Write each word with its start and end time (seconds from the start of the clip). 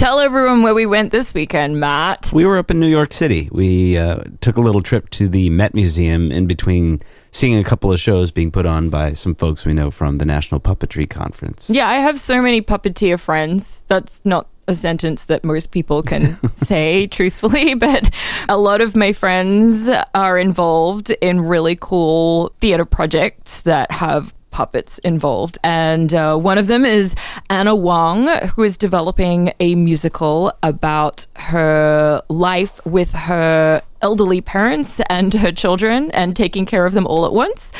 Tell 0.00 0.18
everyone 0.18 0.62
where 0.62 0.72
we 0.72 0.86
went 0.86 1.10
this 1.10 1.34
weekend, 1.34 1.78
Matt. 1.78 2.30
We 2.32 2.46
were 2.46 2.56
up 2.56 2.70
in 2.70 2.80
New 2.80 2.88
York 2.88 3.12
City. 3.12 3.50
We 3.52 3.98
uh, 3.98 4.22
took 4.40 4.56
a 4.56 4.62
little 4.62 4.80
trip 4.80 5.10
to 5.10 5.28
the 5.28 5.50
Met 5.50 5.74
Museum 5.74 6.32
in 6.32 6.46
between 6.46 7.02
seeing 7.32 7.58
a 7.58 7.62
couple 7.62 7.92
of 7.92 8.00
shows 8.00 8.30
being 8.30 8.50
put 8.50 8.64
on 8.64 8.88
by 8.88 9.12
some 9.12 9.34
folks 9.34 9.66
we 9.66 9.74
know 9.74 9.90
from 9.90 10.16
the 10.16 10.24
National 10.24 10.58
Puppetry 10.58 11.06
Conference. 11.06 11.68
Yeah, 11.68 11.86
I 11.86 11.96
have 11.96 12.18
so 12.18 12.40
many 12.40 12.62
puppeteer 12.62 13.20
friends. 13.20 13.84
That's 13.88 14.24
not 14.24 14.48
a 14.68 14.74
sentence 14.74 15.26
that 15.26 15.44
most 15.44 15.72
people 15.72 16.02
can 16.02 16.36
say 16.54 17.06
truthfully, 17.06 17.74
but 17.86 18.12
a 18.48 18.56
lot 18.56 18.80
of 18.80 18.96
my 18.96 19.12
friends 19.12 19.88
are 20.14 20.38
involved 20.38 21.10
in 21.20 21.40
really 21.40 21.76
cool 21.80 22.52
theater 22.60 22.84
projects 22.84 23.62
that 23.62 23.90
have 23.90 24.34
puppets 24.50 24.98
involved. 24.98 25.58
And 25.62 26.12
uh, 26.12 26.36
one 26.36 26.58
of 26.58 26.66
them 26.66 26.84
is 26.84 27.14
Anna 27.48 27.74
Wong, 27.74 28.28
who 28.54 28.62
is 28.62 28.76
developing 28.76 29.52
a 29.60 29.74
musical 29.74 30.52
about 30.62 31.26
her 31.36 32.22
life 32.28 32.84
with 32.84 33.12
her 33.12 33.82
elderly 34.02 34.40
parents 34.40 35.00
and 35.08 35.34
her 35.34 35.52
children 35.52 36.10
and 36.12 36.36
taking 36.36 36.66
care 36.66 36.86
of 36.86 36.92
them 36.92 37.06
all 37.06 37.26
at 37.26 37.32
once. 37.32 37.72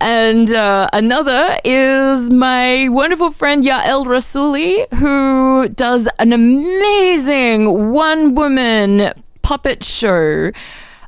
And 0.00 0.50
uh, 0.50 0.88
another 0.92 1.58
is 1.64 2.30
my 2.30 2.88
wonderful 2.88 3.30
friend 3.30 3.62
Yael 3.62 4.04
Rasuli, 4.04 4.92
who 4.94 5.68
does 5.68 6.08
an 6.18 6.32
amazing 6.32 7.92
one 7.92 8.34
woman 8.34 9.12
puppet 9.42 9.84
show 9.84 10.52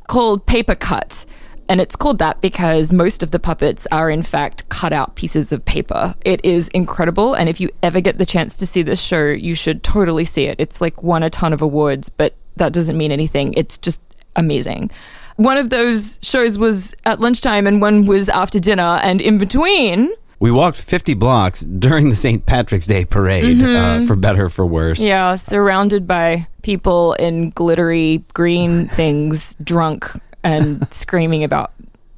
called 0.08 0.46
Paper 0.46 0.74
Cut. 0.74 1.24
And 1.68 1.80
it's 1.80 1.96
called 1.96 2.18
that 2.18 2.42
because 2.42 2.92
most 2.92 3.22
of 3.22 3.30
the 3.30 3.38
puppets 3.38 3.86
are, 3.90 4.10
in 4.10 4.22
fact, 4.22 4.68
cut 4.68 4.92
out 4.92 5.14
pieces 5.14 5.50
of 5.50 5.64
paper. 5.64 6.14
It 6.24 6.44
is 6.44 6.68
incredible. 6.68 7.34
And 7.34 7.48
if 7.48 7.58
you 7.58 7.70
ever 7.82 8.00
get 8.02 8.18
the 8.18 8.26
chance 8.26 8.54
to 8.56 8.66
see 8.66 8.82
this 8.82 9.00
show, 9.00 9.28
you 9.28 9.54
should 9.54 9.82
totally 9.82 10.26
see 10.26 10.44
it. 10.44 10.56
It's 10.58 10.82
like 10.82 11.02
won 11.02 11.22
a 11.22 11.30
ton 11.30 11.54
of 11.54 11.62
awards, 11.62 12.10
but 12.10 12.34
that 12.56 12.74
doesn't 12.74 12.98
mean 12.98 13.12
anything. 13.12 13.54
It's 13.54 13.78
just 13.78 14.02
amazing. 14.36 14.90
One 15.36 15.56
of 15.58 15.70
those 15.70 16.18
shows 16.22 16.58
was 16.58 16.94
at 17.04 17.20
lunchtime, 17.20 17.66
and 17.66 17.80
one 17.80 18.06
was 18.06 18.28
after 18.28 18.58
dinner. 18.60 19.00
And 19.02 19.20
in 19.20 19.38
between, 19.38 20.10
We 20.38 20.50
walked 20.50 20.76
50 20.76 21.14
blocks 21.14 21.60
during 21.60 22.08
the 22.08 22.14
St. 22.14 22.44
Patrick's 22.46 22.86
Day 22.86 23.04
parade, 23.04 23.60
uh, 23.62 24.04
for 24.06 24.14
better 24.16 24.44
or 24.44 24.48
for 24.48 24.66
worse. 24.66 24.98
Mm-hmm. 24.98 25.08
yeah, 25.08 25.36
surrounded 25.36 26.06
by 26.06 26.46
people 26.62 27.14
in 27.14 27.50
glittery 27.50 28.22
green 28.34 28.86
things, 28.96 29.56
drunk 29.56 30.06
and 30.44 30.86
screaming 30.92 31.42
about 31.44 31.72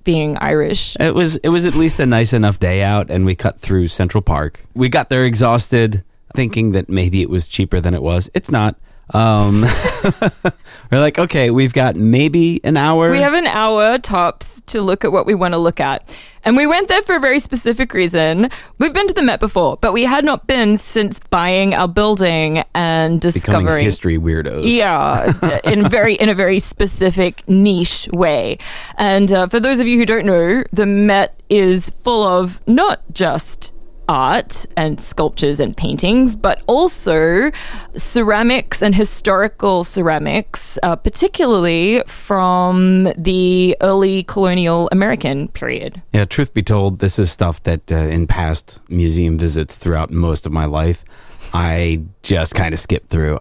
being 0.05 0.37
Irish. 0.39 0.97
It 1.00 1.14
was 1.14 1.37
it 1.37 1.48
was 1.48 1.64
at 1.67 1.75
least 1.75 1.98
a 2.00 2.06
nice 2.06 2.33
enough 2.33 2.59
day 2.61 2.83
out, 2.83 3.11
and 3.11 3.25
we 3.25 3.34
cut 3.34 3.59
through 3.59 3.89
Central 3.89 4.22
Park. 4.22 4.64
We 4.75 4.89
got 4.89 5.09
there 5.09 5.25
exhausted, 5.25 6.05
thinking 6.34 6.72
that 6.72 6.89
maybe 6.89 7.22
it 7.22 7.31
was 7.31 7.47
cheaper 7.48 7.81
than 7.81 7.94
it 7.94 8.03
was. 8.03 8.31
It's 8.34 8.50
not. 8.50 8.77
Um, 9.15 9.62
we're 10.91 11.01
like, 11.01 11.19
okay, 11.19 11.51
we've 11.51 11.73
got 11.73 11.97
maybe 11.97 12.61
an 12.65 12.77
hour. 12.77 13.11
We 13.11 13.21
have 13.21 13.35
an 13.35 13.47
hour 13.47 13.99
tops 13.99 14.61
to 14.62 14.83
look 14.83 15.05
at 15.05 15.12
what 15.12 15.27
we 15.27 15.35
want 15.35 15.55
to 15.55 15.59
look 15.59 15.81
at. 15.81 16.09
And 16.45 16.57
we 16.57 16.67
went 16.67 16.89
there 16.89 17.03
for 17.03 17.17
a 17.17 17.21
very 17.21 17.41
specific 17.41 17.93
reason. 17.93 18.51
We've 18.79 18.93
been 18.93 19.09
to 19.09 19.15
the 19.15 19.23
Met 19.23 19.41
before, 19.41 19.79
but 19.79 19.93
we 19.93 20.05
had 20.05 20.25
not 20.25 20.47
been 20.47 20.77
since 20.77 21.19
buying 21.31 21.75
our 21.75 21.89
building 21.89 22.62
and 22.75 23.21
becoming 23.21 23.33
discovering 23.33 23.84
history 23.84 24.19
weirdos. 24.19 24.71
Yeah, 24.71 25.61
in 25.65 25.89
very 25.89 26.15
in 26.15 26.29
a 26.29 26.34
very 26.34 26.61
specific 26.61 27.49
niche 27.49 28.09
way. 28.12 28.59
And 28.97 29.33
uh, 29.33 29.47
for 29.49 29.59
those 29.59 29.81
of 29.81 29.89
you 29.89 29.99
who 29.99 30.07
don't 30.07 30.27
know, 30.27 30.62
the 30.73 30.87
Met 30.87 31.41
is 31.49 31.91
full 31.91 32.25
of 32.25 32.61
not 32.69 33.03
just 33.12 33.73
art 34.09 34.67
and 34.77 35.01
sculptures 35.01 35.61
and 35.61 35.77
paintings, 35.77 36.37
but 36.37 36.62
also 36.67 37.51
ceramics 37.95 38.83
and 38.83 38.95
historical 38.95 39.85
ceramics, 39.85 40.79
uh, 40.83 40.97
particularly 40.97 42.03
from 42.07 43.12
the 43.17 43.77
early 43.81 44.23
colonial 44.25 44.89
American 44.93 45.49
period. 45.49 46.03
Yeah, 46.12 46.25
truth 46.25 46.55
be 46.55 46.62
told, 46.62 46.99
this 47.00 47.19
is 47.19 47.31
stuff 47.31 47.62
that 47.65 47.91
uh, 47.91 47.97
in 47.97 48.27
past 48.27 48.81
museum 48.89 49.39
visits 49.39 49.77
throughout 49.77 50.11
most 50.11 50.47
of 50.47 50.53
my 50.53 50.65
life, 50.65 51.05
I 51.53 52.03
just 52.22 52.55
kind 52.55 52.72
of 52.75 52.81
skipped 52.81 53.09
through. 53.09 53.39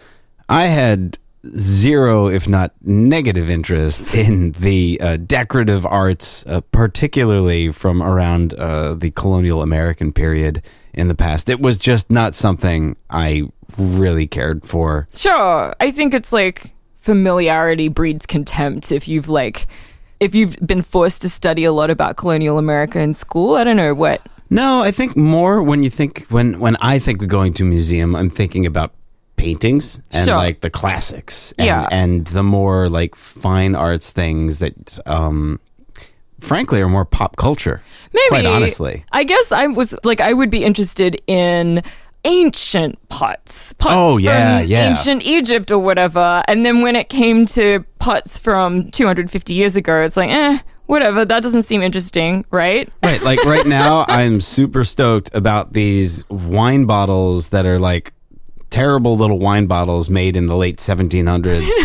I 0.48 0.66
had 0.66 1.18
zero, 1.58 2.28
if 2.28 2.48
not 2.48 2.74
negative, 2.82 3.50
interest 3.50 4.14
in 4.16 4.52
the 4.54 5.00
uh, 5.02 5.18
decorative 5.18 5.86
arts, 5.86 6.46
uh, 6.48 6.62
particularly 6.72 7.70
from 7.72 8.02
around 8.02 8.54
uh, 8.54 8.94
the 8.94 9.12
colonial 9.12 9.62
American 9.62 10.12
period 10.12 10.62
in 10.94 11.08
the 11.08 11.16
past. 11.16 11.50
It 11.50 11.60
was 11.62 11.78
just 11.78 12.10
not 12.10 12.36
something 12.36 12.96
I 13.10 13.44
really 13.78 14.28
cared 14.28 14.66
for. 14.66 15.08
Sure. 15.14 15.76
I 15.80 15.92
think 15.92 16.14
it's 16.14 16.32
like 16.32 16.74
familiarity 16.98 17.88
breeds 17.88 18.26
contempt 18.26 18.92
if 18.92 19.08
you've 19.08 19.30
like 19.30 19.68
if 20.20 20.34
you've 20.34 20.56
been 20.66 20.82
forced 20.82 21.22
to 21.22 21.30
study 21.30 21.64
a 21.66 21.72
lot 21.72 21.90
about 21.90 22.16
colonial 22.18 22.58
America 22.58 23.00
in 23.00 23.14
school. 23.14 23.56
I 23.56 23.64
don't 23.64 23.76
know 23.76 23.94
what. 23.94 24.28
No, 24.50 24.82
I 24.82 24.92
think 24.92 25.18
more 25.18 25.62
when 25.62 25.84
you 25.84 25.90
think 25.90 26.26
when 26.30 26.60
when 26.60 26.76
I 26.78 27.00
think 27.00 27.22
of 27.22 27.28
going 27.28 27.54
to 27.56 27.64
a 27.64 27.68
museum, 27.68 28.16
I'm 28.16 28.30
thinking 28.30 28.66
about 28.66 28.94
paintings 29.36 30.02
and 30.12 30.26
Sure. 30.28 30.36
like 30.36 30.62
the 30.62 30.70
classics 30.70 31.54
and, 31.58 31.66
Yeah. 31.68 31.88
and 31.92 32.26
the 32.28 32.44
more 32.44 32.90
like 32.90 33.16
fine 33.16 33.76
arts 33.76 34.10
things 34.10 34.60
that 34.60 34.98
um 35.06 35.60
frankly 36.40 36.82
are 36.82 36.90
more 36.90 37.06
pop 37.06 37.36
culture. 37.38 37.82
Maybe 38.14 38.30
Quite 38.30 38.46
honestly. 38.46 39.04
I 39.12 39.24
guess 39.24 39.52
I 39.52 39.68
was 39.68 39.96
like 40.04 40.22
I 40.22 40.34
would 40.34 40.50
be 40.50 40.64
interested 40.64 41.22
in 41.28 41.82
ancient 42.24 42.98
pots. 43.10 43.74
Pots 43.74 43.94
Oh, 43.96 44.18
yeah, 44.18 44.60
from 44.62 44.68
yeah. 44.70 44.90
ancient 44.90 45.22
Egypt 45.24 45.72
or 45.72 45.78
whatever. 45.80 46.44
And 46.48 46.66
then 46.66 46.82
when 46.82 46.96
it 46.96 47.08
came 47.10 47.46
to 47.48 47.86
pots 48.00 48.40
from 48.40 48.90
250 48.92 49.54
years 49.54 49.76
ago, 49.76 50.02
it's 50.02 50.18
like, 50.18 50.32
eh, 50.32 50.58
whatever. 50.88 51.24
That 51.24 51.44
doesn't 51.44 51.64
seem 51.64 51.84
interesting, 51.84 52.44
right? 52.50 52.90
Right, 53.04 53.22
like 53.22 53.44
right 53.46 53.66
now 53.68 54.06
I'm 54.08 54.42
super 54.42 54.84
stoked 54.84 55.30
about 55.36 55.74
these 55.74 56.28
wine 56.30 56.86
bottles 56.86 57.50
that 57.50 57.68
are 57.68 57.78
like 57.80 58.12
terrible 58.76 59.16
little 59.18 59.40
wine 59.40 59.66
bottles 59.68 60.10
made 60.10 60.36
in 60.36 60.48
the 60.48 60.56
late 60.56 60.78
1700s. 60.78 61.70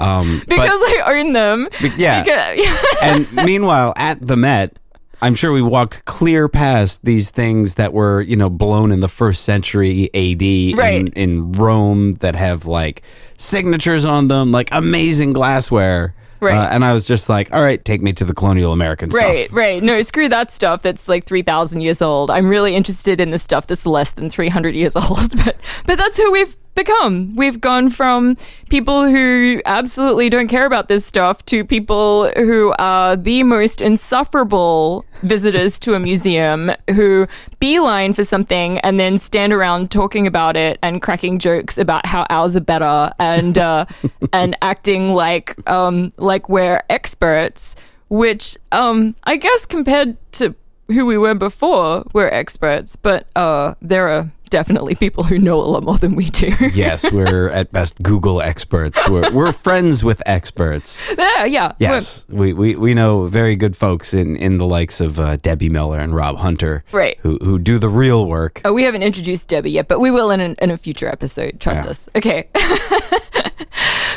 Um 0.00 0.40
but- 0.48 0.56
Because 0.56 0.80
I 0.80 1.02
own 1.20 1.32
them. 1.32 1.68
yeah. 1.96 2.24
Because- 2.24 2.96
and 3.02 3.32
meanwhile, 3.46 3.92
at 3.96 4.26
the 4.26 4.36
Met, 4.36 4.76
I'm 5.20 5.36
sure 5.36 5.52
we 5.52 5.62
walked 5.62 6.04
clear 6.06 6.48
past 6.48 7.04
these 7.04 7.30
things 7.30 7.74
that 7.74 7.92
were, 7.92 8.20
you 8.20 8.34
know, 8.34 8.50
blown 8.50 8.90
in 8.90 8.98
the 8.98 9.06
first 9.08 9.44
century 9.44 10.10
AD 10.12 10.76
Right. 10.76 10.94
in, 10.94 11.06
in 11.08 11.52
Rome 11.52 12.12
that 12.24 12.34
have 12.34 12.66
like 12.66 13.02
signatures 13.36 14.04
on 14.04 14.26
them, 14.26 14.50
like 14.50 14.70
amazing 14.72 15.32
glassware. 15.34 16.14
Right. 16.42 16.56
Uh, 16.56 16.68
and 16.72 16.84
I 16.84 16.92
was 16.92 17.06
just 17.06 17.28
like, 17.28 17.52
all 17.52 17.62
right, 17.62 17.82
take 17.82 18.02
me 18.02 18.12
to 18.14 18.24
the 18.24 18.34
colonial 18.34 18.72
American 18.72 19.12
stuff. 19.12 19.22
Right, 19.22 19.52
right. 19.52 19.82
No, 19.82 20.02
screw 20.02 20.28
that 20.28 20.50
stuff 20.50 20.82
that's 20.82 21.08
like 21.08 21.24
3,000 21.24 21.80
years 21.80 22.02
old. 22.02 22.30
I'm 22.30 22.48
really 22.48 22.74
interested 22.74 23.20
in 23.20 23.30
the 23.30 23.38
stuff 23.38 23.68
that's 23.68 23.86
less 23.86 24.10
than 24.10 24.28
300 24.28 24.74
years 24.74 24.96
old. 24.96 25.36
But, 25.36 25.56
but 25.86 25.96
that's 25.96 26.16
who 26.18 26.32
we've 26.32 26.56
become. 26.74 27.36
We've 27.36 27.60
gone 27.60 27.90
from 27.90 28.36
people 28.70 29.06
who 29.06 29.60
absolutely 29.66 30.30
don't 30.30 30.48
care 30.48 30.66
about 30.66 30.88
this 30.88 31.04
stuff 31.04 31.44
to 31.46 31.64
people 31.64 32.30
who 32.36 32.74
are 32.78 33.16
the 33.16 33.42
most 33.42 33.80
insufferable 33.80 35.04
visitors 35.22 35.78
to 35.80 35.94
a 35.94 36.00
museum 36.00 36.72
who 36.90 37.26
beeline 37.58 38.14
for 38.14 38.24
something 38.24 38.78
and 38.80 38.98
then 38.98 39.18
stand 39.18 39.52
around 39.52 39.90
talking 39.90 40.26
about 40.26 40.56
it 40.56 40.78
and 40.82 41.02
cracking 41.02 41.38
jokes 41.38 41.78
about 41.78 42.06
how 42.06 42.26
ours 42.30 42.56
are 42.56 42.60
better 42.60 43.12
and, 43.18 43.58
uh, 43.58 43.84
and 44.32 44.56
acting 44.62 45.14
like, 45.14 45.54
um, 45.68 46.12
like 46.16 46.48
we're 46.48 46.82
experts 46.88 47.76
which 48.12 48.58
um 48.72 49.16
I 49.24 49.36
guess 49.36 49.64
compared 49.64 50.18
to 50.32 50.54
who 50.88 51.06
we 51.06 51.16
were 51.16 51.34
before, 51.34 52.04
we're 52.12 52.28
experts, 52.28 52.94
but 52.94 53.26
uh 53.34 53.74
there 53.80 54.06
are 54.08 54.30
definitely 54.52 54.94
people 54.94 55.24
who 55.24 55.38
know 55.38 55.58
a 55.60 55.64
lot 55.64 55.82
more 55.82 55.96
than 55.98 56.14
we 56.14 56.28
do. 56.30 56.52
Yes, 56.72 57.10
we're 57.10 57.48
at 57.48 57.72
best 57.72 58.02
Google 58.02 58.40
experts. 58.42 58.98
We're, 59.08 59.30
we're 59.32 59.52
friends 59.52 60.04
with 60.04 60.22
experts. 60.26 61.02
yeah, 61.18 61.44
yeah. 61.44 61.72
Yes, 61.78 62.26
we, 62.28 62.52
we, 62.52 62.76
we 62.76 62.92
know 62.94 63.26
very 63.26 63.56
good 63.56 63.76
folks 63.76 64.12
in, 64.14 64.36
in 64.36 64.58
the 64.58 64.66
likes 64.66 65.00
of 65.00 65.18
uh, 65.18 65.36
Debbie 65.36 65.68
Miller 65.70 65.98
and 65.98 66.14
Rob 66.14 66.36
Hunter, 66.36 66.84
Right. 66.92 67.18
Who 67.22 67.38
who 67.42 67.58
do 67.58 67.78
the 67.78 67.88
real 67.88 68.26
work. 68.26 68.60
Oh, 68.64 68.72
we 68.72 68.82
haven't 68.84 69.02
introduced 69.02 69.48
Debbie 69.48 69.70
yet, 69.72 69.88
but 69.88 69.98
we 70.00 70.10
will 70.10 70.30
in, 70.30 70.40
an, 70.40 70.54
in 70.60 70.70
a 70.70 70.76
future 70.76 71.08
episode. 71.08 71.58
Trust 71.60 71.84
Yeah. 71.84 71.90
us. 71.90 72.08
Okay. 72.14 72.48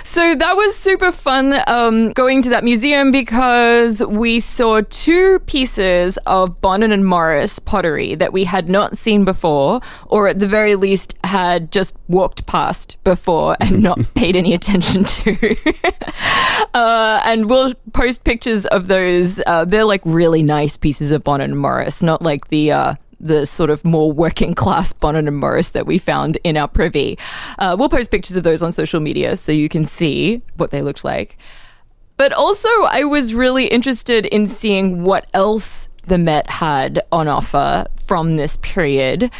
so 0.04 0.36
that 0.36 0.54
was 0.56 0.76
super 0.76 1.12
fun 1.12 1.62
um, 1.68 2.12
going 2.14 2.42
to 2.44 2.50
that 2.50 2.64
museum 2.64 3.12
because 3.12 4.04
we 4.06 4.40
saw 4.40 4.82
two 4.90 5.40
pieces 5.40 6.18
of 6.26 6.62
Bonnin 6.62 6.92
and 6.92 7.06
Morris 7.06 7.60
pottery 7.60 8.16
that 8.16 8.32
we 8.34 8.44
had 8.46 8.70
not 8.70 8.98
seen 8.98 9.26
before, 9.26 9.82
or 10.08 10.25
at 10.28 10.40
the 10.40 10.48
very 10.48 10.76
least 10.76 11.18
had 11.24 11.72
just 11.72 11.98
walked 12.08 12.46
past 12.46 12.98
before 13.04 13.58
and 13.60 13.82
not 13.90 14.00
paid 14.16 14.36
any 14.36 14.54
attention 14.54 15.04
to. 15.04 15.56
uh, 16.74 17.22
and 17.24 17.50
we'll 17.50 17.74
post 17.94 18.24
pictures 18.24 18.66
of 18.68 18.88
those. 18.88 19.42
Uh, 19.46 19.66
they're 19.66 19.86
like 19.86 20.02
really 20.06 20.44
nice 20.44 20.78
pieces 20.78 21.12
of 21.12 21.24
Bonnin 21.24 21.52
and 21.52 21.60
Morris, 21.60 22.02
not 22.02 22.22
like 22.22 22.48
the 22.48 22.72
uh, 22.72 22.96
the 23.20 23.46
sort 23.46 23.70
of 23.70 23.84
more 23.84 24.12
working 24.12 24.54
class 24.56 24.94
Bonnin 24.94 25.28
and 25.28 25.38
Morris 25.38 25.72
that 25.72 25.86
we 25.86 25.98
found 25.98 26.38
in 26.44 26.58
our 26.58 26.68
privy. 26.68 27.18
Uh, 27.58 27.76
we'll 27.78 27.90
post 27.90 28.12
pictures 28.12 28.36
of 28.36 28.44
those 28.44 28.62
on 28.62 28.72
social 28.72 29.00
media 29.00 29.36
so 29.36 29.52
you 29.52 29.70
can 29.70 29.86
see 29.86 30.42
what 30.58 30.72
they 30.72 30.82
looked 30.82 31.04
like. 31.04 31.38
But 32.18 32.32
also, 32.32 32.70
I 32.90 33.04
was 33.04 33.34
really 33.34 33.68
interested 33.68 34.26
in 34.26 34.48
seeing 34.48 35.04
what 35.04 35.28
else 35.34 35.90
the 36.08 36.18
Met 36.18 36.50
had 36.50 37.02
on 37.12 37.28
offer 37.28 37.86
from 38.06 38.38
this 38.38 38.58
period. 38.58 39.32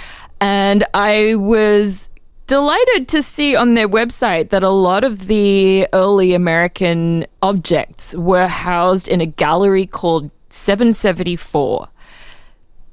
And 0.48 0.86
I 0.94 1.34
was 1.34 2.08
delighted 2.46 3.08
to 3.08 3.24
see 3.24 3.56
on 3.56 3.74
their 3.74 3.90
website 3.90 4.50
that 4.50 4.62
a 4.62 4.70
lot 4.70 5.04
of 5.04 5.26
the 5.26 5.88
early 5.92 6.36
American 6.36 7.26
objects 7.42 8.14
were 8.14 8.46
housed 8.46 9.08
in 9.08 9.22
a 9.22 9.26
gallery 9.26 9.88
called 9.88 10.30
774. 10.52 11.88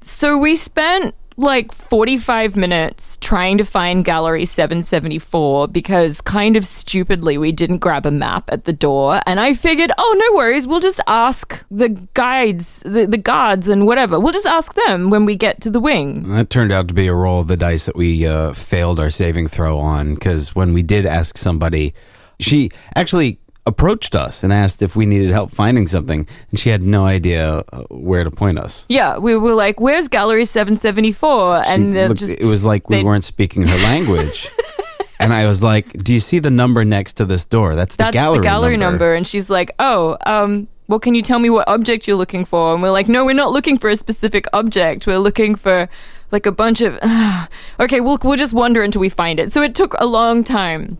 So 0.01 0.35
we 0.35 0.55
spent 0.55 1.13
like 1.37 1.71
45 1.71 2.55
minutes 2.55 3.17
trying 3.17 3.57
to 3.57 3.65
find 3.65 4.05
gallery 4.05 4.45
774 4.45 5.67
because 5.67 6.21
kind 6.21 6.55
of 6.55 6.65
stupidly 6.65 7.37
we 7.37 7.51
didn't 7.51 7.79
grab 7.79 8.05
a 8.05 8.11
map 8.11 8.49
at 8.51 8.65
the 8.65 8.73
door. 8.73 9.21
And 9.25 9.39
i 9.39 9.53
figured 9.53 9.91
oh 9.97 10.15
no 10.17 10.37
worries 10.37 10.67
we'll 10.67 10.79
just 10.79 10.99
ask 11.07 11.63
the 11.71 11.89
guides 11.89 12.81
the, 12.83 13.05
the 13.05 13.17
guards 13.17 13.67
and 13.67 13.85
whatever. 13.85 14.19
We'll 14.19 14.33
just 14.33 14.45
ask 14.45 14.73
them 14.73 15.09
when 15.09 15.25
we 15.25 15.35
get 15.35 15.61
to 15.61 15.69
the 15.69 15.79
wing. 15.79 16.29
That 16.31 16.49
turned 16.49 16.71
out 16.71 16.87
to 16.87 16.93
be 16.93 17.07
a 17.07 17.13
roll 17.13 17.39
of 17.39 17.47
the 17.47 17.57
dice 17.57 17.85
that 17.85 17.95
we 17.95 18.25
uh, 18.25 18.53
failed 18.53 18.99
our 18.99 19.09
saving 19.09 19.47
throw 19.47 19.77
on 19.77 20.15
because 20.15 20.55
when 20.55 20.73
we 20.73 20.83
did 20.83 21.05
ask 21.05 21.37
somebody, 21.37 21.93
she 22.39 22.69
actually 22.95 23.39
approached 23.65 24.13
us 24.15 24.43
and 24.43 24.51
asked 24.51 24.81
if 24.81 24.95
we 24.95 25.05
needed 25.05 25.31
help 25.31 25.49
finding 25.51 25.87
something, 25.87 26.27
and 26.51 26.59
she 26.59 26.69
had 26.69 26.83
no 26.83 27.05
idea 27.05 27.63
uh, 27.71 27.83
where 27.89 28.23
to 28.23 28.31
point 28.31 28.59
us. 28.59 28.85
yeah 28.89 29.17
we 29.17 29.35
were 29.37 29.53
like 29.53 29.79
where's 29.79 30.07
gallery 30.07 30.45
774 30.45 31.63
She 31.63 31.69
and 31.71 31.93
looked- 31.93 32.19
just 32.19 32.39
it 32.39 32.45
was 32.45 32.63
like 32.63 32.89
we 32.89 32.97
they- 32.97 33.03
weren't 33.03 33.23
speaking 33.23 33.63
her 33.67 33.77
language. 33.77 34.49
and 35.19 35.31
I 35.33 35.45
was 35.47 35.63
like, 35.63 35.93
"Do 36.03 36.11
you 36.13 36.19
see 36.19 36.39
the 36.39 36.49
number 36.49 36.83
next 36.83 37.13
to 37.13 37.25
this 37.25 37.45
door? 37.45 37.75
That's 37.75 37.95
the 37.95 38.03
that's 38.05 38.13
gallery, 38.13 38.39
the 38.39 38.43
gallery 38.43 38.77
number." 38.77 38.91
number. 38.91 39.13
And 39.15 39.25
she's 39.25 39.49
like, 39.49 39.71
oh, 39.79 40.17
um, 40.25 40.67
well, 40.89 40.99
can 40.99 41.15
you 41.15 41.21
tell 41.21 41.39
me 41.39 41.49
what 41.49 41.65
object 41.69 42.07
you're 42.07 42.17
looking 42.17 42.43
for? 42.43 42.73
And 42.73 42.83
we're 42.83 42.91
like, 42.91 43.07
no, 43.07 43.23
we're 43.23 43.33
not 43.33 43.51
looking 43.51 43.77
for 43.77 43.89
a 43.89 43.95
specific 43.95 44.45
object. 44.51 45.07
We're 45.07 45.19
looking 45.19 45.55
for 45.55 45.87
like 46.31 46.45
a 46.45 46.51
bunch 46.51 46.81
of. 46.81 46.99
okay, 47.79 48.01
we'll 48.01 48.17
we'll 48.23 48.35
just 48.37 48.53
wander 48.53 48.81
until 48.83 48.99
we 48.99 49.07
find 49.09 49.39
it. 49.39 49.53
So 49.53 49.61
it 49.61 49.75
took 49.75 49.93
a 49.99 50.05
long 50.05 50.43
time 50.43 50.97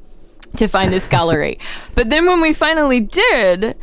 to 0.58 0.68
find 0.68 0.92
this 0.92 1.08
gallery, 1.08 1.60
but 1.96 2.10
then 2.10 2.26
when 2.26 2.42
we 2.42 2.54
finally 2.54 3.00
did. 3.00 3.78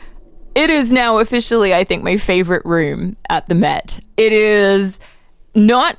It 0.52 0.68
is 0.68 0.92
now 0.92 1.18
officially, 1.18 1.72
I 1.72 1.84
think, 1.84 2.02
my 2.02 2.16
favorite 2.16 2.64
room 2.64 3.16
at 3.28 3.48
the 3.48 3.54
Met. 3.54 4.00
It 4.16 4.32
is 4.32 4.98
not 5.54 5.96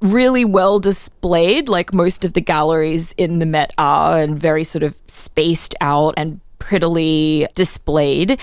really 0.00 0.44
well 0.44 0.80
displayed, 0.80 1.68
like 1.68 1.94
most 1.94 2.24
of 2.24 2.32
the 2.32 2.40
galleries 2.40 3.14
in 3.16 3.38
the 3.38 3.46
Met 3.46 3.72
are, 3.78 4.18
and 4.18 4.38
very 4.38 4.64
sort 4.64 4.82
of 4.82 5.00
spaced 5.06 5.74
out 5.80 6.14
and 6.16 6.40
prettily 6.58 7.46
displayed. 7.54 8.40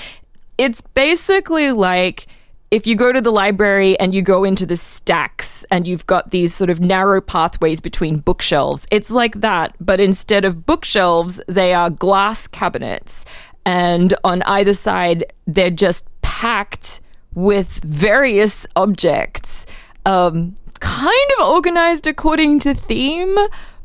It's 0.58 0.82
basically 0.82 1.72
like 1.72 2.28
if 2.74 2.88
you 2.88 2.96
go 2.96 3.12
to 3.12 3.22
the 3.22 3.32
library 3.32 4.00
and 4.00 4.16
you 4.16 4.24
go 4.24 4.44
into 4.44 4.66
the 4.66 4.76
stacks 4.76 5.64
and 5.70 5.86
you've 5.86 6.08
got 6.08 6.32
these 6.32 6.56
sort 6.56 6.72
of 6.72 6.80
narrow 6.80 7.22
pathways 7.22 7.80
between 7.80 8.18
bookshelves, 8.18 8.88
it's 8.90 9.12
like 9.12 9.42
that, 9.42 9.76
but 9.80 10.00
instead 10.00 10.44
of 10.44 10.66
bookshelves, 10.66 11.40
they 11.48 11.72
are 11.76 11.92
glass 11.92 12.48
cabinets. 12.48 13.26
And 13.64 14.16
on 14.24 14.42
either 14.42 14.74
side, 14.74 15.24
they're 15.46 15.70
just 15.70 16.08
packed 16.24 17.00
with 17.36 17.80
various 17.84 18.66
objects 18.76 19.68
um, 20.08 20.56
kind 20.80 21.32
of 21.40 21.50
organized 21.50 22.08
according 22.08 22.60
to 22.62 22.74
theme, 22.74 23.38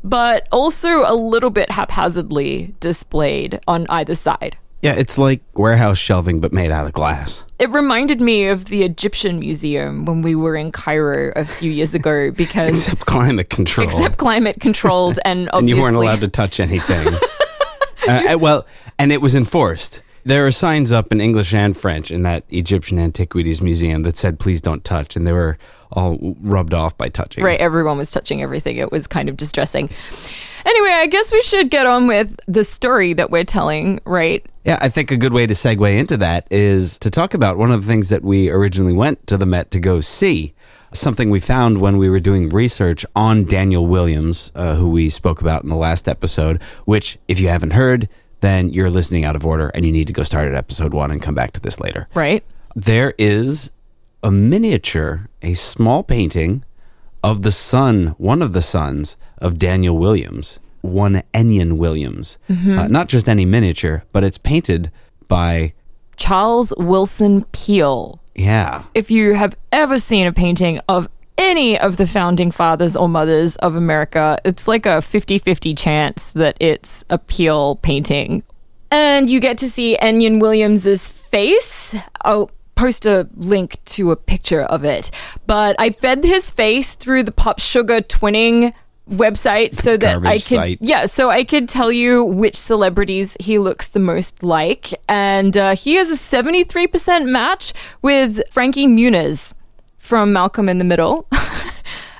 but 0.03 0.49
also 0.51 1.03
a 1.05 1.13
little 1.13 1.51
bit 1.51 1.73
haphazardly 1.73 2.75
displayed 2.81 3.61
on 3.69 3.85
either 3.91 4.15
side. 4.15 4.57
Yeah, 4.83 4.95
it's 4.95 5.19
like 5.19 5.43
warehouse 5.55 5.99
shelving 5.99 6.41
but 6.41 6.53
made 6.53 6.71
out 6.71 6.87
of 6.87 6.93
glass. 6.93 7.45
It 7.59 7.69
reminded 7.71 8.21
me 8.21 8.47
of 8.47 8.67
the 8.67 8.85
Egyptian 8.85 9.41
Museum 9.41 10.05
when 10.05 10.23
we 10.23 10.37
were 10.37 10.55
in 10.55 10.71
Cairo 10.71 11.33
a 11.35 11.45
few 11.45 11.71
years 11.73 11.95
ago 11.95 12.31
because 12.31 12.87
Except 12.87 13.05
climate 13.07 13.51
control. 13.51 13.89
except 13.89 14.19
climate 14.19 14.61
controlled 14.61 15.19
and 15.25 15.51
and 15.53 15.69
you 15.69 15.81
weren't 15.81 15.97
allowed 15.97 16.21
to 16.21 16.29
touch 16.29 16.61
anything. 16.61 17.09
uh, 18.09 18.39
well, 18.39 18.67
and 18.99 19.11
it 19.11 19.21
was 19.21 19.35
enforced. 19.35 20.01
There 20.25 20.47
are 20.47 20.51
signs 20.53 20.93
up 20.93 21.11
in 21.11 21.21
English 21.21 21.55
and 21.55 21.77
French 21.77 22.11
in 22.11 22.23
that 22.23 22.45
Egyptian 22.51 22.99
Antiquities 22.99 23.61
Museum 23.63 24.03
that 24.03 24.17
said, 24.17 24.39
please 24.39 24.61
don't 24.61 24.85
touch. 24.85 25.17
And 25.17 25.27
they 25.27 25.33
were 25.33 25.59
all 25.91 26.19
rubbed 26.41 26.75
off 26.75 26.97
by 26.99 27.09
touching. 27.09 27.43
Right, 27.43 27.59
everyone 27.59 27.97
was 27.97 28.11
touching 28.11 28.43
everything. 28.43 28.77
It 28.77 28.93
was 28.93 29.07
kind 29.07 29.29
of 29.29 29.37
distressing. 29.39 29.89
Anyway, 30.65 30.91
I 30.91 31.07
guess 31.07 31.33
we 31.33 31.43
should 31.43 31.71
get 31.71 31.87
on 31.87 32.07
with 32.07 32.39
the 32.47 32.65
story 32.65 33.13
that 33.15 33.31
we're 33.31 33.45
telling, 33.45 34.01
right? 34.05 34.45
Yeah, 34.65 34.79
I 34.81 34.89
think 34.89 35.11
a 35.11 35.17
good 35.17 35.33
way 35.33 35.47
to 35.47 35.55
segue 35.55 35.99
into 35.99 36.17
that 36.19 36.47
is 36.51 36.99
to 36.99 37.11
talk 37.11 37.35
about 37.35 37.57
one 37.57 37.71
of 37.71 37.83
the 37.83 37.89
things 37.89 38.09
that 38.11 38.23
we 38.23 38.51
originally 38.51 38.93
went 38.93 39.27
to 39.29 39.37
the 39.37 39.47
Met 39.47 39.71
to 39.73 39.81
go 39.81 40.01
see. 40.01 40.55
Something 40.93 41.31
we 41.31 41.41
found 41.41 41.81
when 41.81 41.99
we 41.99 42.09
were 42.09 42.21
doing 42.21 42.49
research 42.49 43.05
on 43.15 43.45
Daniel 43.45 43.87
Williams, 43.87 44.53
uh, 44.55 44.75
who 44.77 44.89
we 44.89 45.11
spoke 45.11 45.41
about 45.41 45.63
in 45.63 45.69
the 45.69 45.77
last 45.77 46.09
episode, 46.09 46.63
which, 46.87 47.19
if 47.29 47.39
you 47.41 47.49
haven't 47.49 47.73
heard, 47.73 48.09
then 48.41 48.71
you're 48.71 48.91
listening 48.91 49.25
out 49.25 49.37
of 49.37 49.45
order 49.45 49.69
and 49.69 49.85
you 49.85 49.93
need 49.93 50.07
to 50.07 50.13
go 50.13 50.23
start 50.23 50.49
at 50.49 50.55
episode 50.55 50.95
one 50.95 51.11
and 51.11 51.23
come 51.23 51.35
back 51.35 51.53
to 51.53 51.61
this 51.61 51.81
later. 51.81 52.09
Right? 52.15 52.45
There 52.75 53.15
is 53.19 53.71
a 54.23 54.31
miniature, 54.31 55.29
a 55.43 55.55
small 55.55 56.03
painting 56.03 56.65
of 57.23 57.43
the 57.43 57.51
son, 57.51 58.15
one 58.19 58.43
of 58.43 58.53
the 58.53 58.63
sons 58.63 59.17
of 59.39 59.59
Daniel 59.59 59.99
Williams, 59.99 60.59
one 60.81 61.23
Ennion 61.35 61.77
Williams. 61.79 62.39
Uh, 62.49 62.89
not 62.89 63.09
just 63.09 63.29
any 63.29 63.45
miniature, 63.45 64.05
but 64.13 64.25
it's 64.25 64.39
painted 64.39 64.91
by, 65.27 65.73
Charles 66.17 66.73
Willson 66.79 67.45
Peale. 67.53 68.21
yeah, 68.35 68.85
If 68.95 69.11
you 69.11 69.35
have 69.35 69.55
ever 69.73 69.99
seen 69.99 70.27
a 70.27 70.33
painting 70.33 70.81
of 70.89 71.09
any 71.37 71.79
of 71.79 71.97
the 71.97 72.07
founding 72.07 72.51
fathers 72.51 72.97
or 72.97 73.09
mothers 73.09 73.57
of 73.57 73.77
America, 73.77 74.39
it's 74.45 74.67
like 74.67 74.87
a 74.87 75.01
50 75.01 75.39
50 75.39 75.75
chance 75.75 76.33
that 76.33 76.57
it's 76.61 77.05
a 77.11 77.19
Peale 77.19 77.77
painting. 77.77 78.43
And 78.91 79.29
you 79.31 79.39
get 79.39 79.59
to 79.59 79.71
see 79.71 79.97
Ennion 80.01 80.41
Williams's 80.41 81.09
face. 81.09 81.95
I'll 82.23 82.51
post 82.79 83.05
a 83.07 83.29
link 83.35 83.81
to 83.85 84.13
a 84.13 84.17
picture 84.17 84.63
of 84.63 84.85
it. 84.85 85.11
But 85.47 85.75
I 85.81 85.91
fed 85.91 86.23
his 86.23 86.49
face 86.49 86.95
through 86.95 87.25
the 87.25 87.33
Pop 87.33 87.59
Sugar 87.59 88.01
twinning 88.01 88.73
website 89.11 89.75
so 89.75 89.97
that 89.97 90.25
I 90.25 90.35
could 90.35 90.43
site. 90.43 90.79
yeah 90.83 91.07
so 91.07 91.31
i 91.31 91.43
could 91.43 91.67
tell 91.67 91.91
you 91.91 92.23
which 92.23 92.55
celebrities 92.55 93.39
he 93.41 93.59
looks 93.59 93.89
the 93.89 94.01
most 94.01 94.43
like 94.43 94.93
and 95.09 95.57
uh, 95.57 95.75
he 95.75 95.95
has 95.95 96.11
a 96.11 96.17
73% 96.19 97.27
match 97.27 97.73
with 98.03 98.43
frankie 98.51 98.87
muniz 98.87 99.55
from 99.97 100.35
malcolm 100.35 100.69
in 100.69 100.77
the 100.77 100.85
middle 100.85 101.27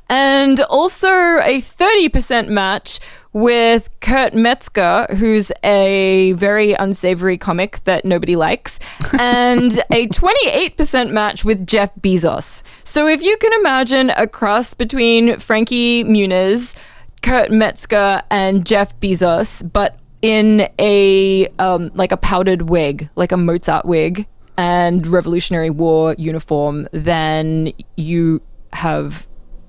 and 0.09 0.61
also 0.61 1.09
a 1.09 1.61
30% 1.61 2.49
match 2.49 3.01
with 3.33 3.91
Kurt 4.01 4.35
Metzger, 4.35 5.07
who's 5.17 5.53
a 5.63 6.33
very 6.33 6.73
unsavory 6.73 7.37
comic 7.37 7.85
that 7.85 8.05
nobody 8.05 8.37
likes, 8.37 8.79
and 9.19 9.79
a 9.91 10.09
28% 10.09 11.11
match 11.11 11.45
with 11.45 11.67
Jeff 11.67 11.95
Bezos. 11.97 12.63
So 12.85 13.07
if 13.07 13.23
you 13.23 13.37
can 13.37 13.53
imagine 13.61 14.11
a 14.11 14.27
cross 14.27 14.75
between 14.75 15.39
Frankie 15.39 16.05
Muniz, 16.05 16.75
Kurt 17.23 17.51
Metzger, 17.51 18.23
and 18.31 18.65
Jeff 18.65 18.99
Bezos, 18.99 19.71
but 19.73 19.99
in 20.23 20.69
a 20.81 21.47
um, 21.59 21.93
like 21.95 22.11
a 22.11 22.17
powdered 22.17 22.63
wig, 22.63 23.09
like 23.15 23.31
a 23.31 23.37
Mozart 23.37 23.85
wig, 23.85 24.27
and 24.57 25.07
Revolutionary 25.07 25.71
War 25.71 26.15
uniform, 26.19 26.89
then 26.93 27.73
you 27.97 28.43
have 28.73 29.28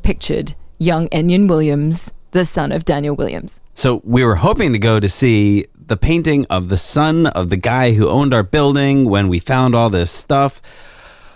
pictured 0.09 0.55
young 0.79 1.07
Ennion 1.09 1.47
Williams, 1.47 2.11
the 2.31 2.43
son 2.43 2.71
of 2.71 2.83
Daniel 2.83 3.15
Williams. 3.15 3.61
So 3.75 4.01
we 4.03 4.23
were 4.23 4.37
hoping 4.37 4.73
to 4.73 4.79
go 4.79 4.99
to 4.99 5.07
see 5.07 5.65
the 5.75 5.97
painting 5.97 6.47
of 6.49 6.67
the 6.67 6.77
son 6.77 7.27
of 7.27 7.51
the 7.51 7.57
guy 7.57 7.93
who 7.93 8.09
owned 8.09 8.33
our 8.33 8.41
building 8.41 9.07
when 9.07 9.27
we 9.27 9.37
found 9.37 9.75
all 9.75 9.91
this 9.91 10.09
stuff. 10.09 10.63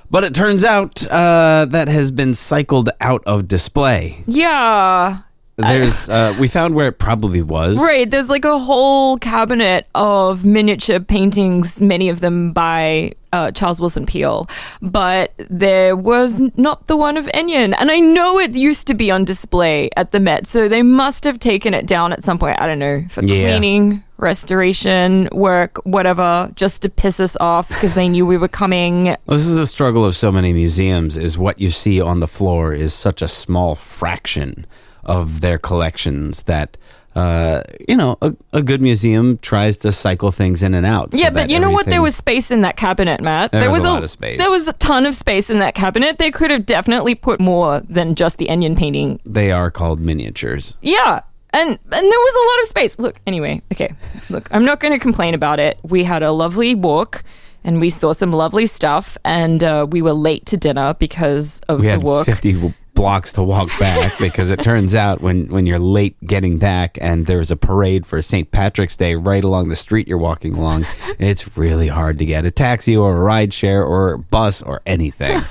But 0.10 0.24
it 0.24 0.34
turns 0.34 0.64
out 0.64 1.06
uh, 1.06 1.68
that 1.70 1.88
has 1.88 2.10
been 2.10 2.34
cycled 2.34 2.90
out 3.00 3.22
of 3.28 3.48
display. 3.48 4.24
Yeah. 4.26 5.20
There's 5.56 6.10
uh, 6.10 6.36
we 6.40 6.48
found 6.48 6.74
where 6.74 6.88
it 6.88 6.98
probably 6.98 7.42
was. 7.44 7.78
Right, 7.78 8.10
there's 8.10 8.30
like 8.30 8.44
a 8.46 8.58
whole 8.58 9.18
cabinet 9.18 9.88
of 9.94 10.46
miniature 10.46 11.00
paintings, 11.00 11.80
many 11.80 12.10
of 12.10 12.22
them 12.22 12.54
by 12.54 13.14
uh, 13.34 13.52
Charles 13.52 13.80
Willson 13.80 14.08
Peale, 14.08 14.48
but 14.82 15.32
there 15.38 15.96
was 15.96 16.42
not 16.58 16.88
the 16.88 16.98
one 16.98 17.18
of 17.18 17.28
Ennion. 17.28 17.76
And 17.78 17.92
I 17.92 18.00
know 18.00 18.40
it 18.40 18.56
used 18.56 18.88
to 18.88 18.96
be 18.96 19.12
on 19.12 19.26
display 19.26 19.90
at 19.96 20.12
the 20.12 20.20
Met, 20.20 20.48
so 20.48 20.68
they 20.68 20.82
must 20.82 21.24
have 21.24 21.38
taken 21.38 21.76
it 21.76 21.86
down 21.86 22.14
at 22.14 22.24
some 22.24 22.40
point. 22.40 22.60
I 22.60 22.66
don't 22.66 22.80
know, 22.80 23.04
for 23.10 23.24
Yeah. 23.24 23.52
cleaning, 23.52 24.04
restoration, 24.18 25.30
work, 25.34 25.80
whatever, 25.86 26.50
just 26.56 26.82
to 26.82 26.90
piss 26.90 27.20
us 27.20 27.38
off 27.40 27.70
because 27.70 27.94
they 27.94 28.08
knew 28.08 28.26
we 28.26 28.38
were 28.38 28.48
coming. 28.48 29.06
Well, 29.06 29.38
this 29.38 29.46
is 29.46 29.56
the 29.56 29.68
struggle 29.68 30.04
of 30.04 30.16
so 30.16 30.32
many 30.32 30.52
museums 30.52 31.16
is 31.16 31.38
what 31.38 31.60
you 31.60 31.70
see 31.70 32.02
on 32.02 32.22
the 32.22 32.28
floor 32.28 32.74
is 32.74 32.94
such 32.94 33.22
a 33.22 33.28
small 33.28 33.76
fraction 33.76 34.66
of 35.06 35.42
their 35.42 35.58
collections 35.58 36.44
that 36.44 36.78
uh, 37.16 37.62
you 37.88 37.96
know 37.96 38.18
a, 38.22 38.34
a 38.54 38.62
good 38.64 38.82
museum 38.82 39.38
tries 39.38 39.78
to 39.78 39.92
cycle 39.92 40.32
things 40.32 40.64
in 40.64 40.74
and 40.74 40.86
out. 40.86 41.14
so 41.14 41.20
yeah, 41.20 41.30
but 41.30 41.50
you 41.50 41.60
know 41.60 41.70
what? 41.70 41.86
There 41.86 42.02
was 42.02 42.16
space 42.16 42.50
in 42.50 42.62
that 42.62 42.76
cabinet, 42.76 43.22
Matt. 43.22 43.52
There 43.52 43.70
was 43.70 43.84
a 43.84 43.88
lot 43.88 44.04
of 44.04 44.10
space. 44.10 44.40
There 44.40 44.50
was 44.50 44.68
a 44.68 44.74
ton 44.74 45.06
of 45.06 45.14
space 45.14 45.50
in 45.52 45.60
that 45.60 45.76
cabinet. 45.76 46.18
They 46.18 46.32
could 46.32 46.50
have 46.50 46.66
definitely 46.66 47.14
put 47.16 47.40
more 47.40 47.82
than 47.82 48.16
just 48.16 48.38
the 48.38 48.48
Ennion 48.48 48.76
painting 48.76 49.20
they 49.26 49.52
are 49.52 49.70
called 49.70 50.00
miniatures. 50.00 50.78
Yeah. 50.82 51.22
And 51.56 51.70
and 51.70 51.80
there 51.92 52.02
was 52.02 52.34
a 52.36 52.46
lot 52.50 52.62
of 52.64 52.68
space. 52.70 52.98
Look, 52.98 53.20
anyway, 53.28 53.62
okay. 53.72 53.94
Look, 54.32 54.48
I'm 54.52 54.66
not 54.66 54.80
going 54.80 54.92
to 54.94 54.98
complain 55.00 55.36
about 55.36 55.60
it. 55.60 55.78
We 55.84 56.04
had 56.04 56.24
a 56.24 56.32
lovely 56.32 56.74
walk 56.74 57.24
and 57.64 57.80
we 57.80 57.92
saw 57.92 58.12
some 58.14 58.32
lovely 58.34 58.66
stuff 58.66 59.20
and 59.24 59.64
uh, 59.64 59.86
we 59.88 60.02
were 60.02 60.14
late 60.14 60.48
to 60.48 60.58
dinner 60.58 60.96
because 60.96 61.62
of 61.70 61.80
We 61.82 61.86
the 61.86 61.92
had 61.92 62.02
walk. 62.02 62.26
50 62.26 62.54
w- 62.54 62.74
blocks 63.04 63.34
to 63.34 63.44
walk 63.44 63.70
back 63.80 64.18
because 64.20 64.50
it 64.50 64.62
turns 64.62 64.96
out 64.96 65.20
when, 65.20 65.50
when 65.50 65.66
you're 65.66 65.78
late 65.78 66.16
getting 66.26 66.58
back 66.58 66.98
and 67.02 67.26
there's 67.26 67.52
a 67.52 67.58
parade 67.58 68.06
for 68.06 68.22
St. 68.22 68.50
Patrick's 68.50 68.96
Day 68.96 69.16
right 69.16 69.44
along 69.44 69.68
the 69.68 69.76
street 69.76 70.08
you're 70.08 70.18
walking 70.18 70.54
along, 70.56 70.86
it's 71.20 71.58
really 71.58 71.90
hard 71.90 72.18
to 72.20 72.26
get 72.26 72.46
a 72.46 72.52
taxi 72.52 72.96
or 72.96 73.18
a 73.18 73.20
ride 73.20 73.54
share 73.54 73.84
or 73.84 74.16
bus 74.16 74.62
or 74.62 74.82
anything. 74.86 75.42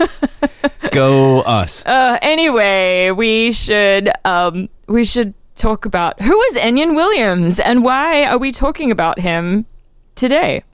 Go 0.93 1.43
us. 1.43 1.85
Uh, 1.85 2.19
anyway, 2.23 3.11
we 3.11 3.53
should 3.53 4.11
um 4.25 4.71
we 4.89 5.05
should 5.05 5.35
talk 5.55 5.85
about 5.85 6.23
who 6.23 6.41
is 6.45 6.57
Ennion 6.57 6.97
Williams 6.97 7.61
and 7.61 7.85
why 7.85 8.25
are 8.25 8.39
we 8.39 8.51
talking 8.51 8.91
about 8.91 9.21
him 9.21 9.67
today? 10.15 10.65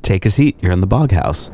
Take 0.00 0.24
a 0.24 0.30
seat. 0.30 0.56
You're 0.62 0.72
in 0.72 0.80
the 0.80 0.86
bog 0.86 1.12
house. 1.12 1.50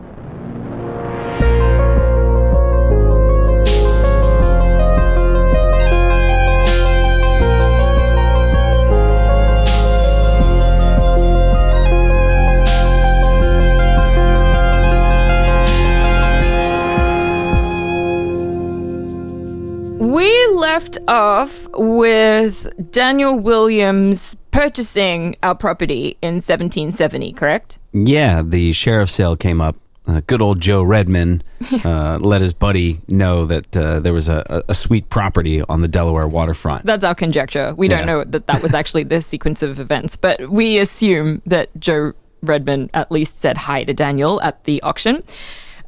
We 20.09 20.47
left 20.47 20.97
off 21.07 21.69
with 21.75 22.67
Daniel 22.91 23.39
Williams 23.39 24.37
purchasing 24.53 25.37
our 25.43 25.55
property 25.55 26.17
in 26.23 26.37
1770, 26.37 27.35
correct? 27.35 27.79
Yeah, 27.93 28.41
the 28.41 28.73
sheriff's 28.73 29.13
sale 29.13 29.37
came 29.37 29.61
up. 29.61 29.77
Uh, 30.07 30.23
good 30.27 30.41
old 30.41 30.61
Joe 30.61 30.83
Redman 30.83 31.43
uh, 31.85 32.17
let 32.23 32.41
his 32.41 32.55
buddy 32.55 33.03
know 33.07 33.45
that 33.45 33.77
uh, 33.77 34.01
there 34.01 34.15
was 34.15 34.31
a, 34.31 34.63
a, 34.67 34.73
sweet 34.75 35.11
property 35.11 35.61
on 35.69 35.83
the 35.83 35.89
Delaware 35.89 36.27
waterfront. 36.27 36.87
That's 36.87 37.05
our 37.05 37.15
conjecture. 37.15 37.75
We 37.77 37.89
don't 37.89 37.99
Yeah. 37.99 38.05
know 38.07 38.25
that 38.25 38.47
that 38.47 38.63
was 38.63 38.73
actually 38.73 39.03
the 39.03 39.21
sequence 39.33 39.63
of 39.63 39.79
events, 39.79 40.17
but 40.17 40.49
we 40.49 40.79
assume 40.79 41.43
that 41.45 41.69
Joe 41.79 42.15
Redman 42.43 42.89
at 42.95 43.13
least 43.13 43.43
said 43.43 43.59
hi 43.59 43.85
to 43.85 43.93
Daniel 43.93 44.41
at 44.41 44.65
the 44.65 44.81
auction. 44.81 45.23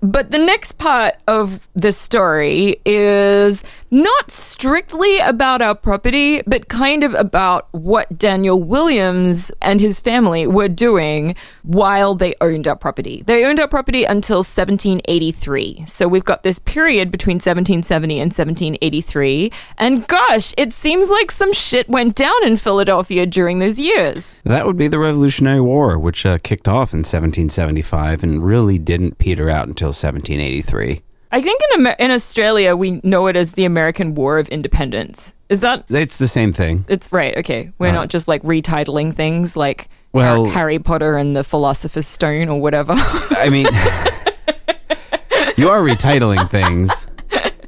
But 0.03 0.31
the 0.31 0.39
next 0.39 0.79
part 0.79 1.17
of 1.29 1.69
the 1.75 1.93
story 1.93 2.81
is 2.87 3.63
not 3.91 4.31
strictly 4.31 5.19
about 5.19 5.61
our 5.61 5.75
property, 5.75 6.43
but 6.47 6.69
kind 6.69 7.03
of 7.03 7.15
about 7.15 7.69
what 7.73 8.17
Daniel 8.17 8.63
Williams 8.63 9.51
and 9.61 9.81
his 9.81 10.01
family 10.01 10.47
were 10.47 10.69
doing 10.69 11.35
while 11.63 12.15
they 12.15 12.35
owned 12.41 12.69
our 12.69 12.77
property. 12.77 13.23
They 13.27 13.45
owned 13.45 13.59
our 13.59 13.69
property 13.69 14.05
until 14.05 14.39
1783. 14.39 15.85
So 15.87 16.07
we've 16.07 16.25
got 16.25 16.43
this 16.43 16.59
period 16.61 17.11
between 17.11 17.37
1770 17.37 18.21
and 18.21 18.31
1783. 18.31 19.53
And 19.79 20.07
gosh, 20.07 20.55
it 20.57 20.73
seems 20.73 21.11
like 21.11 21.31
some 21.31 21.53
shit 21.53 21.89
went 21.89 22.15
down 22.15 22.45
in 22.45 22.57
Philadelphia 22.57 23.27
during 23.27 23.59
those 23.59 23.79
years. 23.79 24.37
That 24.45 24.67
would 24.67 24.77
be 24.77 24.89
the 24.89 24.99
Revolutionary 24.99 25.61
War, 25.61 25.99
which 25.99 26.25
uh, 26.25 26.39
kicked 26.39 26.69
off 26.69 26.93
in 26.93 27.01
1775 27.01 28.23
and 28.23 28.45
really 28.45 28.79
didn't 28.79 29.19
peter 29.19 29.51
out 29.51 29.67
until 29.67 29.89
1783. 29.89 31.03
I 31.33 31.41
think 31.41 31.61
in 31.75 31.81
Amer- 31.81 31.97
in 31.99 32.11
Australia 32.11 32.75
we 32.77 33.01
know 33.05 33.27
it 33.29 33.37
as 33.37 33.53
the 33.53 33.65
American 33.65 34.15
War 34.15 34.39
of 34.39 34.49
Independence. 34.49 35.33
Is 35.49 35.61
that 35.61 35.85
It's 35.89 36.17
the 36.17 36.29
same 36.29 36.53
thing. 36.53 36.85
it's 36.89 37.13
right? 37.13 37.37
Okay, 37.39 37.73
we're 37.79 37.93
not 37.93 38.09
just 38.09 38.29
like 38.29 38.43
retitling 38.43 39.15
things 39.15 39.57
like 39.57 39.89
Well- 40.13 40.45
Har- 40.47 40.53
Harry 40.55 40.79
Potter 40.79 41.17
and 41.17 41.35
the 41.37 41.45
Philosopher's 41.45 42.07
Stone 42.07 42.49
or 42.49 42.61
whatever. 42.61 42.95
I 42.97 43.49
mean, 43.51 43.67
you 45.57 45.69
are 45.69 45.81
retitling 45.81 46.49
things. 46.51 47.07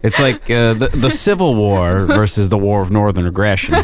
It's 0.02 0.18
like 0.18 0.42
uh, 0.50 0.74
the, 0.74 0.88
the 0.94 1.10
Civil 1.10 1.54
War 1.54 2.06
versus 2.06 2.48
the 2.48 2.58
War 2.58 2.82
of 2.82 2.90
Northern 2.90 3.26
Aggression. 3.26 3.74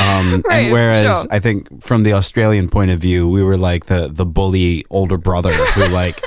Um, 0.00 0.42
Right, 0.48 0.64
and 0.64 0.72
whereas 0.72 1.22
sure. 1.22 1.30
I 1.30 1.38
think 1.38 1.82
from 1.82 2.02
the 2.02 2.12
Australian 2.14 2.68
point 2.68 2.90
of 2.90 2.98
view, 2.98 3.28
we 3.28 3.42
were 3.42 3.56
like 3.56 3.86
the, 3.86 4.08
the 4.08 4.26
bully 4.26 4.84
older 4.90 5.16
brother 5.16 5.52
who 5.52 5.86
like 5.88 6.20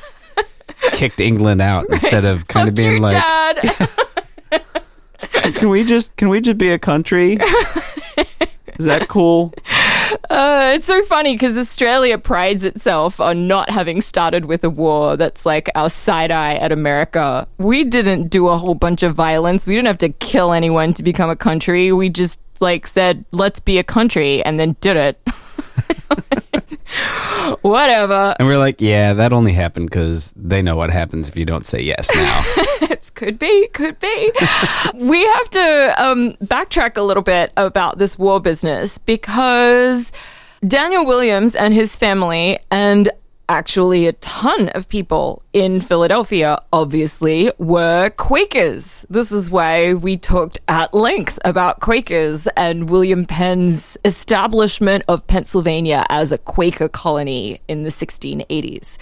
kicked 0.93 1.19
England 1.19 1.61
out 1.61 1.87
instead 1.89 2.25
of 2.25 2.47
kind 2.47 2.65
Fuck 2.65 2.69
of 2.69 2.75
being 2.75 3.01
like, 3.01 3.13
Dad. 3.13 4.61
can 5.55 5.69
we 5.69 5.83
just 5.83 6.15
can 6.15 6.29
we 6.29 6.41
just 6.41 6.57
be 6.57 6.69
a 6.69 6.79
country? 6.79 7.37
Is 8.77 8.85
that 8.85 9.07
cool? 9.07 9.53
Uh, 10.29 10.73
it's 10.75 10.85
so 10.85 11.01
funny 11.03 11.33
because 11.33 11.57
Australia 11.57 12.17
prides 12.17 12.63
itself 12.63 13.21
on 13.21 13.47
not 13.47 13.69
having 13.69 14.01
started 14.01 14.45
with 14.45 14.63
a 14.65 14.69
war 14.69 15.15
that's 15.15 15.45
like 15.45 15.69
our 15.75 15.89
side 15.89 16.29
eye 16.29 16.55
at 16.55 16.71
America. 16.71 17.47
We 17.57 17.85
didn't 17.85 18.27
do 18.27 18.49
a 18.49 18.57
whole 18.57 18.75
bunch 18.75 19.01
of 19.01 19.15
violence. 19.15 19.65
We 19.65 19.75
didn't 19.75 19.87
have 19.87 19.97
to 19.99 20.09
kill 20.09 20.51
anyone 20.51 20.93
to 20.95 21.03
become 21.03 21.29
a 21.29 21.35
country. 21.37 21.91
We 21.93 22.09
just 22.09 22.39
like 22.59 22.85
said, 22.87 23.23
let's 23.31 23.59
be 23.59 23.77
a 23.77 23.83
country 23.83 24.43
and 24.43 24.59
then 24.59 24.75
did 24.81 24.97
it. 24.97 25.21
Whatever. 27.61 28.35
And 28.39 28.47
we're 28.47 28.57
like, 28.57 28.81
yeah, 28.81 29.13
that 29.13 29.33
only 29.33 29.53
happened 29.53 29.89
because 29.89 30.33
they 30.35 30.61
know 30.61 30.75
what 30.75 30.89
happens 30.89 31.29
if 31.29 31.37
you 31.37 31.45
don't 31.45 31.65
say 31.65 31.81
yes 31.81 32.09
now. 32.13 32.43
It's 32.87 33.09
could 33.09 33.39
be, 33.39 33.67
could 33.69 33.99
be. 33.99 34.31
we 34.93 35.23
have 35.25 35.49
to 35.51 35.93
um, 35.97 36.33
backtrack 36.43 36.97
a 36.97 37.01
little 37.01 37.23
bit 37.23 37.51
about 37.57 37.97
this 37.97 38.19
war 38.19 38.39
business 38.39 38.97
because 38.99 40.11
Daniel 40.67 41.05
Williams 41.05 41.55
and 41.55 41.73
his 41.73 41.95
family, 41.95 42.59
and 42.69 43.09
actually 43.49 44.07
a 44.07 44.13
ton 44.13 44.69
of 44.69 44.89
people 44.89 45.43
in 45.53 45.81
Philadelphia, 45.81 46.59
obviously, 46.73 47.51
were 47.57 48.09
Quakers. 48.11 49.05
This 49.09 49.31
is 49.31 49.49
why 49.49 49.93
we 49.93 50.17
talked 50.17 50.59
at 50.67 50.93
length 50.93 51.39
about 51.45 51.79
Quakers 51.79 52.47
and 52.57 52.89
William 52.89 53.25
Penn's 53.25 53.97
establishment 54.05 55.03
of 55.07 55.25
Pennsylvania 55.27 56.05
as 56.09 56.31
a 56.31 56.37
Quaker 56.37 56.89
colony 56.89 57.61
in 57.67 57.83
the 57.83 57.89
1680s. 57.89 58.97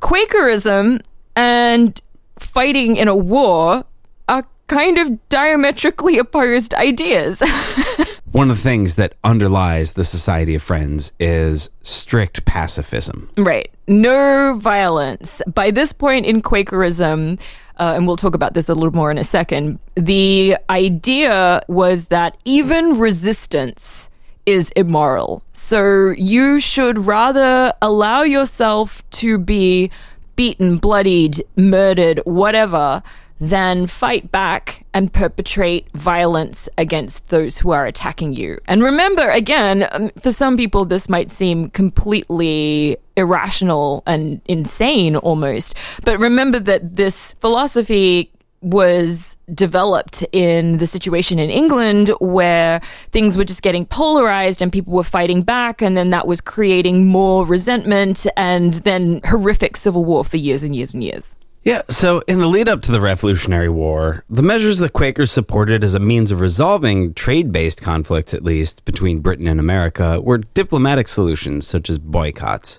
Quakerism 0.00 1.00
and 1.34 2.00
fighting 2.38 2.96
in 2.96 3.08
a 3.08 3.16
war 3.16 3.84
are 4.28 4.44
kind 4.66 4.98
of 4.98 5.28
diametrically 5.28 6.18
opposed 6.18 6.74
ideas. 6.74 7.42
One 8.36 8.50
of 8.50 8.58
the 8.58 8.62
things 8.62 8.96
that 8.96 9.14
underlies 9.24 9.92
the 9.92 10.04
Society 10.04 10.54
of 10.54 10.62
Friends 10.62 11.10
is 11.18 11.70
strict 11.80 12.44
pacifism. 12.44 13.30
right. 13.38 13.70
No 13.88 14.58
violence. 14.58 15.40
By 15.46 15.70
this 15.70 15.94
point 15.94 16.26
in 16.26 16.42
Quakerism, 16.42 17.38
uh, 17.78 17.94
and 17.96 18.06
we'll 18.06 18.18
talk 18.18 18.34
about 18.34 18.52
this 18.52 18.68
a 18.68 18.74
little 18.74 18.94
more 18.94 19.10
in 19.10 19.16
a 19.16 19.24
second, 19.24 19.78
the 19.94 20.58
idea 20.68 21.62
was 21.68 22.08
that 22.08 22.36
even 22.44 22.98
resistance 22.98 24.10
is 24.44 24.68
immoral. 24.76 25.42
So 25.54 26.10
you 26.10 26.60
should 26.60 26.98
rather 26.98 27.72
allow 27.80 28.20
yourself 28.20 29.02
to 29.12 29.38
be 29.38 29.90
beaten, 30.34 30.76
bloodied, 30.76 31.42
murdered, 31.56 32.20
whatever, 32.26 33.02
than 33.40 33.86
fight 33.86 34.30
back 34.30 34.86
and 34.94 35.12
perpetrate 35.12 35.90
violence 35.92 36.68
against 36.78 37.28
those 37.28 37.58
who 37.58 37.70
are 37.70 37.86
attacking 37.86 38.34
you. 38.34 38.58
And 38.66 38.82
remember, 38.82 39.28
again, 39.28 39.88
um, 39.92 40.10
for 40.20 40.32
some 40.32 40.56
people, 40.56 40.84
this 40.84 41.08
might 41.08 41.30
seem 41.30 41.70
completely 41.70 42.96
irrational 43.16 44.02
and 44.06 44.40
insane 44.46 45.16
almost. 45.16 45.74
But 46.04 46.18
remember 46.18 46.58
that 46.60 46.96
this 46.96 47.32
philosophy 47.32 48.30
was 48.62 49.36
developed 49.54 50.24
in 50.32 50.78
the 50.78 50.86
situation 50.86 51.38
in 51.38 51.50
England 51.50 52.10
where 52.20 52.80
things 53.10 53.36
were 53.36 53.44
just 53.44 53.62
getting 53.62 53.84
polarized 53.86 54.60
and 54.62 54.72
people 54.72 54.94
were 54.94 55.04
fighting 55.04 55.42
back, 55.42 55.82
and 55.82 55.96
then 55.96 56.08
that 56.10 56.26
was 56.26 56.40
creating 56.40 57.06
more 57.06 57.44
resentment 57.44 58.26
and 58.36 58.74
then 58.74 59.20
horrific 59.26 59.76
civil 59.76 60.04
war 60.04 60.24
for 60.24 60.38
years 60.38 60.62
and 60.62 60.74
years 60.74 60.94
and 60.94 61.04
years. 61.04 61.36
Yeah, 61.66 61.82
so 61.88 62.22
in 62.28 62.38
the 62.38 62.46
lead 62.46 62.68
up 62.68 62.80
to 62.82 62.92
the 62.92 63.00
Revolutionary 63.00 63.68
War, 63.68 64.24
the 64.30 64.40
measures 64.40 64.78
the 64.78 64.88
Quakers 64.88 65.32
supported 65.32 65.82
as 65.82 65.96
a 65.96 65.98
means 65.98 66.30
of 66.30 66.40
resolving 66.40 67.12
trade 67.12 67.50
based 67.50 67.82
conflicts, 67.82 68.32
at 68.32 68.44
least, 68.44 68.84
between 68.84 69.18
Britain 69.18 69.48
and 69.48 69.58
America, 69.58 70.20
were 70.20 70.38
diplomatic 70.38 71.08
solutions 71.08 71.66
such 71.66 71.90
as 71.90 71.98
boycotts. 71.98 72.78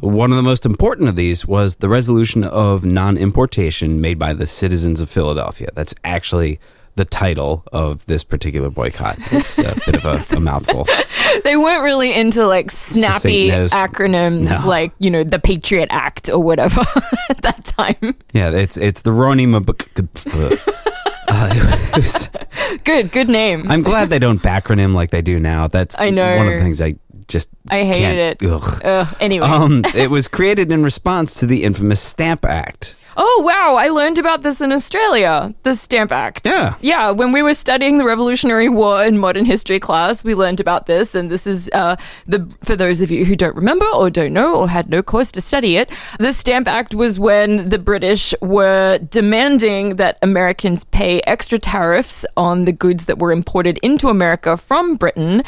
One 0.00 0.30
of 0.30 0.36
the 0.36 0.44
most 0.44 0.64
important 0.64 1.08
of 1.08 1.16
these 1.16 1.44
was 1.44 1.78
the 1.78 1.88
resolution 1.88 2.44
of 2.44 2.84
non 2.84 3.16
importation 3.16 4.00
made 4.00 4.16
by 4.20 4.32
the 4.32 4.46
citizens 4.46 5.00
of 5.00 5.10
Philadelphia. 5.10 5.70
That's 5.74 5.96
actually 6.04 6.60
the 7.00 7.06
title 7.06 7.64
of 7.72 8.04
this 8.04 8.22
particular 8.24 8.68
boycott. 8.68 9.16
It's 9.32 9.58
a 9.58 9.74
bit 9.86 9.96
of 9.96 10.04
a, 10.04 10.36
a 10.36 10.40
mouthful. 10.40 10.86
They 11.44 11.56
weren't 11.56 11.84
really 11.84 12.12
into 12.12 12.44
like 12.44 12.70
snappy 12.72 13.50
acronyms 13.50 14.50
No. 14.50 14.66
like, 14.68 14.92
you 14.98 15.10
know, 15.12 15.22
the 15.22 15.38
Patriot 15.38 15.86
Act 15.90 16.28
or 16.28 16.40
whatever 16.42 16.80
at 17.30 17.40
that 17.42 17.64
time. 17.64 18.16
Yeah, 18.32 18.50
it's 18.50 18.76
it's 18.76 19.02
the 19.02 19.12
Roni 19.12 19.46
uh, 21.28 21.76
was- 21.96 22.28
Good, 22.84 23.12
good 23.12 23.28
name. 23.28 23.70
I'm 23.70 23.82
glad 23.82 24.10
they 24.10 24.18
don't 24.18 24.42
backronym 24.42 24.92
like 24.94 25.10
they 25.10 25.22
do 25.22 25.38
now. 25.38 25.68
That's 25.68 26.00
I 26.00 26.10
know. 26.10 26.36
one 26.36 26.48
of 26.48 26.54
the 26.54 26.60
things 26.60 26.82
I 26.82 26.96
just 27.28 27.48
I 27.70 27.84
hated 27.84 28.18
it. 28.42 28.50
ugh. 28.50 28.80
Ugh, 28.84 29.16
anyway. 29.20 29.46
Um, 29.46 29.84
it 29.94 30.10
was 30.10 30.26
created 30.28 30.72
in 30.72 30.82
response 30.82 31.34
to 31.40 31.46
the 31.46 31.62
infamous 31.64 32.00
Stamp 32.00 32.44
Act. 32.44 32.96
Oh, 33.16 33.42
wow. 33.44 33.76
I 33.76 33.88
learned 33.88 34.18
about 34.18 34.42
this 34.42 34.60
in 34.60 34.72
Australia, 34.72 35.54
the 35.62 35.74
Stamp 35.74 36.12
Act. 36.12 36.46
Yeah. 36.46 36.74
Yeah. 36.80 37.10
When 37.10 37.32
we 37.32 37.42
were 37.42 37.54
studying 37.54 37.98
the 37.98 38.04
Revolutionary 38.04 38.68
War 38.68 39.04
in 39.04 39.18
modern 39.18 39.44
history 39.44 39.80
class, 39.80 40.24
we 40.24 40.34
learned 40.34 40.60
about 40.60 40.86
this. 40.86 41.14
And 41.14 41.30
this 41.30 41.46
is, 41.46 41.68
uh, 41.72 41.96
the, 42.26 42.48
for 42.62 42.76
those 42.76 43.00
of 43.00 43.10
you 43.10 43.24
who 43.24 43.36
don't 43.36 43.56
remember 43.56 43.86
or 43.86 44.10
don't 44.10 44.32
know 44.32 44.56
or 44.56 44.68
had 44.68 44.88
no 44.88 45.02
course 45.02 45.32
to 45.32 45.40
study 45.40 45.76
it, 45.76 45.90
the 46.18 46.32
Stamp 46.32 46.68
Act 46.68 46.94
was 46.94 47.18
when 47.18 47.68
the 47.68 47.78
British 47.78 48.34
were 48.40 48.98
demanding 48.98 49.96
that 49.96 50.18
Americans 50.22 50.84
pay 50.84 51.20
extra 51.22 51.58
tariffs 51.58 52.24
on 52.36 52.64
the 52.64 52.72
goods 52.72 53.06
that 53.06 53.18
were 53.18 53.32
imported 53.32 53.78
into 53.78 54.08
America 54.08 54.56
from 54.56 54.96
Britain. 54.96 55.42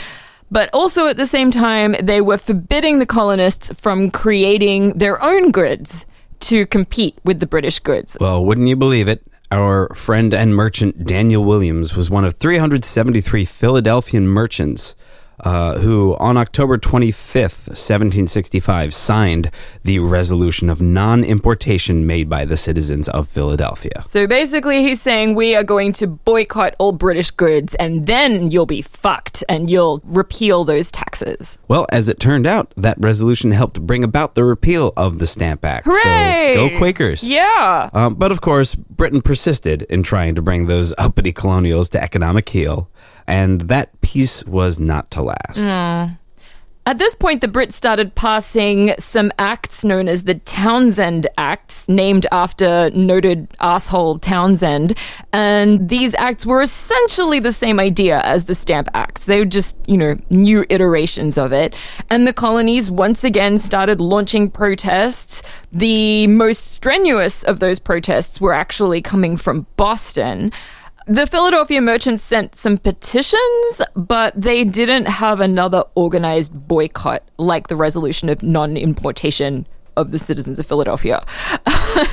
But 0.51 0.69
also 0.75 1.07
at 1.07 1.17
the 1.17 1.27
same 1.27 1.51
time, 1.51 1.97
they 2.03 2.21
were 2.21 2.37
forbidding 2.37 2.99
the 2.99 3.07
colonists 3.07 3.73
from 3.81 4.11
creating 4.11 4.99
their 4.99 5.23
own 5.23 5.51
goods 5.51 6.05
to 6.43 6.67
compete 6.67 7.19
with 7.25 7.41
the 7.41 7.47
British 7.47 7.79
goods. 7.79 8.17
Well, 8.21 8.45
wouldn't 8.45 8.69
you 8.69 8.77
believe 8.77 9.09
it? 9.09 9.23
Our 9.51 9.95
friend 9.95 10.33
and 10.33 10.55
merchant 10.55 11.05
Daniel 11.07 11.45
Williams 11.45 11.95
was 11.95 12.11
one 12.11 12.25
of 12.25 12.35
373 12.35 13.45
Philadelphian 13.45 14.27
merchants 14.27 14.95
uh, 15.43 15.79
who, 15.79 16.17
on 16.17 16.37
October 16.37 16.79
25th, 16.79 17.69
1765, 17.69 18.95
signed 18.95 19.51
the 19.83 19.99
resolution 19.99 20.71
of 20.71 20.81
non 20.81 21.25
importation 21.25 22.07
made 22.07 22.29
by 22.29 22.45
the 22.45 22.57
citizens 22.57 23.09
of 23.09 23.29
Philadelphia. 23.29 24.03
So 24.07 24.27
basically, 24.27 24.83
he's 24.83 25.01
saying 25.01 25.35
we 25.35 25.55
are 25.55 25.65
going 25.65 25.93
to 25.95 26.07
boycott 26.07 26.75
all 26.79 26.93
British 26.93 27.31
goods 27.31 27.75
and 27.77 28.07
then 28.07 28.51
you'll 28.51 28.67
be 28.67 28.83
fucked 28.83 29.43
and 29.49 29.71
you'll 29.71 30.01
repeal 30.05 30.65
those 30.65 30.91
taxes. 30.91 31.59
Well, 31.69 31.87
as 31.91 32.09
it 32.09 32.21
turned 32.21 32.47
out, 32.47 32.73
that 32.77 32.97
resolution 33.01 33.51
helped 33.51 33.81
bring 33.81 34.05
about 34.05 34.35
the 34.35 34.45
repeal 34.45 34.93
of 34.97 35.19
the 35.19 35.27
Stamp 35.27 35.65
Act. 35.65 35.87
Hooray! 35.87 36.53
So 36.55 36.69
go 36.69 36.79
Quakers. 36.79 37.27
Yeah. 37.27 37.91
Um, 37.93 38.15
but 38.15 38.33
of 38.33 38.41
course, 38.41 38.75
Britain 38.75 39.23
persisted 39.23 39.83
in 39.83 40.03
trying 40.03 40.35
to 40.35 40.43
bring 40.43 40.67
those 40.67 40.95
uppity 40.99 41.33
colonials 41.33 41.89
to 41.91 42.03
economic 42.03 42.49
heel, 42.49 42.89
and 43.27 43.63
that 43.63 44.01
peace 44.01 44.45
was 44.45 44.79
not 44.79 45.11
to 45.13 45.23
last. 45.23 45.65
Hmm. 45.65 46.15
At 46.85 46.99
this 46.99 47.15
point, 47.15 47.43
the 47.43 47.49
Brits 47.49 47.75
started 47.75 48.17
passing 48.17 48.95
some 48.99 49.31
acts 49.39 49.85
known 49.85 50.09
as 50.09 50.25
the 50.25 50.35
Townshend 50.35 51.29
Acts, 51.39 51.89
named 51.89 52.27
after 52.33 52.91
noted 52.91 53.47
asshole 53.61 54.19
Townshend. 54.19 54.99
And 55.33 55.89
these 55.89 56.13
acts 56.17 56.45
were 56.45 56.61
essentially 56.61 57.39
the 57.39 57.53
same 57.53 57.79
idea 57.79 58.21
as 58.23 58.47
the 58.47 58.57
Stamp 58.57 58.89
Acts. 58.95 59.27
They 59.27 59.39
were 59.39 59.45
just, 59.45 59.77
you 59.87 59.97
know, 59.97 60.17
new 60.31 60.65
iterations 60.71 61.39
of 61.39 61.53
it. 61.53 61.77
And 62.11 62.27
the 62.27 62.33
colonies 62.33 62.91
once 62.91 63.23
again 63.23 63.59
started 63.59 64.01
launching 64.01 64.51
protests. 64.51 65.45
The 65.71 66.27
most 66.27 66.73
strenuous 66.73 67.45
of 67.45 67.61
those 67.61 67.79
protests 67.79 68.41
were 68.41 68.55
actually 68.55 69.03
coming 69.03 69.37
from 69.37 69.69
Boston. 69.77 70.51
The 71.07 71.27
Philadelphia 71.27 71.81
merchants 71.81 72.23
sent 72.23 72.55
some 72.55 72.79
petitions, 72.79 73.83
but 73.97 74.41
they 74.41 74.63
didn't 74.63 75.07
have 75.07 75.41
another 75.41 75.83
organized 75.97 76.69
boycott 76.69 77.25
like 77.39 77.67
the 77.67 77.75
resolution 77.75 78.29
of 78.29 78.43
non 78.43 78.77
importation 78.77 79.67
of 79.97 80.13
the 80.13 80.19
citizens 80.19 80.59
of 80.61 80.67
Philadelphia. 80.67 81.25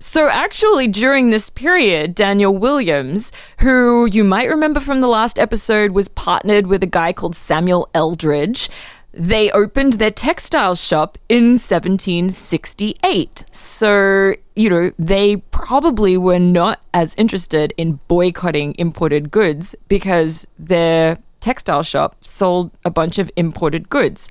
so, 0.00 0.28
actually, 0.28 0.88
during 0.88 1.30
this 1.30 1.50
period, 1.50 2.16
Daniel 2.16 2.56
Williams, 2.56 3.30
who 3.60 4.06
you 4.06 4.24
might 4.24 4.48
remember 4.48 4.80
from 4.80 5.00
the 5.00 5.08
last 5.08 5.38
episode, 5.38 5.92
was 5.92 6.08
partnered 6.08 6.66
with 6.66 6.82
a 6.82 6.86
guy 6.86 7.12
called 7.12 7.36
Samuel 7.36 7.88
Eldridge. 7.94 8.68
They 9.14 9.50
opened 9.50 9.94
their 9.94 10.10
textile 10.10 10.74
shop 10.74 11.18
in 11.28 11.58
1768. 11.58 13.44
So, 13.52 14.34
you 14.56 14.70
know, 14.70 14.90
they 14.98 15.36
probably 15.36 16.16
were 16.16 16.38
not 16.38 16.80
as 16.94 17.14
interested 17.16 17.74
in 17.76 18.00
boycotting 18.08 18.74
imported 18.78 19.30
goods 19.30 19.74
because 19.88 20.46
their 20.58 21.18
textile 21.40 21.82
shop 21.82 22.16
sold 22.24 22.70
a 22.84 22.90
bunch 22.90 23.18
of 23.18 23.30
imported 23.36 23.90
goods. 23.90 24.28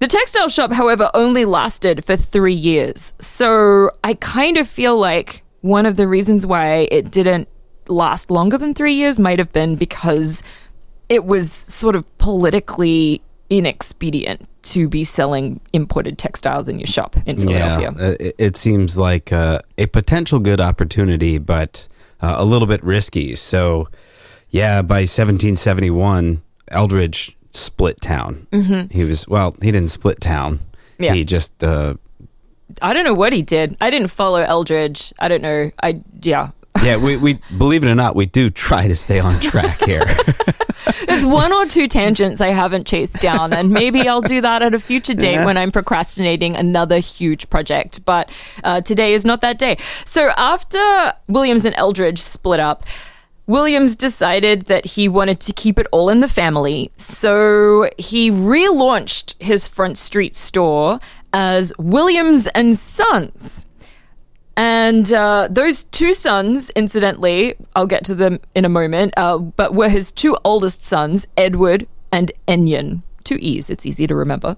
The 0.00 0.08
textile 0.08 0.48
shop, 0.48 0.72
however, 0.72 1.10
only 1.14 1.44
lasted 1.44 2.04
for 2.04 2.16
three 2.16 2.54
years. 2.54 3.14
So 3.20 3.90
I 4.02 4.14
kind 4.14 4.56
of 4.56 4.68
feel 4.68 4.98
like 4.98 5.42
one 5.60 5.86
of 5.86 5.96
the 5.96 6.08
reasons 6.08 6.46
why 6.46 6.88
it 6.90 7.10
didn't 7.10 7.48
last 7.88 8.30
longer 8.30 8.58
than 8.58 8.74
three 8.74 8.94
years 8.94 9.18
might 9.18 9.38
have 9.38 9.52
been 9.52 9.76
because 9.76 10.42
it 11.08 11.24
was 11.24 11.50
sort 11.52 11.96
of 11.96 12.18
politically 12.18 13.22
inexpedient 13.50 14.46
to 14.62 14.88
be 14.88 15.04
selling 15.04 15.60
imported 15.72 16.18
textiles 16.18 16.68
in 16.68 16.78
your 16.78 16.86
shop 16.86 17.16
in 17.26 17.36
Philadelphia. 17.36 17.94
Yeah, 17.96 18.14
it, 18.20 18.34
it 18.38 18.56
seems 18.56 18.98
like 18.98 19.32
uh, 19.32 19.60
a 19.78 19.86
potential 19.86 20.38
good 20.40 20.60
opportunity, 20.60 21.38
but 21.38 21.88
uh, 22.20 22.34
a 22.38 22.44
little 22.44 22.68
bit 22.68 22.82
risky. 22.84 23.34
So, 23.34 23.88
yeah, 24.50 24.82
by 24.82 25.00
1771, 25.00 26.42
Eldridge 26.68 27.36
split 27.50 28.00
town. 28.00 28.46
Mm-hmm. 28.52 28.92
He 28.92 29.04
was, 29.04 29.26
well, 29.26 29.56
he 29.62 29.70
didn't 29.70 29.88
split 29.88 30.20
town. 30.20 30.60
Yeah. 30.98 31.14
He 31.14 31.24
just, 31.24 31.64
uh, 31.64 31.94
I 32.82 32.92
don't 32.92 33.04
know 33.04 33.14
what 33.14 33.32
he 33.32 33.42
did. 33.42 33.76
I 33.80 33.90
didn't 33.90 34.08
follow 34.08 34.40
Eldridge. 34.40 35.12
I 35.18 35.28
don't 35.28 35.42
know. 35.42 35.70
I 35.82 36.02
yeah. 36.20 36.50
yeah, 36.84 36.96
we, 36.96 37.16
we, 37.16 37.38
believe 37.56 37.82
it 37.84 37.88
or 37.88 37.94
not, 37.94 38.14
we 38.14 38.26
do 38.26 38.50
try 38.50 38.86
to 38.86 38.94
stay 38.96 39.18
on 39.18 39.40
track 39.40 39.82
here. 39.84 40.04
There's 41.06 41.26
one 41.26 41.52
or 41.52 41.66
two 41.66 41.88
tangents 41.88 42.40
I 42.40 42.48
haven't 42.48 42.86
chased 42.86 43.20
down, 43.20 43.52
and 43.52 43.70
maybe 43.70 44.08
I'll 44.08 44.20
do 44.20 44.40
that 44.40 44.62
at 44.62 44.74
a 44.74 44.78
future 44.78 45.14
date 45.14 45.34
Yeah. 45.34 45.44
when 45.44 45.56
I'm 45.56 45.72
procrastinating 45.72 46.56
another 46.56 46.98
huge 46.98 47.50
project. 47.50 48.04
But 48.04 48.30
uh, 48.64 48.80
today 48.82 49.14
is 49.14 49.24
not 49.24 49.40
that 49.40 49.58
day. 49.58 49.78
So 50.04 50.30
after 50.36 51.12
Williams 51.26 51.64
and 51.64 51.74
Eldridge 51.76 52.20
split 52.20 52.60
up, 52.60 52.84
Williams 53.46 53.96
decided 53.96 54.62
that 54.66 54.84
he 54.84 55.08
wanted 55.08 55.40
to 55.40 55.52
keep 55.54 55.78
it 55.78 55.86
all 55.90 56.10
in 56.10 56.20
the 56.20 56.28
family. 56.28 56.92
So 56.98 57.90
he 57.98 58.30
relaunched 58.30 59.34
his 59.40 59.66
Front 59.66 59.96
Street 59.98 60.34
store 60.34 61.00
as 61.32 61.72
Williams 61.78 62.46
and 62.48 62.78
Sons. 62.78 63.64
And 64.58 65.12
uh, 65.12 65.46
those 65.48 65.84
two 65.84 66.14
sons, 66.14 66.70
incidentally, 66.70 67.54
I'll 67.76 67.86
get 67.86 68.04
to 68.06 68.14
them 68.16 68.40
in 68.56 68.64
a 68.64 68.68
moment, 68.68 69.14
uh, 69.16 69.38
but 69.38 69.72
were 69.72 69.88
his 69.88 70.10
two 70.10 70.36
oldest 70.44 70.82
sons, 70.82 71.28
Edward 71.36 71.86
and 72.10 72.32
Ennion. 72.48 73.04
Two 73.22 73.36
E's, 73.36 73.70
it's 73.70 73.86
easy 73.86 74.08
to 74.08 74.16
remember. 74.16 74.56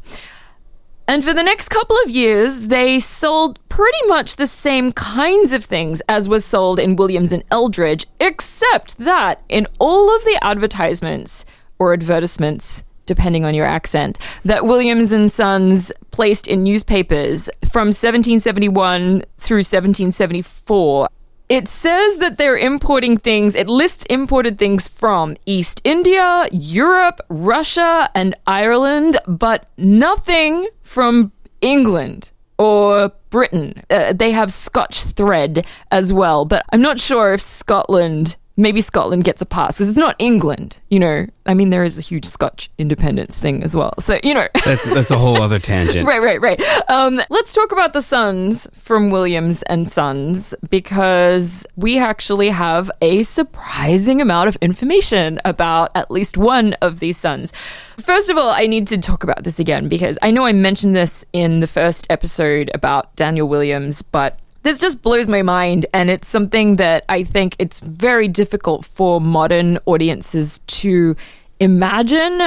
And 1.06 1.22
for 1.22 1.34
the 1.34 1.42
next 1.42 1.68
couple 1.68 1.98
of 2.02 2.08
years, 2.08 2.68
they 2.68 2.98
sold 2.98 3.58
pretty 3.68 3.98
much 4.06 4.36
the 4.36 4.46
same 4.46 4.92
kinds 4.92 5.52
of 5.52 5.66
things 5.66 6.00
as 6.08 6.30
was 6.30 6.46
sold 6.46 6.78
in 6.78 6.96
Williams 6.96 7.30
and 7.30 7.44
Eldridge, 7.50 8.06
except 8.18 8.96
that 8.96 9.42
in 9.50 9.66
all 9.78 10.16
of 10.16 10.24
the 10.24 10.38
advertisements 10.42 11.44
or 11.78 11.92
advertisements, 11.92 12.84
depending 13.10 13.44
on 13.44 13.56
your 13.56 13.66
accent, 13.66 14.16
that 14.44 14.64
Williams 14.64 15.10
and 15.10 15.32
Sons 15.32 15.90
placed 16.12 16.46
in 16.46 16.62
newspapers 16.62 17.50
from 17.68 17.88
1771 17.88 19.24
through 19.36 19.64
1774. 19.66 21.08
It 21.48 21.66
says 21.66 22.18
that 22.18 22.38
they're 22.38 22.56
importing 22.56 23.16
things, 23.16 23.56
it 23.56 23.66
lists 23.66 24.06
imported 24.08 24.58
things 24.58 24.86
from 24.86 25.36
East 25.44 25.80
India, 25.82 26.46
Europe, 26.52 27.20
Russia, 27.28 28.08
and 28.14 28.36
Ireland, 28.46 29.18
but 29.26 29.68
nothing 29.76 30.68
from 30.80 31.32
England 31.60 32.30
or 32.60 33.10
Britain. 33.30 33.82
Uh, 33.90 34.12
they 34.12 34.30
have 34.30 34.52
Scotch 34.52 35.02
thread 35.02 35.66
as 35.90 36.12
well, 36.12 36.44
but 36.44 36.64
I'm 36.72 36.80
not 36.80 37.00
sure 37.00 37.32
if 37.32 37.40
Scotland 37.40 38.36
maybe 38.56 38.80
Scotland 38.80 39.24
gets 39.24 39.40
a 39.40 39.46
pass 39.46 39.78
because 39.78 39.88
it's 39.88 39.98
not 39.98 40.16
England, 40.18 40.80
you 40.88 40.98
know. 40.98 41.26
I 41.46 41.54
mean, 41.54 41.70
there 41.70 41.82
is 41.82 41.98
a 41.98 42.02
huge 42.02 42.26
Scotch 42.26 42.70
independence 42.78 43.38
thing 43.38 43.62
as 43.64 43.74
well. 43.74 43.94
So, 44.00 44.20
you 44.22 44.34
know. 44.34 44.46
That's 44.64 44.88
that's 44.88 45.10
a 45.10 45.18
whole 45.18 45.40
other 45.40 45.58
tangent. 45.70 46.06
right, 46.06 46.20
right, 46.20 46.40
right. 46.40 46.60
Um, 46.90 47.20
let's 47.30 47.52
talk 47.52 47.72
about 47.72 47.92
the 47.92 48.02
Sons 48.02 48.68
from 48.74 49.10
Williams 49.10 49.62
and 49.62 49.88
Sons 49.88 50.54
because 50.68 51.66
we 51.76 51.98
actually 51.98 52.50
have 52.50 52.90
a 53.00 53.22
surprising 53.22 54.20
amount 54.20 54.48
of 54.48 54.56
information 54.60 55.40
about 55.44 55.90
at 55.94 56.10
least 56.10 56.36
one 56.36 56.74
of 56.74 57.00
these 57.00 57.16
sons. 57.16 57.52
First 57.98 58.30
of 58.30 58.38
all, 58.38 58.50
I 58.50 58.66
need 58.66 58.86
to 58.88 58.98
talk 58.98 59.24
about 59.24 59.44
this 59.44 59.58
again 59.58 59.88
because 59.88 60.18
I 60.22 60.30
know 60.30 60.44
I 60.44 60.52
mentioned 60.52 60.94
this 60.94 61.24
in 61.32 61.60
the 61.60 61.66
first 61.66 62.06
episode 62.10 62.70
about 62.74 63.14
Daniel 63.16 63.48
Williams, 63.48 64.02
but 64.02 64.38
this 64.62 64.78
just 64.78 65.02
blows 65.02 65.28
my 65.28 65.42
mind, 65.42 65.86
and 65.94 66.10
it's 66.10 66.28
something 66.28 66.76
that 66.76 67.04
I 67.08 67.24
think 67.24 67.56
it's 67.58 67.80
very 67.80 68.28
difficult 68.28 68.84
for 68.84 69.20
modern 69.20 69.78
audiences 69.86 70.58
to 70.58 71.16
imagine. 71.58 72.40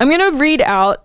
I'm 0.00 0.08
going 0.08 0.32
to 0.32 0.38
read 0.38 0.62
out 0.62 1.04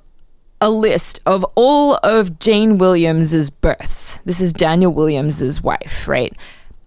a 0.62 0.70
list 0.70 1.20
of 1.26 1.44
all 1.56 1.96
of 2.04 2.40
Jane 2.40 2.78
Williams's 2.78 3.50
births. 3.50 4.20
This 4.26 4.40
is 4.40 4.54
Daniel 4.54 4.94
Williams's 4.94 5.62
wife, 5.62 6.08
right? 6.08 6.34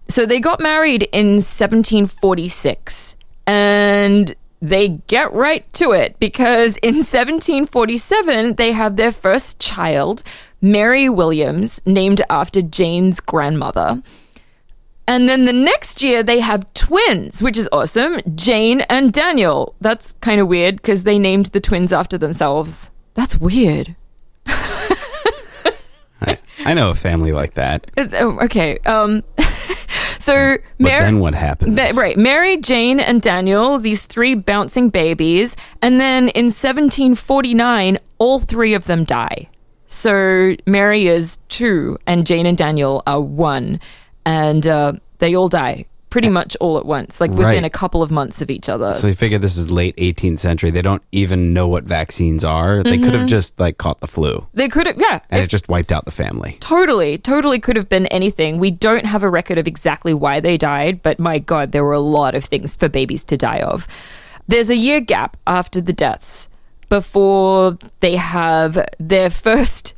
So 0.07 0.25
they 0.25 0.39
got 0.39 0.59
married 0.61 1.03
in 1.11 1.33
1746, 1.33 3.17
and 3.45 4.35
they 4.61 4.89
get 5.07 5.31
right 5.33 5.71
to 5.73 5.91
it 5.91 6.17
because 6.19 6.77
in 6.77 6.95
1747 6.95 8.55
they 8.55 8.71
have 8.71 8.95
their 8.95 9.11
first 9.11 9.59
child, 9.59 10.23
Mary 10.61 11.09
Williams, 11.09 11.79
named 11.85 12.21
after 12.29 12.61
Jane's 12.61 13.19
grandmother. 13.19 14.01
And 15.07 15.29
then 15.29 15.45
the 15.45 15.53
next 15.53 16.03
year 16.03 16.21
they 16.21 16.39
have 16.41 16.71
twins, 16.73 17.41
which 17.41 17.57
is 17.57 17.69
awesome 17.71 18.19
Jane 18.35 18.81
and 18.81 19.13
Daniel. 19.13 19.75
That's 19.79 20.13
kind 20.21 20.41
of 20.41 20.47
weird 20.47 20.77
because 20.77 21.03
they 21.03 21.17
named 21.17 21.47
the 21.47 21.61
twins 21.61 21.93
after 21.93 22.17
themselves. 22.17 22.89
That's 23.13 23.37
weird. 23.37 23.95
I, 26.19 26.39
I 26.65 26.73
know 26.73 26.89
a 26.89 26.95
family 26.95 27.31
like 27.31 27.53
that. 27.53 27.87
oh, 27.97 28.39
okay. 28.41 28.79
Um, 28.79 29.23
so, 30.19 30.57
but 30.79 30.87
then 30.87 31.19
what 31.19 31.33
happens? 31.33 31.79
Right. 31.95 32.17
Mary, 32.17 32.57
Jane, 32.57 32.99
and 32.99 33.21
Daniel, 33.21 33.79
these 33.79 34.05
three 34.05 34.35
bouncing 34.35 34.89
babies. 34.89 35.55
And 35.81 35.99
then 35.99 36.29
in 36.29 36.45
1749, 36.45 37.99
all 38.17 38.39
three 38.39 38.73
of 38.73 38.85
them 38.85 39.03
die. 39.03 39.49
So 39.87 40.55
Mary 40.65 41.07
is 41.07 41.39
two, 41.47 41.97
and 42.05 42.27
Jane 42.27 42.45
and 42.45 42.57
Daniel 42.57 43.03
are 43.07 43.21
one, 43.21 43.79
and 44.25 44.67
uh, 44.67 44.93
they 45.19 45.35
all 45.35 45.47
die 45.47 45.85
pretty 46.17 46.29
much 46.29 46.57
all 46.59 46.77
at 46.79 46.85
once, 46.85 47.21
like 47.21 47.29
within 47.31 47.45
Right. 47.45 47.63
a 47.63 47.69
couple 47.69 48.01
of 48.01 48.09
months 48.09 48.41
of 48.41 48.49
each 48.49 48.67
other. 48.69 48.93
So 48.93 49.07
you 49.07 49.13
figure 49.13 49.37
this 49.37 49.55
is 49.57 49.69
late 49.69 49.95
18th 49.97 50.39
century. 50.39 50.71
They 50.71 50.81
don't 50.81 51.03
even 51.11 51.53
know 51.53 51.67
what 51.67 51.83
vaccines 51.83 52.43
are. 52.43 52.81
They 52.81 52.97
could 52.97 53.07
Mm-hmm. 53.09 53.17
have 53.19 53.27
just 53.27 53.59
like 53.59 53.77
caught 53.77 53.99
the 53.99 54.07
flu, 54.07 54.47
they 54.53 54.67
could 54.67 54.87
have, 54.87 54.97
yeah, 54.97 55.19
and 55.29 55.43
it 55.43 55.47
just 55.47 55.69
wiped 55.69 55.91
out 55.91 56.05
the 56.05 56.11
family. 56.11 56.57
Totally, 56.59 57.17
totally 57.19 57.59
could 57.59 57.75
have 57.75 57.87
been 57.89 58.07
anything. 58.07 58.57
We 58.57 58.71
don't 58.71 59.05
have 59.05 59.21
a 59.23 59.29
record 59.29 59.57
of 59.59 59.67
exactly 59.67 60.13
why 60.13 60.39
they 60.39 60.57
died, 60.57 61.03
but 61.03 61.19
my 61.19 61.37
God, 61.39 61.71
there 61.71 61.83
were 61.83 61.93
a 61.93 61.99
lot 61.99 62.33
of 62.35 62.43
things 62.45 62.75
for 62.75 62.89
babies 62.89 63.23
to 63.25 63.37
die 63.37 63.59
of. 63.61 63.87
There's 64.47 64.69
a 64.69 64.75
year 64.75 64.99
gap 65.01 65.37
after 65.45 65.79
the 65.81 65.93
deaths 65.93 66.47
before 66.89 67.77
they 67.99 68.15
have 68.15 68.79
their 68.99 69.29
first 69.45 69.93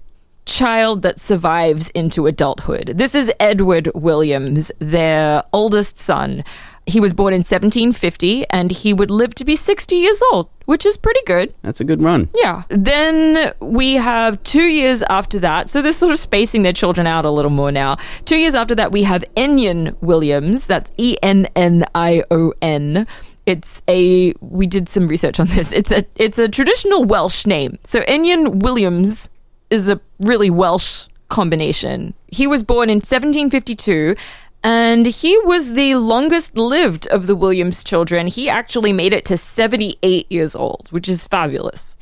child 0.49 1.03
that 1.03 1.19
survives 1.19 1.89
into 1.89 2.25
adulthood. 2.25 2.93
This 2.95 3.13
is 3.13 3.31
Edward 3.39 3.91
Williams, 3.93 4.71
their 4.79 5.43
oldest 5.53 5.95
son. 5.95 6.43
He 6.88 6.99
was 6.99 7.13
born 7.13 7.35
in 7.35 7.41
1750 7.41 8.49
and 8.49 8.71
he 8.71 8.91
would 8.91 9.12
live 9.12 9.35
to 9.35 9.45
be 9.45 9.55
60 9.55 9.95
years 9.95 10.19
old, 10.31 10.49
which 10.65 10.88
is 10.88 10.97
pretty 10.97 11.19
good. 11.27 11.53
That's 11.62 11.79
a 11.79 11.83
good 11.83 12.01
run. 12.01 12.29
Yeah. 12.33 12.63
Then 12.69 13.53
we 13.59 13.93
have 13.93 14.41
two 14.41 14.63
years 14.63 15.03
after 15.03 15.38
that. 15.39 15.69
So 15.69 15.83
they're 15.83 15.93
sort 15.93 16.13
of 16.13 16.17
spacing 16.17 16.63
their 16.63 16.73
children 16.73 17.05
out 17.05 17.25
a 17.25 17.29
little 17.29 17.51
more 17.51 17.71
now. 17.71 17.97
Two 18.25 18.38
years 18.38 18.55
after 18.55 18.73
that, 18.73 18.91
we 18.91 19.03
have 19.03 19.23
Ennion 19.38 19.95
Williams. 20.01 20.65
That's 20.65 20.89
E 20.97 21.15
N 21.21 21.47
N 21.55 21.85
I 21.93 22.23
O 22.31 22.53
N. 22.59 23.05
It's 23.45 23.83
a 23.88 24.33
we 24.41 24.65
did 24.65 24.89
some 24.89 25.07
research 25.07 25.39
on 25.39 25.47
this. 25.47 25.71
It's 25.71 25.91
a 25.91 26.05
it's 26.15 26.39
a 26.39 26.49
traditional 26.49 27.03
Welsh 27.03 27.45
name. 27.45 27.77
So 27.83 28.01
Ennion 28.01 28.63
Williams 28.63 29.29
is 29.69 29.89
a 29.89 29.99
really 30.19 30.49
Welsh 30.49 31.08
combination. 31.27 32.13
He 32.27 32.47
was 32.47 32.63
born 32.63 32.89
in 32.89 32.97
1752 32.97 34.15
and 34.63 35.05
he 35.05 35.38
was 35.39 35.73
the 35.73 35.95
longest 35.95 36.58
lived 36.58 37.08
of 37.08 37.27
the 37.27 37.36
Williams 37.36 37.84
children. 37.84 38.27
He 38.27 38.49
actually 38.49 38.91
made 38.91 39.13
it 39.13 39.23
to 39.25 39.38
78 39.38 40.29
years 40.29 40.55
old, 40.55 40.89
which 40.91 41.08
is 41.08 41.27
fabulous. 41.27 41.95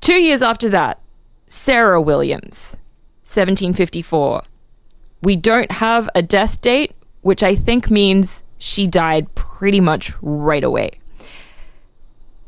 Two 0.00 0.14
years 0.14 0.40
after 0.40 0.68
that, 0.70 1.00
Sarah 1.46 2.00
Williams, 2.00 2.76
1754. 3.24 4.42
We 5.22 5.36
don't 5.36 5.70
have 5.72 6.08
a 6.14 6.22
death 6.22 6.62
date, 6.62 6.94
which 7.20 7.42
I 7.42 7.54
think 7.54 7.90
means 7.90 8.42
she 8.56 8.86
died 8.86 9.34
pretty 9.34 9.80
much 9.80 10.14
right 10.22 10.64
away. 10.64 10.92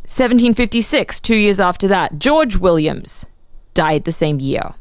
1756, 0.02 1.20
two 1.20 1.36
years 1.36 1.60
after 1.60 1.88
that, 1.88 2.18
George 2.18 2.56
Williams 2.56 3.26
died 3.74 4.04
the 4.04 4.12
same 4.12 4.40
year. 4.40 4.74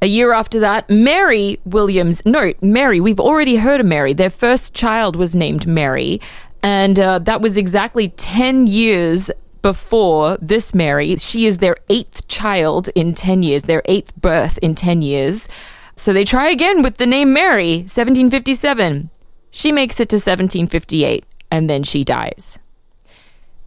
A 0.00 0.06
year 0.06 0.32
after 0.32 0.60
that, 0.60 0.88
Mary 0.88 1.58
Williams. 1.64 2.24
Note, 2.24 2.56
Mary, 2.62 3.00
we've 3.00 3.18
already 3.18 3.56
heard 3.56 3.80
of 3.80 3.86
Mary. 3.86 4.12
Their 4.12 4.30
first 4.30 4.74
child 4.74 5.16
was 5.16 5.34
named 5.34 5.66
Mary. 5.66 6.20
And 6.62 6.98
uh, 7.00 7.18
that 7.20 7.40
was 7.40 7.56
exactly 7.56 8.10
10 8.10 8.66
years 8.66 9.30
before 9.62 10.38
this 10.40 10.74
Mary. 10.74 11.16
She 11.16 11.46
is 11.46 11.58
their 11.58 11.76
eighth 11.88 12.28
child 12.28 12.88
in 12.94 13.14
10 13.14 13.42
years, 13.42 13.64
their 13.64 13.82
eighth 13.86 14.14
birth 14.16 14.58
in 14.58 14.74
10 14.74 15.02
years. 15.02 15.48
So 15.96 16.12
they 16.12 16.24
try 16.24 16.48
again 16.48 16.82
with 16.82 16.98
the 16.98 17.06
name 17.06 17.32
Mary, 17.32 17.78
1757. 17.78 19.10
She 19.50 19.72
makes 19.72 19.98
it 19.98 20.08
to 20.10 20.16
1758, 20.16 21.26
and 21.50 21.68
then 21.68 21.82
she 21.82 22.04
dies. 22.04 22.58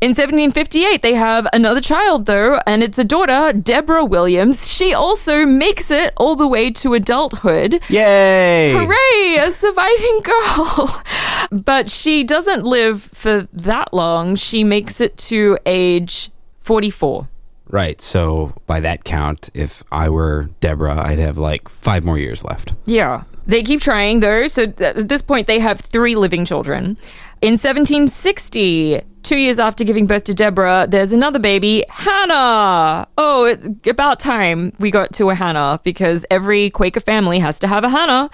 In 0.02 0.10
1758, 0.16 1.04
they 1.04 1.14
have 1.14 1.46
another 1.54 1.80
child, 1.80 2.26
though, 2.26 2.60
and 2.66 2.82
it's 2.82 2.98
a 2.98 3.04
daughter, 3.04 3.54
Deborah 3.56 4.04
Williams. 4.04 4.68
She 4.68 4.96
also 4.96 5.46
makes 5.46 5.92
it 5.92 6.12
all 6.18 6.36
the 6.36 6.48
way 6.48 6.72
to 6.72 6.96
adulthood. 6.96 7.80
Yay! 7.88 8.74
Hooray, 8.74 9.36
a 9.38 9.52
surviving 9.52 10.22
girl. 10.24 11.04
but 11.52 11.92
she 11.92 12.24
doesn't 12.24 12.64
live 12.64 13.04
for 13.04 13.48
that 13.54 13.94
long. 13.94 14.36
She 14.36 14.64
makes 14.64 15.02
it 15.02 15.18
to 15.18 15.60
age 15.68 16.32
44. 16.62 17.28
Right. 17.68 18.02
So 18.02 18.56
by 18.66 18.80
that 18.80 19.04
count, 19.04 19.52
if 19.54 19.84
I 19.92 20.10
were 20.10 20.50
Deborah, 20.62 21.00
I'd 21.00 21.20
have 21.20 21.38
like 21.38 21.70
five 21.70 22.04
more 22.04 22.18
years 22.18 22.44
left. 22.44 22.74
Yeah. 22.88 23.26
They 23.46 23.62
keep 23.62 23.82
trying, 23.82 24.20
though. 24.22 24.48
So 24.48 24.64
at 24.80 25.08
this 25.08 25.22
point, 25.22 25.46
they 25.46 25.60
have 25.60 25.80
three 25.80 26.16
living 26.16 26.44
children. 26.44 26.98
In 27.42 27.54
1760, 27.54 29.02
two 29.32 29.38
years 29.38 29.60
after 29.60 29.86
giving 29.86 30.08
birth 30.08 30.26
to 30.26 30.34
Deborah, 30.34 30.86
there's 30.90 31.14
another 31.14 31.40
baby, 31.40 31.86
Hannah. 31.88 33.08
Oh, 33.18 33.46
it, 33.46 33.88
about 33.88 34.20
time 34.20 34.74
we 34.78 34.92
got 34.92 35.14
to 35.14 35.30
a 35.30 35.36
Hannah 35.36 35.80
because 35.86 36.26
every 36.30 36.70
Quaker 36.70 37.00
family 37.00 37.40
has 37.40 37.58
to 37.62 37.68
have 37.70 37.86
a 37.86 37.90
Hannah. 37.90 38.28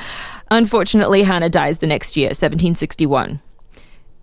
Unfortunately, 0.50 1.22
Hannah 1.22 1.52
dies 1.52 1.78
the 1.78 1.86
next 1.86 2.18
year, 2.18 2.30
1761. 2.30 3.40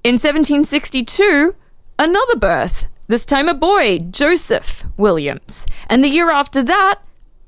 In 0.03 0.15
1762, 0.15 1.55
another 2.01 2.37
birth, 2.41 2.87
this 3.07 3.25
time 3.25 3.49
a 3.49 3.55
boy, 3.55 4.01
Joseph 4.11 4.85
Williams. 4.97 5.67
And 5.89 6.03
the 6.03 6.09
year 6.09 6.29
after 6.29 6.61
that, 6.61 6.99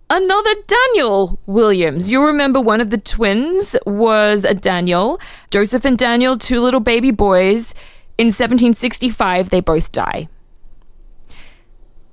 another 0.08 0.54
Daniel 0.68 1.40
Williams. 1.46 2.08
You 2.08 2.24
remember 2.24 2.60
one 2.60 2.80
of 2.80 2.90
the 2.90 2.98
twins 2.98 3.76
was 3.86 4.44
a 4.44 4.54
Daniel. 4.54 5.18
Joseph 5.50 5.84
and 5.84 5.98
Daniel, 5.98 6.38
two 6.38 6.60
little 6.60 6.78
baby 6.78 7.10
boys. 7.10 7.74
In 8.18 8.28
1765, 8.28 9.50
they 9.50 9.60
both 9.60 9.92
die. 9.92 10.28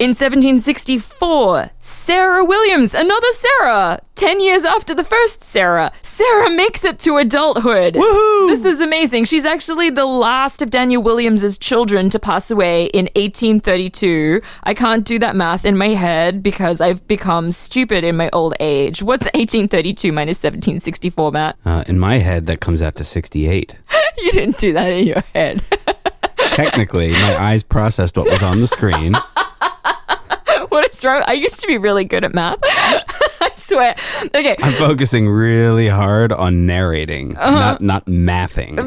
In 0.04 0.10
1764, 0.10 1.72
Sarah 1.80 2.44
Williams, 2.44 2.94
another 2.94 3.28
Sarah. 3.32 4.02
10 4.16 4.42
years 4.42 4.66
after 4.66 4.94
the 4.94 5.06
first 5.06 5.46
Sarah, 5.46 5.94
Sarah 6.02 6.50
makes 6.50 6.84
it 6.84 7.00
to 7.00 7.16
adulthood. 7.16 7.94
Woohoo! 7.94 8.50
This 8.50 8.66
is 8.66 8.82
amazing. 8.82 9.24
She's 9.24 9.46
actually 9.46 9.92
the 9.92 10.06
last 10.06 10.62
of 10.62 10.72
Daniel 10.72 11.02
Williams's 11.02 11.58
children 11.58 12.10
to 12.10 12.20
pass 12.20 12.52
away 12.52 12.88
in 12.88 13.06
1832. 13.16 14.42
I 14.64 14.74
can't 14.74 15.06
do 15.06 15.20
that 15.20 15.38
math 15.38 15.64
in 15.64 15.78
my 15.78 15.94
head 15.94 16.44
because 16.44 16.82
I've 16.82 17.08
become 17.08 17.54
stupid 17.54 18.04
in 18.04 18.18
my 18.18 18.30
old 18.34 18.56
age. 18.60 19.02
What's 19.02 19.24
1832 19.28 20.12
minus 20.12 20.36
1764, 20.44 21.32
Matt? 21.32 21.58
Uh, 21.64 21.86
in 21.88 21.98
my 21.98 22.18
head, 22.18 22.46
that 22.48 22.60
comes 22.60 22.82
out 22.82 22.98
to 22.98 23.06
68. 23.06 23.80
You 24.18 24.32
didn't 24.32 24.58
do 24.58 24.74
that 24.74 24.92
in 24.92 25.08
your 25.08 25.22
head. 25.34 25.64
Technically, 26.38 27.12
my 27.12 27.36
eyes 27.36 27.64
processed 27.64 28.18
what 28.18 28.30
was 28.30 28.44
on 28.44 28.62
the 28.62 28.68
screen. 28.68 29.16
what 30.74 30.92
is 30.94 31.06
wrong? 31.06 31.24
I 31.28 31.34
used 31.34 31.60
to 31.62 31.68
be 31.68 31.78
really 31.78 32.04
good 32.04 32.24
at 32.26 32.34
math. 32.34 32.58
I 32.64 33.52
swear. 33.56 33.96
Okay. 34.36 34.56
I'm 34.62 34.74
focusing 34.74 35.30
really 35.30 35.88
hard 35.88 36.32
on 36.32 36.66
narrating, 36.66 37.38
Uh-huh. 37.38 37.52
not 37.52 37.82
not 37.82 38.06
mathing. 38.08 38.80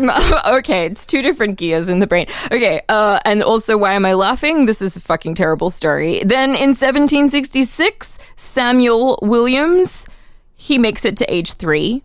okay, 0.58 0.86
it's 0.86 1.06
two 1.06 1.22
different 1.22 1.56
gears 1.58 1.88
in 1.88 2.00
the 2.00 2.06
brain. 2.06 2.26
Okay, 2.50 2.82
uh, 2.88 3.20
and 3.24 3.42
also, 3.42 3.76
why 3.78 3.92
am 3.94 4.04
I 4.04 4.14
laughing? 4.14 4.66
This 4.66 4.82
is 4.82 4.96
a 4.96 5.00
fucking 5.00 5.34
terrible 5.36 5.70
story. 5.70 6.22
Then 6.24 6.50
in 6.50 6.74
1766, 6.74 8.18
Samuel 8.36 9.18
Williams, 9.22 10.06
he 10.56 10.78
makes 10.78 11.04
it 11.04 11.16
to 11.18 11.32
age 11.32 11.54
three. 11.54 12.02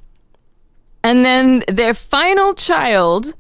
And 1.04 1.26
then 1.26 1.63
their 1.67 1.94
final 1.96 2.54
child 2.54 3.34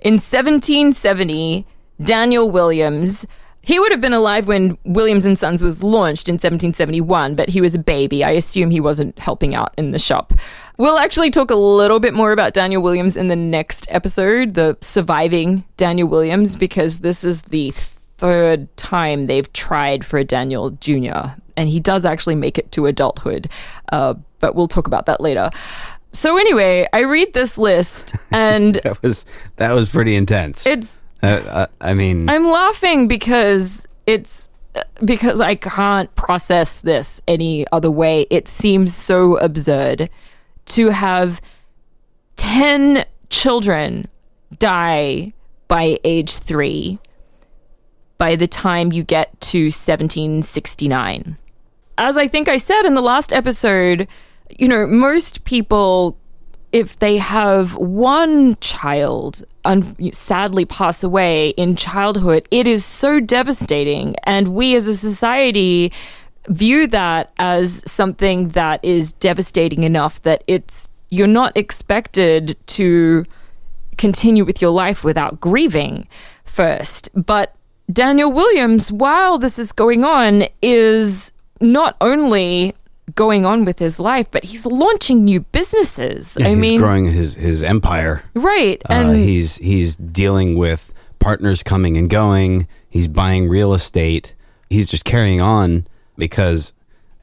in 0.00 0.14
1770, 0.14 1.66
Daniel 2.02 2.48
Williams. 2.50 3.26
He 3.68 3.78
would 3.78 3.92
have 3.92 4.00
been 4.00 4.14
alive 4.14 4.48
when 4.48 4.78
Williams 4.84 5.26
and 5.26 5.38
Sons 5.38 5.62
was 5.62 5.82
launched 5.82 6.26
in 6.26 6.36
1771, 6.36 7.34
but 7.34 7.50
he 7.50 7.60
was 7.60 7.74
a 7.74 7.78
baby. 7.78 8.24
I 8.24 8.30
assume 8.30 8.70
he 8.70 8.80
wasn't 8.80 9.18
helping 9.18 9.54
out 9.54 9.74
in 9.76 9.90
the 9.90 9.98
shop. 9.98 10.32
We'll 10.78 10.96
actually 10.96 11.30
talk 11.30 11.50
a 11.50 11.54
little 11.54 12.00
bit 12.00 12.14
more 12.14 12.32
about 12.32 12.54
Daniel 12.54 12.80
Williams 12.80 13.14
in 13.14 13.26
the 13.26 13.36
next 13.36 13.86
episode, 13.90 14.54
the 14.54 14.78
surviving 14.80 15.64
Daniel 15.76 16.08
Williams, 16.08 16.56
because 16.56 17.00
this 17.00 17.22
is 17.24 17.42
the 17.42 17.72
third 18.16 18.74
time 18.78 19.26
they've 19.26 19.52
tried 19.52 20.02
for 20.02 20.18
a 20.18 20.24
Daniel 20.24 20.70
Jr., 20.70 21.36
and 21.58 21.68
he 21.68 21.78
does 21.78 22.06
actually 22.06 22.36
make 22.36 22.56
it 22.56 22.72
to 22.72 22.86
adulthood. 22.86 23.50
Uh, 23.92 24.14
but 24.40 24.54
we'll 24.54 24.66
talk 24.66 24.86
about 24.86 25.04
that 25.04 25.20
later. 25.20 25.50
So 26.14 26.38
anyway, 26.38 26.88
I 26.94 27.00
read 27.00 27.34
this 27.34 27.58
list 27.58 28.16
and 28.32 28.76
That 28.82 29.02
was 29.02 29.26
that 29.56 29.72
was 29.72 29.90
pretty 29.90 30.16
intense. 30.16 30.66
it's 30.66 30.97
Uh, 31.22 31.26
uh, 31.26 31.66
I 31.80 31.94
mean, 31.94 32.28
I'm 32.28 32.46
laughing 32.46 33.08
because 33.08 33.86
it's 34.06 34.48
because 35.04 35.40
I 35.40 35.54
can't 35.54 36.14
process 36.14 36.80
this 36.80 37.20
any 37.26 37.66
other 37.72 37.90
way. 37.90 38.26
It 38.30 38.48
seems 38.48 38.94
so 38.94 39.36
absurd 39.38 40.10
to 40.66 40.88
have 40.90 41.40
10 42.36 43.04
children 43.30 44.08
die 44.58 45.32
by 45.66 45.98
age 46.04 46.38
3 46.38 46.98
by 48.16 48.36
the 48.36 48.46
time 48.46 48.92
you 48.92 49.02
get 49.02 49.40
to 49.40 49.64
1769. 49.66 51.36
As 51.96 52.16
I 52.16 52.28
think 52.28 52.48
I 52.48 52.56
said 52.56 52.82
in 52.84 52.94
the 52.94 53.02
last 53.02 53.32
episode, 53.32 54.06
you 54.58 54.68
know, 54.68 54.86
most 54.86 55.44
people 55.44 56.16
if 56.72 56.98
they 56.98 57.16
have 57.16 57.74
one 57.76 58.56
child 58.56 59.44
un- 59.64 60.12
sadly 60.12 60.64
pass 60.64 61.02
away 61.02 61.50
in 61.50 61.76
childhood, 61.76 62.46
it 62.50 62.66
is 62.66 62.84
so 62.84 63.20
devastating. 63.20 64.16
And 64.24 64.48
we 64.48 64.74
as 64.76 64.86
a 64.86 64.94
society 64.94 65.92
view 66.48 66.86
that 66.88 67.32
as 67.38 67.82
something 67.90 68.48
that 68.50 68.84
is 68.84 69.12
devastating 69.14 69.82
enough 69.82 70.22
that 70.22 70.42
it's 70.46 70.90
you're 71.10 71.26
not 71.26 71.56
expected 71.56 72.56
to 72.66 73.24
continue 73.96 74.44
with 74.44 74.60
your 74.60 74.70
life 74.70 75.04
without 75.04 75.40
grieving 75.40 76.06
first. 76.44 77.08
But 77.14 77.54
Daniel 77.90 78.30
Williams, 78.30 78.92
while 78.92 79.38
this 79.38 79.58
is 79.58 79.72
going 79.72 80.04
on, 80.04 80.44
is 80.62 81.32
not 81.60 81.96
only 82.00 82.74
going 83.14 83.46
on 83.46 83.64
with 83.64 83.78
his 83.78 83.98
life, 84.00 84.30
but 84.30 84.44
he's 84.44 84.64
launching 84.66 85.24
new 85.24 85.40
businesses. 85.40 86.36
yeah, 86.38 86.46
I 86.46 86.50
he's 86.50 86.58
mean, 86.58 86.78
growing 86.78 87.06
his 87.06 87.34
his 87.36 87.62
empire. 87.62 88.22
right. 88.34 88.80
Uh, 88.88 88.92
And 88.92 89.16
he's 89.16 89.56
he's 89.56 89.96
dealing 89.96 90.56
with 90.56 90.92
partners 91.18 91.62
coming 91.62 91.96
and 91.96 92.08
going. 92.10 92.66
He's 92.90 93.08
buying 93.08 93.48
real 93.48 93.74
estate. 93.74 94.34
He's 94.70 94.88
just 94.88 95.04
carrying 95.04 95.40
on 95.40 95.86
because 96.16 96.72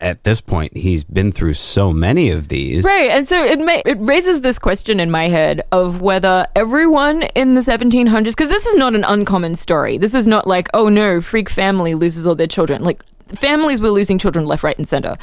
at 0.02 0.24
this 0.26 0.42
point 0.42 0.76
he's 0.76 1.04
been 1.06 1.32
through 1.32 1.54
so 1.54 1.94
many 1.94 2.30
of 2.30 2.50
these. 2.50 2.84
Right, 2.84 3.10
and 3.10 3.26
so 3.28 3.44
it 3.44 3.60
may, 3.60 3.82
it 3.86 3.98
raises 4.00 4.42
this 4.42 4.60
question 4.60 5.00
in 5.00 5.10
my 5.10 5.30
head 5.30 5.62
of 5.72 6.02
whether 6.02 6.46
everyone 6.56 7.24
in 7.34 7.56
the 7.56 7.62
1700s, 7.62 8.26
because 8.26 8.50
this 8.50 8.66
is 8.66 8.76
not 8.76 8.94
an 8.94 9.06
uncommon 9.06 9.56
story. 9.56 9.98
This 9.98 10.14
is 10.14 10.28
not 10.28 10.46
like, 10.48 10.68
oh 10.74 10.90
no, 10.90 11.22
freak 11.22 11.50
family 11.50 11.96
loses 11.96 12.28
all 12.28 12.36
their 12.36 12.46
children. 12.46 12.84
Like 12.84 13.02
families 13.30 13.80
were 13.80 13.90
losing 13.90 14.18
children 14.20 14.46
left, 14.46 14.64
right, 14.64 14.78
and 14.78 14.88
center, 14.88 15.16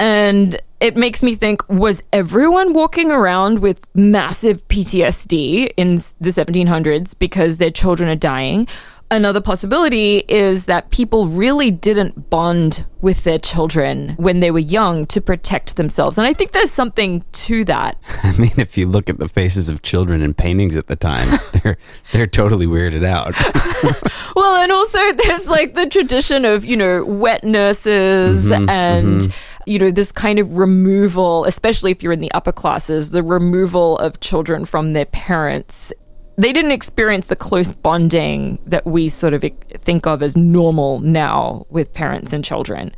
and 0.00 0.60
it 0.80 0.96
makes 0.96 1.22
me 1.22 1.34
think: 1.34 1.66
was 1.68 2.02
everyone 2.12 2.72
walking 2.72 3.10
around 3.10 3.60
with 3.60 3.80
massive 3.94 4.66
PTSD 4.68 5.70
in 5.76 5.96
the 6.20 6.30
1700s 6.30 7.18
because 7.18 7.58
their 7.58 7.70
children 7.70 8.08
are 8.08 8.16
dying? 8.16 8.68
Another 9.10 9.40
possibility 9.40 10.18
is 10.28 10.66
that 10.66 10.90
people 10.90 11.28
really 11.28 11.70
didn't 11.70 12.28
bond 12.28 12.84
with 13.00 13.24
their 13.24 13.38
children 13.38 14.10
when 14.18 14.40
they 14.40 14.50
were 14.50 14.58
young 14.58 15.06
to 15.06 15.22
protect 15.22 15.76
themselves. 15.76 16.18
And 16.18 16.26
I 16.26 16.34
think 16.34 16.52
there's 16.52 16.70
something 16.70 17.24
to 17.32 17.64
that. 17.64 17.96
I 18.22 18.36
mean, 18.36 18.52
if 18.58 18.76
you 18.76 18.86
look 18.86 19.08
at 19.08 19.18
the 19.18 19.28
faces 19.28 19.70
of 19.70 19.80
children 19.80 20.20
in 20.20 20.34
paintings 20.34 20.76
at 20.76 20.88
the 20.88 20.96
time, 20.96 21.40
they're 21.52 21.78
they're 22.12 22.26
totally 22.26 22.66
weirded 22.66 23.04
out. 23.04 23.34
Well, 24.36 24.54
and 24.62 24.70
also 24.70 24.98
there's 25.24 25.48
like 25.48 25.74
the 25.74 25.88
tradition 25.88 26.44
of, 26.44 26.64
you 26.64 26.76
know, 26.76 27.04
wet 27.04 27.42
nurses 27.42 28.44
mm-hmm, 28.44 28.68
and, 28.68 29.22
mm-hmm. 29.22 29.30
You 29.68 29.78
know, 29.78 29.90
this 29.90 30.10
kind 30.10 30.38
of 30.38 30.56
removal, 30.56 31.44
especially 31.44 31.90
if 31.90 32.02
you're 32.02 32.12
in 32.12 32.20
the 32.20 32.32
upper 32.32 32.52
classes, 32.52 33.10
the 33.10 33.22
removal 33.22 33.98
of 33.98 34.18
children 34.20 34.64
from 34.64 34.92
their 34.92 35.04
parents. 35.04 35.92
They 36.38 36.52
didn't 36.52 36.70
experience 36.70 37.26
the 37.26 37.36
close 37.36 37.72
bonding 37.72 38.58
that 38.66 38.86
we 38.86 39.08
sort 39.08 39.34
of 39.34 39.44
think 39.80 40.06
of 40.06 40.22
as 40.22 40.36
normal 40.36 41.00
now 41.00 41.66
with 41.68 41.92
parents 41.92 42.32
and 42.32 42.44
children. 42.44 42.94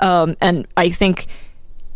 Um, 0.00 0.36
and 0.40 0.66
I 0.76 0.90
think, 0.90 1.26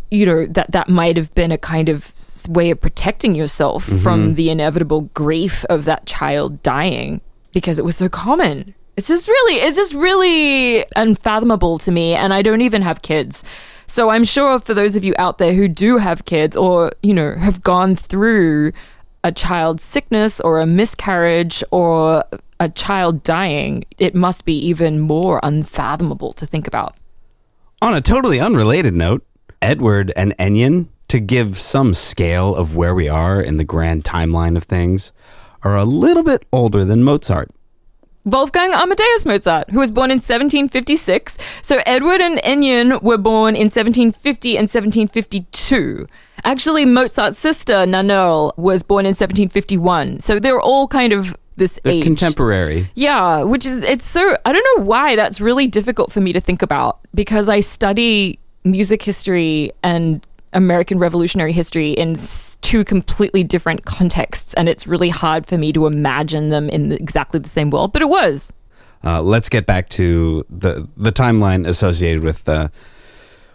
you 0.09 0.25
know, 0.25 0.45
that 0.47 0.71
that 0.71 0.87
might 0.87 1.17
have 1.17 1.33
been 1.35 1.51
a 1.51 1.57
kind 1.57 1.89
of 1.89 2.13
way 2.47 2.69
of 2.69 2.79
protecting 2.79 3.35
yourself 3.35 3.83
from 3.83 4.33
the 4.33 4.49
inevitable 4.49 5.01
grief 5.13 5.65
of 5.65 5.85
that 5.85 6.05
child 6.05 6.61
dying 6.63 7.21
because 7.53 7.79
it 7.79 7.85
was 7.85 7.97
so 7.97 8.07
common. 8.07 8.73
It's 8.95 9.07
just 9.07 9.27
really, 9.27 9.55
it's 9.55 9.77
just 9.77 9.93
really 9.93 10.85
unfathomable 10.95 11.79
to 11.79 11.91
me. 11.91 12.13
And 12.13 12.33
I 12.33 12.41
don't 12.41 12.61
even 12.61 12.81
have 12.83 13.01
kids. 13.01 13.43
So 13.93 14.09
I'm 14.09 14.23
sure 14.23 14.59
for 14.59 14.73
those 14.73 14.95
of 14.95 15.03
you 15.03 15.13
out 15.19 15.37
there 15.37 15.53
who 15.53 15.67
do 15.67 15.97
have 15.97 16.25
kids 16.25 16.57
or, 16.57 16.93
you 17.03 17.13
know, 17.13 17.35
have 17.35 17.61
gone 17.61 17.95
through 17.95 18.71
a 19.23 19.31
child's 19.31 19.83
sickness 19.83 20.39
or 20.39 20.59
a 20.59 20.65
miscarriage 20.65 21.63
or 21.69 22.23
a 22.59 22.69
child 22.69 23.21
dying, 23.21 23.83
it 23.99 24.15
must 24.15 24.45
be 24.45 24.57
even 24.65 24.99
more 24.99 25.39
unfathomable 25.43 26.33
to 26.33 26.47
think 26.47 26.65
about. 26.65 26.95
On 27.83 27.93
a 27.93 28.01
totally 28.01 28.39
unrelated 28.39 28.95
note, 28.95 29.23
Edward 29.61 30.11
and 30.15 30.35
Ennion, 30.39 30.87
to 31.09 31.19
give 31.19 31.59
some 31.59 31.93
scale 31.93 32.55
of 32.55 32.75
where 32.75 32.95
we 32.95 33.07
are 33.07 33.39
in 33.39 33.57
the 33.57 33.63
grand 33.63 34.03
timeline 34.03 34.57
of 34.57 34.63
things, 34.63 35.11
are 35.61 35.77
a 35.77 35.85
little 35.85 36.23
bit 36.23 36.47
older 36.51 36.83
than 36.83 37.03
Mozart. 37.03 37.51
Wolfgang 38.25 38.71
Amadeus 38.73 39.25
Mozart, 39.25 39.69
who 39.69 39.79
was 39.79 39.91
born 39.91 40.09
in 40.09 40.15
1756. 40.15 41.37
So 41.61 41.81
Edward 41.85 42.21
and 42.21 42.39
Ennion 42.39 43.01
were 43.01 43.17
born 43.17 43.55
in 43.55 43.65
1750 43.65 44.51
and 44.57 44.63
1752. 44.69 46.07
Actually, 46.45 46.85
Mozart's 46.85 47.37
sister, 47.37 47.73
Nannerl, 47.85 48.57
was 48.57 48.83
born 48.83 49.05
in 49.05 49.09
1751. 49.09 50.19
So 50.19 50.39
they're 50.39 50.59
all 50.61 50.87
kind 50.87 51.11
of 51.13 51.35
this 51.57 51.79
They're 51.83 51.93
age. 51.93 52.03
contemporary. 52.03 52.89
Yeah, 52.95 53.43
which 53.43 53.65
is 53.65 53.83
it's 53.83 54.05
so 54.05 54.37
I 54.45 54.51
don't 54.51 54.65
know 54.77 54.85
why 54.85 55.15
that's 55.15 55.39
really 55.39 55.67
difficult 55.67 56.11
for 56.11 56.19
me 56.21 56.33
to 56.33 56.41
think 56.41 56.61
about 56.61 56.99
because 57.13 57.47
I 57.49 57.59
study 57.59 58.39
music 58.63 59.03
history 59.03 59.71
and 59.83 60.25
American 60.53 60.97
Revolutionary 60.97 61.51
history 61.51 61.91
in 61.91 62.15
two 62.63 62.83
completely 62.83 63.43
different 63.43 63.85
contexts 63.85 64.53
and 64.55 64.67
it's 64.67 64.87
really 64.87 65.09
hard 65.09 65.45
for 65.45 65.57
me 65.57 65.71
to 65.73 65.85
imagine 65.85 66.49
them 66.49 66.69
in 66.69 66.89
the, 66.89 66.95
exactly 66.95 67.39
the 67.39 67.49
same 67.49 67.69
world, 67.69 67.93
but 67.93 68.01
it 68.01 68.09
was. 68.09 68.51
Uh, 69.05 69.21
let's 69.21 69.49
get 69.49 69.65
back 69.65 69.89
to 69.89 70.45
the 70.49 70.87
the 70.97 71.11
timeline 71.11 71.67
associated 71.67 72.23
with 72.23 72.47
uh, 72.49 72.69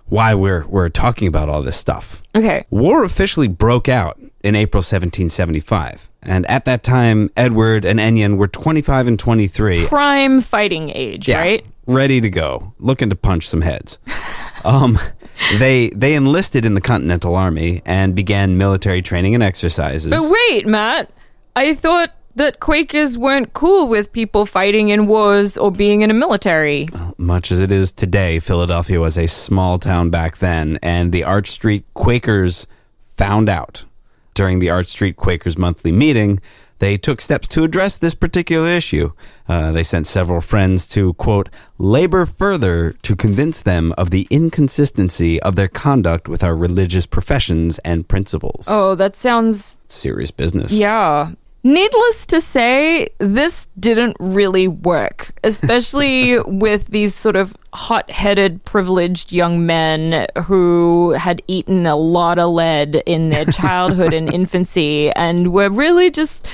why 0.07 0.35
we're 0.35 0.66
we're 0.66 0.88
talking 0.90 1.27
about 1.27 1.49
all 1.49 1.62
this 1.62 1.77
stuff. 1.77 2.23
Okay. 2.35 2.64
War 2.71 3.03
officially 3.03 3.49
broke 3.49 3.88
out 3.88 4.21
in 4.44 4.55
April 4.55 4.81
1775, 4.81 6.11
and 6.23 6.44
at 6.47 6.64
that 6.66 6.83
time, 6.83 7.31
Edward 7.37 7.85
and 7.85 7.99
Ennion 7.99 8.37
were 8.37 8.47
25 8.49 9.07
and 9.09 9.18
23. 9.18 9.87
Prime 9.87 10.40
fighting 10.40 10.90
age, 10.90 11.27
Yeah, 11.29 11.38
right? 11.40 11.66
ready 11.87 12.21
to 12.21 12.31
go, 12.31 12.75
looking 12.79 13.09
to 13.11 13.16
punch 13.16 13.49
some 13.49 13.62
heads. 13.62 13.99
um, 14.64 14.99
they 15.59 15.90
they 15.90 16.14
enlisted 16.14 16.64
in 16.64 16.74
the 16.74 16.81
Continental 16.81 17.35
Army 17.35 17.83
and 17.85 18.14
began 18.14 18.59
military 18.59 19.03
training 19.03 19.35
and 19.35 19.42
exercises. 19.42 20.11
But 20.11 20.31
wait, 20.31 20.66
Matt. 20.66 21.11
I 21.57 21.74
thought 21.74 22.12
that 22.37 22.61
Quakers 22.61 23.18
weren't 23.18 23.53
cool 23.53 23.88
with 23.88 24.12
people 24.12 24.46
fighting 24.46 24.90
in 24.90 25.07
wars 25.09 25.59
or 25.59 25.72
being 25.72 26.03
in 26.03 26.11
a 26.11 26.14
military. 26.14 26.88
Much 27.16 27.51
as 27.51 27.61
it 27.61 27.72
is 27.72 27.90
today, 27.90 28.38
Philadelphia 28.38 29.01
was 29.01 29.18
a 29.18 29.27
small 29.27 29.79
town 29.79 30.11
back 30.11 30.38
then, 30.38 30.79
and 30.83 31.11
the 31.11 31.24
Arch 31.24 31.48
Street 31.48 31.85
Quakers 31.94 32.68
found 33.09 33.48
out 33.48 33.85
during 34.35 34.61
the 34.61 34.70
Arch 34.70 34.87
Street 34.87 35.16
Quakers 35.16 35.59
monthly 35.59 35.90
meeting 35.90 36.38
they 36.78 36.96
took 36.96 37.20
steps 37.20 37.48
to 37.48 37.64
address 37.64 37.96
this 37.96 38.14
particular 38.14 38.68
issue. 38.68 39.12
Uh, 39.48 39.72
they 39.72 39.82
sent 39.82 40.06
several 40.06 40.40
friends 40.40 40.88
to, 40.88 41.14
quote, 41.14 41.48
labor 41.78 42.26
further 42.26 42.92
to 43.02 43.16
convince 43.16 43.60
them 43.60 43.92
of 43.98 44.10
the 44.10 44.26
inconsistency 44.30 45.40
of 45.42 45.56
their 45.56 45.68
conduct 45.68 46.28
with 46.28 46.44
our 46.44 46.56
religious 46.56 47.06
professions 47.06 47.78
and 47.80 48.08
principles. 48.08 48.66
Oh, 48.68 48.94
that 48.94 49.16
sounds. 49.16 49.76
Serious 49.88 50.30
business. 50.30 50.72
Yeah. 50.72 51.32
Needless 51.68 52.24
to 52.28 52.40
say, 52.40 53.09
this 53.18 53.68
didn't 53.78 54.16
really 54.18 54.68
work, 54.68 55.33
especially 55.44 56.38
with 56.46 56.87
these 56.87 57.14
sort 57.14 57.37
of 57.37 57.54
hot 57.74 58.11
headed, 58.11 58.64
privileged 58.64 59.33
young 59.33 59.66
men 59.66 60.26
who 60.44 61.11
had 61.11 61.42
eaten 61.46 61.85
a 61.85 61.94
lot 61.94 62.38
of 62.38 62.54
lead 62.54 63.02
in 63.04 63.28
their 63.28 63.44
childhood 63.61 64.14
and 64.14 64.33
infancy 64.33 65.11
and 65.11 65.52
were 65.52 65.68
really 65.68 66.11
just 66.11 66.48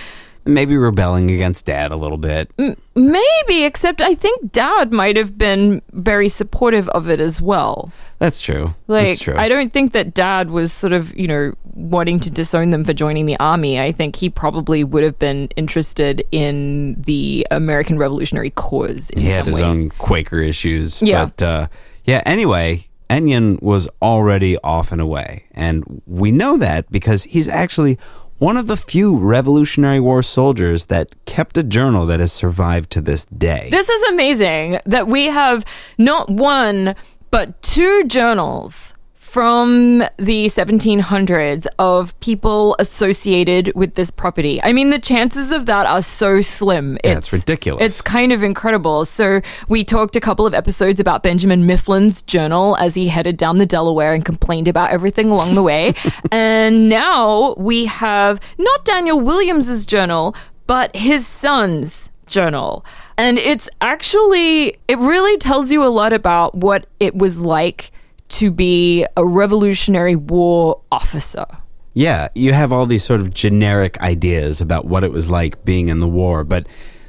maybe 0.47 0.77
rebelling 0.77 1.31
against 1.31 1.67
dad 1.67 1.93
a 1.93 1.97
little 1.97 2.19
bit. 2.19 2.51
Maybe, 2.97 3.63
except 3.63 4.01
I 4.01 4.17
think 4.17 4.51
dad 4.51 4.93
might 4.93 5.17
have 5.17 5.39
been 5.39 5.81
very 5.93 6.29
supportive 6.29 6.89
of 6.89 7.09
it 7.09 7.21
as 7.21 7.41
well. 7.41 7.93
That's 8.25 8.41
true. 8.41 8.75
Like, 8.87 9.09
That's 9.09 9.21
true. 9.21 9.37
I 9.37 9.49
don't 9.49 9.71
think 9.71 9.93
that 9.93 10.15
dad 10.15 10.49
was 10.49 10.73
sort 10.73 10.95
of, 10.95 11.15
you 11.15 11.29
know, 11.29 11.53
wanting 11.75 12.19
to 12.21 12.31
disown 12.31 12.71
them 12.71 12.83
for 12.83 12.95
joining 12.95 13.27
the 13.27 13.37
army. 13.39 13.79
I 13.79 13.93
think 13.93 14.17
he 14.17 14.31
probably 14.31 14.83
would 14.83 15.03
have 15.03 15.19
been 15.19 15.49
interested 15.57 16.25
in 16.33 17.03
the 17.03 17.47
American 17.51 17.99
Revolutionary 17.99 18.49
cause. 18.49 19.11
In 19.11 19.21
he 19.21 19.29
had 19.29 19.45
his 19.45 19.57
ways. 19.57 19.63
own 19.63 19.91
Quaker 19.91 20.39
issues. 20.39 21.03
Yeah. 21.03 21.27
But 21.27 21.43
uh, 21.43 21.67
yeah, 22.05 22.23
anyway, 22.25 22.87
Ennion 23.11 23.63
was 23.63 23.91
already 24.01 24.57
off 24.65 24.91
and 24.91 25.03
away. 25.03 25.45
And 25.53 26.01
we 26.07 26.33
know 26.33 26.57
that 26.57 26.91
because 26.91 27.25
he's 27.25 27.47
actually 27.47 27.99
one 28.39 28.57
of 28.57 28.67
the 28.67 28.77
few 28.77 29.19
Revolutionary 29.19 30.01
War 30.01 30.23
soldiers 30.23 30.87
that 30.87 31.15
kept 31.25 31.57
a 31.57 31.63
journal 31.63 32.05
that 32.07 32.21
has 32.21 32.33
survived 32.33 32.91
to 32.91 33.01
this 33.01 33.27
day. 33.27 33.69
This 33.71 33.89
is 33.89 34.03
amazing 34.11 34.81
that 34.87 35.07
we 35.07 35.27
have 35.27 35.65
not 35.99 36.29
one, 36.29 36.97
but 37.35 37.61
two 37.63 38.05
journals 38.05 38.95
from 39.15 40.05
the 40.19 40.47
1700s 40.47 41.67
of 41.81 42.21
people 42.21 42.77
associated 42.79 43.73
with 43.75 43.97
this 43.97 44.13
property. 44.13 44.63
I 44.63 44.73
mean, 44.73 44.91
the 44.91 45.01
chances 45.01 45.51
of 45.51 45.67
that 45.67 45.85
are 45.85 46.01
so 46.01 46.43
slim. 46.43 46.97
Yeah, 47.03 47.19
it's 47.19 47.33
ridiculous. 47.33 47.85
It's 47.85 48.01
kind 48.01 48.33
of 48.33 48.45
incredible. 48.45 49.05
So, 49.05 49.41
we 49.69 49.83
talked 49.83 50.15
a 50.15 50.21
couple 50.21 50.47
of 50.47 50.55
episodes 50.55 51.01
about 51.01 51.25
Benjamin 51.25 51.67
Mifflin's 51.67 52.23
journal 52.23 52.77
as 52.77 52.95
he 52.95 53.09
headed 53.09 53.37
down 53.37 53.59
the 53.59 53.67
Delaware 53.67 54.15
and 54.15 54.25
complained 54.25 54.69
about 54.69 54.93
everything 54.93 55.33
along 55.33 55.57
the 55.57 55.63
way. 55.65 55.93
and 56.31 56.89
now 56.89 57.57
we 57.59 57.87
have 57.87 58.39
not 58.59 58.85
Daniel 58.85 59.19
Williams's 59.19 59.85
journal, 59.85 60.37
but 60.69 60.95
his 60.95 61.27
son's 61.27 62.11
journal. 62.27 62.85
And 63.17 63.39
it's 63.39 63.69
actually, 63.81 64.77
it 64.89 64.99
really 64.99 65.39
tells 65.39 65.71
you 65.71 65.85
a 65.85 65.89
lot 65.89 66.13
about 66.13 66.55
what 66.55 66.87
it 66.99 67.15
was 67.15 67.41
like 67.41 67.93
to 68.31 68.51
be 68.51 69.07
a 69.17 69.25
Revolutionary 69.25 70.17
War 70.17 70.81
officer. 70.91 71.47
Yeah, 71.93 72.29
you 72.35 72.53
have 72.53 72.73
all 72.73 72.87
these 72.87 73.05
sort 73.05 73.21
of 73.21 73.33
generic 73.33 74.01
ideas 74.01 74.61
about 74.61 74.85
what 74.85 75.05
it 75.05 75.13
was 75.13 75.31
like 75.31 75.65
being 75.65 75.89
in 75.89 76.01
the 76.01 76.09
war, 76.09 76.43
but 76.43 76.67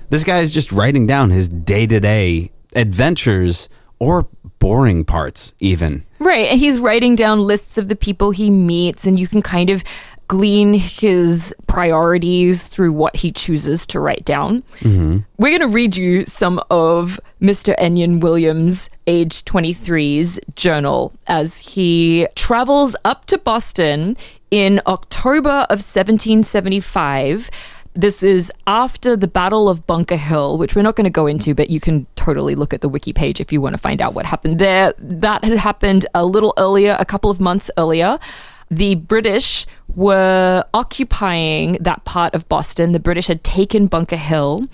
this 0.09 0.23
guy 0.23 0.39
is 0.39 0.53
just 0.53 0.71
writing 0.71 1.07
down 1.07 1.31
his 1.31 1.49
day 1.49 1.87
to 1.87 1.99
day 1.99 2.51
adventures 2.75 3.67
or 3.97 4.27
boring 4.59 5.03
parts, 5.03 5.55
even. 5.59 6.05
Right. 6.19 6.47
And 6.47 6.59
he's 6.59 6.79
writing 6.79 7.15
down 7.15 7.39
lists 7.39 7.77
of 7.77 7.87
the 7.87 7.95
people 7.95 8.31
he 8.31 8.49
meets, 8.49 9.05
and 9.05 9.19
you 9.19 9.27
can 9.27 9.41
kind 9.41 9.69
of 9.71 9.83
glean 10.27 10.73
his 10.73 11.53
priorities 11.67 12.67
through 12.67 12.93
what 12.93 13.15
he 13.15 13.31
chooses 13.31 13.85
to 13.87 13.99
write 13.99 14.25
down. 14.25 14.61
Mm-hmm. 14.79 15.19
We're 15.37 15.57
going 15.57 15.69
to 15.69 15.73
read 15.73 15.95
you 15.95 16.25
some 16.25 16.61
of 16.69 17.19
Mr. 17.41 17.75
Ennion 17.77 18.21
Williams, 18.21 18.89
age 19.07 19.43
23's 19.45 20.39
journal 20.55 21.13
as 21.27 21.57
he 21.57 22.27
travels 22.35 22.95
up 23.05 23.25
to 23.27 23.37
Boston 23.37 24.17
in 24.51 24.81
October 24.87 25.65
of 25.69 25.79
1775. 25.79 27.51
This 27.93 28.23
is 28.23 28.51
after 28.67 29.15
the 29.15 29.27
Battle 29.27 29.69
of 29.69 29.87
Bunker 29.87 30.17
Hill, 30.17 30.57
which 30.57 30.75
we're 30.75 30.81
not 30.81 30.97
going 30.97 31.05
to 31.05 31.09
go 31.09 31.27
into, 31.27 31.55
but 31.55 31.69
you 31.69 31.79
can 31.79 32.05
totally 32.17 32.53
look 32.53 32.73
at 32.73 32.81
the 32.81 32.89
wiki 32.89 33.13
page 33.13 33.39
if 33.39 33.53
you 33.53 33.61
want 33.61 33.73
to 33.73 33.81
find 33.81 34.01
out 34.01 34.13
what 34.13 34.25
happened 34.25 34.59
there. 34.59 34.93
That 34.97 35.45
had 35.45 35.57
happened 35.57 36.05
a 36.13 36.25
little 36.25 36.53
earlier, 36.57 36.97
a 36.99 37.05
couple 37.05 37.29
of 37.29 37.39
months 37.39 37.71
earlier. 37.77 38.19
The 38.69 38.95
British 38.95 39.65
were 39.95 40.65
occupying 40.73 41.73
that 41.81 42.03
part 42.05 42.33
of 42.33 42.49
Boston. 42.49 42.91
The 42.91 42.99
British 42.99 43.27
had 43.27 43.43
taken 43.43 43.87
Bunker 43.87 44.15
Hill, 44.15 44.65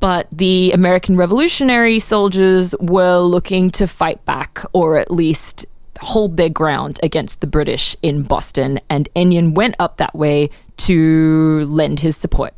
but 0.00 0.28
the 0.32 0.72
American 0.72 1.16
Revolutionary 1.16 1.98
soldiers 1.98 2.74
were 2.80 3.18
looking 3.18 3.70
to 3.70 3.86
fight 3.86 4.24
back 4.24 4.64
or 4.72 4.98
at 4.98 5.10
least 5.10 5.66
hold 6.00 6.36
their 6.36 6.48
ground 6.48 7.00
against 7.02 7.40
the 7.40 7.46
British 7.46 7.96
in 8.02 8.22
Boston. 8.22 8.80
And 8.88 9.08
Ennion 9.14 9.54
went 9.54 9.74
up 9.78 9.96
that 9.98 10.14
way 10.14 10.50
to 10.78 11.64
lend 11.68 12.00
his 12.00 12.16
support 12.16 12.54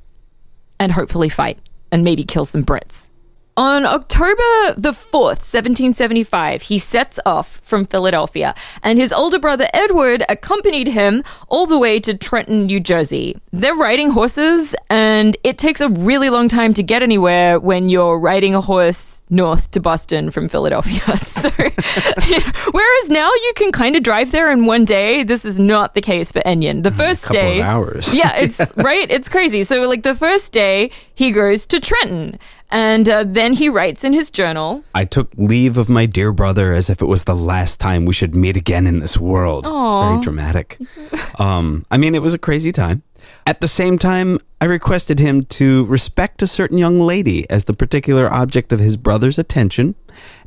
and 0.79 0.93
hopefully 0.93 1.29
fight 1.29 1.59
and 1.93 2.05
maybe 2.05 2.25
kill 2.25 2.45
some 2.45 2.65
Brits. 2.65 3.10
On 3.61 3.85
October 3.85 4.73
the 4.79 4.93
4th, 4.93 5.45
1775, 5.45 6.63
he 6.63 6.79
sets 6.79 7.21
off 7.27 7.61
from 7.63 7.85
Philadelphia, 7.85 8.55
and 8.83 8.99
his 8.99 9.13
older 9.13 9.39
brother 9.39 9.69
Edward 9.75 10.25
accompanied 10.31 10.87
him 10.87 11.23
all 11.49 11.67
the 11.67 11.79
way 11.79 12.01
to 12.01 12.15
Trenton, 12.15 12.65
New 12.65 12.81
Jersey. 12.81 13.37
They're 13.53 13.75
riding 13.75 14.09
horses, 14.13 14.75
and 14.89 15.37
it 15.45 15.59
takes 15.59 15.83
a 15.83 15.91
really 15.91 16.31
long 16.31 16.49
time 16.49 16.73
to 16.73 16.83
get 16.83 17.03
anywhere 17.03 17.61
when 17.61 17.91
you're 17.91 18.19
riding 18.19 18.55
a 18.55 18.63
horse 18.63 19.21
north 19.29 19.71
to 19.73 19.81
Boston 19.81 20.31
from 20.31 20.49
Philadelphia. 20.49 21.03
So, 21.41 21.49
whereas 22.73 23.11
now 23.11 23.31
you 23.31 23.53
can 23.57 23.73
kind 23.73 23.97
of 23.97 24.03
drive 24.03 24.31
there 24.31 24.51
in 24.51 24.67
one 24.67 24.85
day, 24.85 25.23
this 25.23 25.47
is 25.47 25.59
not 25.59 25.95
the 25.95 26.03
case 26.03 26.31
for 26.31 26.41
Ennion. 26.41 26.83
The 26.83 26.91
first 26.91 27.29
day, 27.31 27.63
hours. 27.63 28.13
yeah, 28.13 28.37
it's 28.37 28.61
right. 28.77 29.11
It's 29.11 29.31
crazy. 29.31 29.63
So, 29.65 29.89
like 29.89 30.03
the 30.03 30.15
first 30.15 30.53
day, 30.53 30.91
he 31.15 31.31
goes 31.31 31.67
to 31.69 31.81
Trenton, 31.81 32.39
and 32.71 33.09
uh, 33.09 33.25
then 33.27 33.53
he 33.53 33.69
writes 33.69 34.05
in 34.05 34.13
his 34.13 34.31
journal. 34.31 34.85
I 34.95 35.05
took 35.05 35.33
leave 35.37 35.77
of 35.77 35.89
my 35.89 36.07
dear 36.07 36.33
brother 36.33 36.73
as 36.73 36.89
if 36.91 37.03
it 37.03 37.07
was 37.07 37.25
the 37.25 37.35
last 37.35 37.81
time 37.81 38.05
we 38.05 38.13
should 38.13 38.35
meet 38.35 38.57
again 38.57 38.87
in 38.87 39.01
this 39.01 39.19
world. 39.19 39.67
It's 39.67 39.73
Aw. 39.73 40.09
very 40.09 40.23
dramatic. 40.23 40.79
um, 41.39 41.85
I 41.91 41.99
mean, 41.99 42.15
it 42.15 42.23
was 42.23 42.35
a 42.35 42.39
crazy 42.39 42.73
time. 42.73 43.03
At 43.47 43.61
the 43.61 43.69
same 43.69 43.99
time, 43.99 44.39
I 44.61 44.67
requested 44.67 45.19
him 45.21 45.43
to 45.45 45.85
respect 45.87 46.43
a 46.43 46.47
certain 46.47 46.77
young 46.79 46.99
lady 46.99 47.49
as 47.51 47.65
the 47.65 47.73
particular 47.73 48.31
object 48.33 48.73
of 48.73 48.79
his 48.81 48.97
brother's 48.97 49.39
attention, 49.39 49.95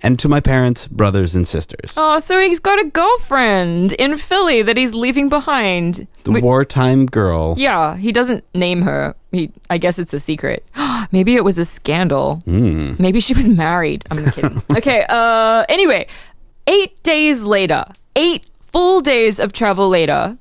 and 0.01 0.19
to 0.19 0.29
my 0.29 0.39
parents, 0.39 0.87
brothers, 0.87 1.33
and 1.35 1.47
sisters. 1.47 1.95
Oh, 1.97 2.19
so 2.19 2.39
he's 2.39 2.59
got 2.59 2.79
a 2.79 2.85
girlfriend 2.89 3.93
in 3.93 4.15
Philly 4.17 4.61
that 4.61 4.77
he's 4.77 4.93
leaving 4.93 5.29
behind. 5.29 6.07
the 6.23 6.31
Wait, 6.31 6.43
wartime 6.43 7.05
girl. 7.07 7.55
yeah, 7.57 7.95
he 7.97 8.11
doesn't 8.11 8.43
name 8.53 8.83
her. 8.83 9.15
He, 9.31 9.51
I 9.69 9.77
guess 9.79 9.97
it's 9.97 10.13
a 10.13 10.19
secret. 10.19 10.63
Maybe 11.11 11.35
it 11.35 11.43
was 11.43 11.57
a 11.57 11.65
scandal. 11.65 12.43
Mm. 12.45 12.99
Maybe 12.99 13.19
she 13.19 13.33
was 13.33 13.49
married. 13.49 14.05
I'm 14.11 14.29
kidding. 14.31 14.61
okay. 14.77 15.05
Uh. 15.09 15.65
Anyway, 15.69 16.05
eight 16.67 17.01
days 17.03 17.41
later, 17.41 17.85
eight 18.15 18.45
full 18.61 19.01
days 19.01 19.39
of 19.39 19.53
travel 19.53 19.89
later, 19.89 20.37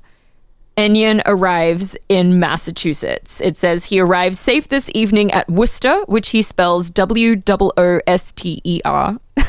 Ennion 0.77 1.21
arrives 1.25 1.95
in 2.09 2.39
Massachusetts. 2.39 3.39
It 3.41 3.57
says 3.57 3.85
he 3.85 3.99
arrives 3.99 4.39
safe 4.39 4.67
this 4.69 4.89
evening 4.93 5.31
at 5.31 5.47
Worcester, 5.49 6.01
which 6.05 6.29
he 6.29 6.41
spells 6.41 6.89
W 6.91 7.35
O 7.35 7.71
O 7.77 8.01
S 8.07 8.31
T 8.31 8.61
E 8.63 8.81
R. 8.83 9.19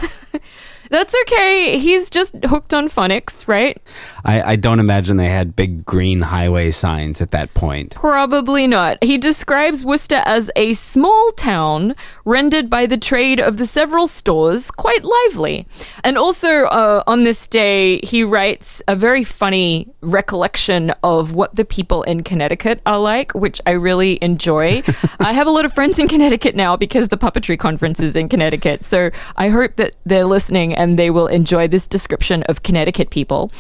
That's 0.95 1.13
okay. 1.23 1.77
He's 1.81 2.09
just 2.09 2.37
hooked 2.45 2.73
on 2.73 2.89
phonics, 2.89 3.49
right? 3.49 3.83
I, 4.25 4.53
I 4.53 4.57
don't 4.57 4.79
imagine 4.79 5.17
they 5.17 5.29
had 5.29 5.57
big 5.57 5.85
green 5.85 6.21
highway 6.21 6.71
signs 6.71 7.21
at 7.21 7.33
that 7.33 7.53
point. 7.53 7.97
Probably 7.97 8.69
not. 8.69 9.03
He 9.03 9.19
describes 9.19 9.85
Worcester 9.85 10.23
as 10.25 10.53
a 10.55 10.75
small 10.75 11.33
town 11.33 11.97
rendered 12.25 12.71
by 12.71 12.87
the 12.87 12.97
trade 12.97 13.41
of 13.41 13.57
the 13.57 13.67
several 13.67 14.07
stores 14.07 14.71
quite 14.71 15.05
lively. 15.05 15.67
And 16.05 16.17
also, 16.17 16.67
uh, 16.67 17.03
on 17.09 17.25
this 17.25 17.49
day, 17.49 17.99
he 18.05 18.23
writes 18.23 18.81
a 18.87 18.95
very 18.95 19.25
funny 19.25 19.93
recollection 20.01 20.91
of 21.03 21.35
what 21.35 21.57
the 21.57 21.65
people 21.65 22.05
in 22.05 22.23
Connecticut 22.23 22.81
are 22.87 23.01
like, 23.01 23.35
which 23.35 23.61
I 23.67 23.73
really 23.73 24.21
enjoy. 24.23 24.83
I 25.19 25.33
have 25.33 25.49
a 25.49 25.51
lot 25.51 25.65
of 25.65 25.73
friends 25.73 25.99
in 25.99 26.07
Connecticut 26.07 26.55
now 26.55 26.77
because 26.77 27.09
the 27.09 27.19
puppetry 27.19 27.59
conference 27.59 27.99
is 27.99 28.15
in 28.15 28.29
Connecticut. 28.29 28.85
So 28.85 29.11
I 29.35 29.49
hope 29.49 29.75
that 29.75 29.97
they're 30.07 30.25
listening 30.25 30.73
and 30.85 30.99
they 30.99 31.09
will 31.09 31.29
enjoy 31.29 31.67
this 31.67 31.89
description 31.89 32.43
of 32.43 32.63
Connecticut 32.63 33.09
people. 33.09 33.51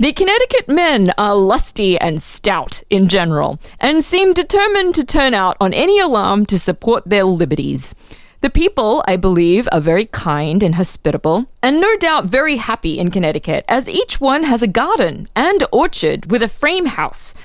The 0.00 0.12
Connecticut 0.12 0.68
men 0.68 1.12
are 1.16 1.36
lusty 1.36 1.96
and 1.96 2.20
stout 2.20 2.82
in 2.90 3.06
general, 3.06 3.60
and 3.78 4.04
seem 4.04 4.32
determined 4.32 4.96
to 4.96 5.04
turn 5.04 5.32
out 5.32 5.56
on 5.60 5.72
any 5.72 6.00
alarm 6.00 6.44
to 6.46 6.58
support 6.58 7.04
their 7.06 7.22
liberties. 7.22 7.94
The 8.40 8.50
people, 8.50 9.04
I 9.06 9.16
believe, 9.16 9.68
are 9.70 9.80
very 9.80 10.06
kind 10.06 10.60
and 10.64 10.74
hospitable, 10.74 11.46
and 11.62 11.80
no 11.80 11.96
doubt 11.98 12.24
very 12.24 12.56
happy 12.56 12.98
in 12.98 13.12
Connecticut, 13.12 13.64
as 13.68 13.88
each 13.88 14.20
one 14.20 14.42
has 14.42 14.60
a 14.60 14.66
garden 14.82 15.28
and 15.36 15.62
orchard 15.70 16.32
with 16.32 16.42
a 16.42 16.48
frame 16.48 16.86
house. 16.86 17.36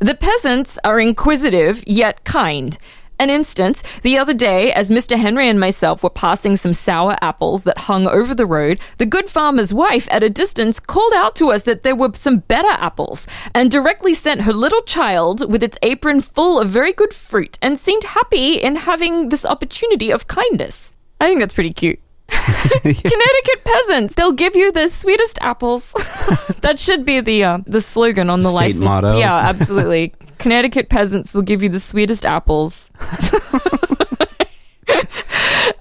The 0.00 0.14
peasants 0.14 0.78
are 0.84 1.00
inquisitive 1.00 1.82
yet 1.86 2.24
kind. 2.24 2.76
An 3.22 3.30
instance, 3.30 3.84
the 4.02 4.18
other 4.18 4.34
day, 4.34 4.72
as 4.72 4.90
Mr. 4.90 5.16
Henry 5.16 5.48
and 5.48 5.60
myself 5.60 6.02
were 6.02 6.10
passing 6.10 6.56
some 6.56 6.74
sour 6.74 7.16
apples 7.22 7.62
that 7.62 7.78
hung 7.78 8.08
over 8.08 8.34
the 8.34 8.46
road, 8.46 8.80
the 8.98 9.06
good 9.06 9.30
farmer's 9.30 9.72
wife 9.72 10.08
at 10.10 10.24
a 10.24 10.28
distance 10.28 10.80
called 10.80 11.12
out 11.14 11.36
to 11.36 11.52
us 11.52 11.62
that 11.62 11.84
there 11.84 11.94
were 11.94 12.10
some 12.14 12.38
better 12.38 12.72
apples 12.82 13.28
and 13.54 13.70
directly 13.70 14.12
sent 14.12 14.40
her 14.40 14.52
little 14.52 14.82
child 14.82 15.48
with 15.48 15.62
its 15.62 15.78
apron 15.82 16.20
full 16.20 16.58
of 16.58 16.68
very 16.68 16.92
good 16.92 17.14
fruit 17.14 17.60
and 17.62 17.78
seemed 17.78 18.02
happy 18.02 18.54
in 18.54 18.74
having 18.74 19.28
this 19.28 19.46
opportunity 19.46 20.10
of 20.10 20.26
kindness. 20.26 20.92
I 21.20 21.28
think 21.28 21.38
that's 21.38 21.54
pretty 21.54 21.72
cute. 21.72 22.00
Connecticut 22.28 23.64
peasants, 23.64 24.14
they'll 24.16 24.32
give 24.32 24.56
you 24.56 24.72
the 24.72 24.88
sweetest 24.88 25.38
apples. 25.42 25.92
that 26.62 26.80
should 26.80 27.04
be 27.04 27.20
the 27.20 27.44
uh, 27.44 27.58
the 27.68 27.80
slogan 27.80 28.30
on 28.30 28.40
the 28.40 28.48
State 28.48 28.56
license. 28.56 28.80
motto. 28.80 29.18
Yeah, 29.20 29.36
absolutely. 29.36 30.12
Connecticut 30.38 30.88
peasants 30.88 31.34
will 31.34 31.42
give 31.42 31.62
you 31.62 31.68
the 31.68 31.78
sweetest 31.78 32.26
apples. 32.26 32.90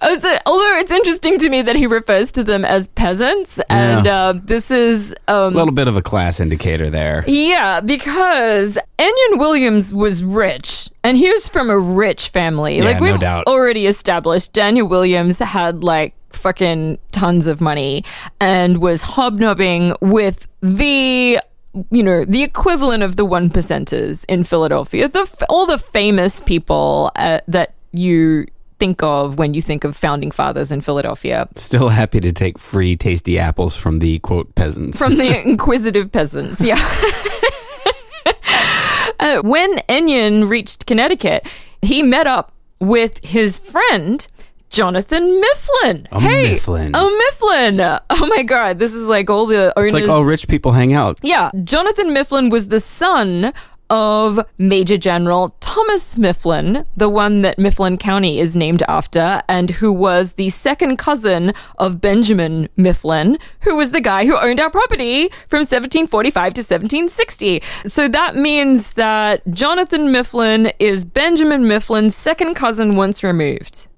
Oh, 0.03 0.39
although 0.47 0.77
it's 0.79 0.91
interesting 0.91 1.37
to 1.39 1.49
me 1.49 1.61
that 1.61 1.75
he 1.75 1.85
refers 1.85 2.31
to 2.33 2.43
them 2.43 2.65
as 2.65 2.87
peasants, 2.89 3.59
and 3.69 4.05
Yeah. 4.05 4.15
uh, 4.29 4.33
this 4.43 4.71
is 4.71 5.13
A 5.27 5.35
um, 5.35 5.53
little 5.53 5.73
bit 5.73 5.87
of 5.87 5.95
a 5.95 6.01
class 6.01 6.39
indicator 6.39 6.89
there. 6.89 7.23
yeah, 7.27 7.81
because 7.81 8.77
Ennion 8.97 9.37
Williams 9.39 9.93
was 9.93 10.23
rich, 10.23 10.89
and 11.03 11.17
he 11.17 11.29
was 11.31 11.47
from 11.47 11.69
a 11.69 11.77
rich 11.77 12.29
family. 12.29 12.77
Yeah, 12.77 12.85
like 12.85 12.99
we've 12.99 13.19
doubt. 13.19 13.45
already 13.47 13.85
established, 13.85 14.53
Daniel 14.53 14.87
Williams 14.87 15.37
had 15.39 15.83
like 15.83 16.15
fucking 16.31 16.97
tons 17.11 17.45
of 17.47 17.61
money 17.61 18.03
and 18.39 18.77
was 18.77 19.01
hobnobbing 19.03 19.95
with 20.01 20.47
the 20.61 21.39
you 21.89 22.03
know 22.03 22.25
the 22.25 22.43
equivalent 22.43 23.03
of 23.03 23.15
the 23.15 23.25
one 23.25 23.49
percenters 23.49 24.25
in 24.27 24.43
Philadelphia, 24.43 25.07
the 25.07 25.45
all 25.49 25.65
the 25.65 25.77
famous 25.77 26.41
people 26.41 27.11
uh, 27.15 27.39
that 27.47 27.73
you 27.91 28.45
think 28.81 29.03
of 29.03 29.37
when 29.37 29.53
you 29.53 29.61
think 29.61 29.83
of 29.83 29.95
founding 29.95 30.31
fathers 30.31 30.71
in 30.71 30.81
Philadelphia. 30.81 31.47
Still 31.55 31.89
happy 31.89 32.19
to 32.19 32.31
take 32.31 32.57
free 32.57 32.95
tasty 32.95 33.37
apples 33.37 33.75
from 33.75 33.99
the 33.99 34.17
quote 34.19 34.55
peasants. 34.55 34.97
from 34.97 35.17
the 35.17 35.39
inquisitive 35.47 36.11
peasants. 36.11 36.59
Yeah. 36.59 36.75
uh, 39.19 39.41
when 39.43 39.77
Ennion 39.87 40.49
reached 40.49 40.87
Connecticut, 40.87 41.45
he 41.83 42.01
met 42.01 42.25
up 42.25 42.53
with 42.79 43.23
his 43.23 43.59
friend. 43.59 44.27
Jonathan 44.71 45.39
Mifflin. 45.39 46.07
A 46.11 46.19
hey, 46.21 46.53
Mifflin. 46.53 46.95
A 46.95 47.03
Mifflin. 47.03 47.99
Oh 48.09 48.27
my 48.27 48.43
god, 48.43 48.79
this 48.79 48.93
is 48.93 49.07
like 49.07 49.29
all 49.29 49.45
the 49.45 49.77
owners. 49.77 49.93
it's 49.93 50.01
like 50.01 50.09
oh, 50.09 50.21
rich 50.21 50.47
people 50.47 50.71
hang 50.71 50.93
out. 50.93 51.19
Yeah, 51.21 51.51
Jonathan 51.63 52.13
Mifflin 52.13 52.49
was 52.49 52.69
the 52.69 52.79
son 52.79 53.53
of 53.89 54.39
Major 54.57 54.95
General 54.95 55.53
Thomas 55.59 56.17
Mifflin, 56.17 56.85
the 56.95 57.09
one 57.09 57.41
that 57.41 57.59
Mifflin 57.59 57.97
County 57.97 58.39
is 58.39 58.55
named 58.55 58.83
after, 58.87 59.41
and 59.49 59.69
who 59.69 59.91
was 59.91 60.33
the 60.33 60.49
second 60.51 60.95
cousin 60.95 61.53
of 61.77 61.99
Benjamin 61.99 62.69
Mifflin, 62.77 63.37
who 63.61 63.75
was 63.75 63.91
the 63.91 63.99
guy 63.99 64.25
who 64.25 64.37
owned 64.37 64.61
our 64.61 64.69
property 64.69 65.27
from 65.47 65.59
1745 65.59 66.53
to 66.53 66.61
1760. 66.61 67.61
So 67.85 68.07
that 68.07 68.37
means 68.37 68.93
that 68.93 69.45
Jonathan 69.51 70.11
Mifflin 70.11 70.71
is 70.79 71.03
Benjamin 71.03 71.67
Mifflin's 71.67 72.15
second 72.15 72.55
cousin 72.55 72.95
once 72.95 73.23
removed. 73.23 73.89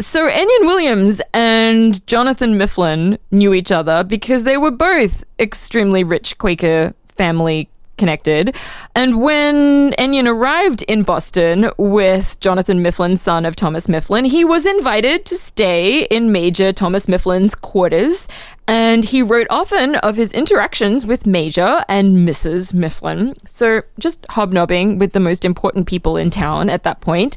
So 0.00 0.28
Ennion 0.28 0.62
Williams 0.62 1.20
and 1.34 2.04
Jonathan 2.06 2.56
Mifflin 2.56 3.18
knew 3.30 3.52
each 3.52 3.70
other 3.70 4.02
because 4.02 4.44
they 4.44 4.56
were 4.56 4.70
both 4.70 5.24
extremely 5.38 6.04
rich 6.04 6.38
Quaker 6.38 6.94
family 7.16 7.68
connected. 7.98 8.56
And 8.96 9.20
when 9.20 9.92
Ennion 9.92 10.26
arrived 10.26 10.80
in 10.82 11.02
Boston 11.02 11.70
with 11.76 12.40
Jonathan 12.40 12.80
Mifflin, 12.80 13.14
son 13.16 13.44
of 13.44 13.56
Thomas 13.56 13.90
Mifflin, 13.90 14.24
he 14.24 14.42
was 14.42 14.64
invited 14.64 15.26
to 15.26 15.36
stay 15.36 16.04
in 16.04 16.32
Major 16.32 16.72
Thomas 16.72 17.06
Mifflin's 17.06 17.54
quarters. 17.54 18.26
And 18.66 19.04
he 19.04 19.20
wrote 19.22 19.48
often 19.50 19.96
of 19.96 20.16
his 20.16 20.32
interactions 20.32 21.04
with 21.04 21.26
Major 21.26 21.84
and 21.90 22.26
Mrs. 22.26 22.72
Mifflin. 22.72 23.34
So 23.46 23.82
just 23.98 24.24
hobnobbing 24.30 24.98
with 24.98 25.12
the 25.12 25.20
most 25.20 25.44
important 25.44 25.86
people 25.86 26.16
in 26.16 26.30
town 26.30 26.70
at 26.70 26.84
that 26.84 27.02
point. 27.02 27.36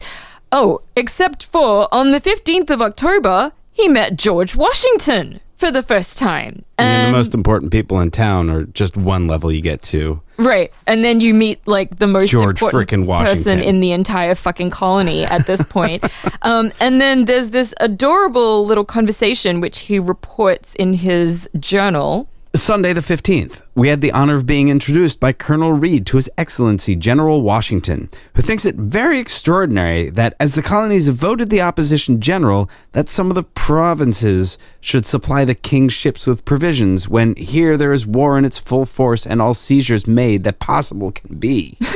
Oh, 0.55 0.81
except 0.95 1.43
for 1.43 1.87
on 1.91 2.11
the 2.11 2.21
15th 2.21 2.69
of 2.69 2.79
October, 2.79 3.53
he 3.71 3.87
met 3.89 4.15
George 4.15 4.55
Washington 4.55 5.39
for 5.57 5.71
the 5.71 5.81
first 5.81 6.17
time. 6.19 6.63
I 6.77 6.83
mean, 6.83 6.91
And, 6.91 7.07
the 7.13 7.17
most 7.17 7.33
important 7.33 7.71
people 7.71 7.99
in 8.01 8.11
town 8.11 8.51
are 8.51 8.63
just 8.65 8.95
one 8.95 9.27
level 9.27 9.51
you 9.51 9.61
get 9.61 9.81
to. 9.93 10.21
right. 10.37 10.71
And 10.85 11.03
then 11.03 11.21
you 11.21 11.33
meet 11.33 11.65
like 11.67 11.97
the 11.97 12.05
most 12.05 12.29
George 12.29 12.61
important 12.61 13.07
person 13.07 13.59
in 13.59 13.79
the 13.79 13.93
entire 13.93 14.35
fucking 14.35 14.69
colony 14.69 15.23
at 15.25 15.47
this 15.47 15.63
point. 15.69 16.03
um, 16.43 16.71
and 16.79 17.01
then 17.01 17.25
there's 17.25 17.49
this 17.49 17.73
adorable 17.79 18.63
little 18.65 18.85
conversation 18.85 19.59
which 19.59 19.79
he 19.79 19.97
reports 19.99 20.75
in 20.75 20.93
his 20.93 21.49
journal. 21.59 22.29
Sunday 22.55 22.93
the 22.93 23.01
15th, 23.01 23.63
we 23.73 23.89
had 23.89 24.01
the 24.01 24.11
honor 24.11 24.35
of 24.35 24.45
being 24.45 24.69
introduced 24.69 25.19
by 25.19 25.33
Colonel 25.33 25.73
Reed 25.73 26.05
to 26.05 26.17
His 26.17 26.29
Excellency 26.37 26.95
General 26.95 27.41
Washington, 27.41 28.09
who 28.35 28.43
thinks 28.43 28.63
it 28.63 28.75
very 28.75 29.17
extraordinary 29.17 30.11
that 30.11 30.35
as 30.39 30.53
the 30.53 30.61
colonies 30.61 31.07
voted 31.07 31.49
the 31.49 31.61
opposition 31.61 32.21
general, 32.21 32.69
that 32.91 33.09
some 33.09 33.31
of 33.31 33.35
the 33.35 33.41
provinces 33.41 34.59
should 34.79 35.03
supply 35.03 35.43
the 35.43 35.55
king's 35.55 35.93
ships 35.93 36.27
with 36.27 36.45
provisions 36.45 37.09
when 37.09 37.35
here 37.37 37.75
there 37.75 37.91
is 37.91 38.05
war 38.05 38.37
in 38.37 38.45
its 38.45 38.59
full 38.59 38.85
force 38.85 39.25
and 39.25 39.41
all 39.41 39.55
seizures 39.55 40.05
made 40.05 40.43
that 40.43 40.59
possible 40.59 41.11
can 41.11 41.39
be. 41.39 41.75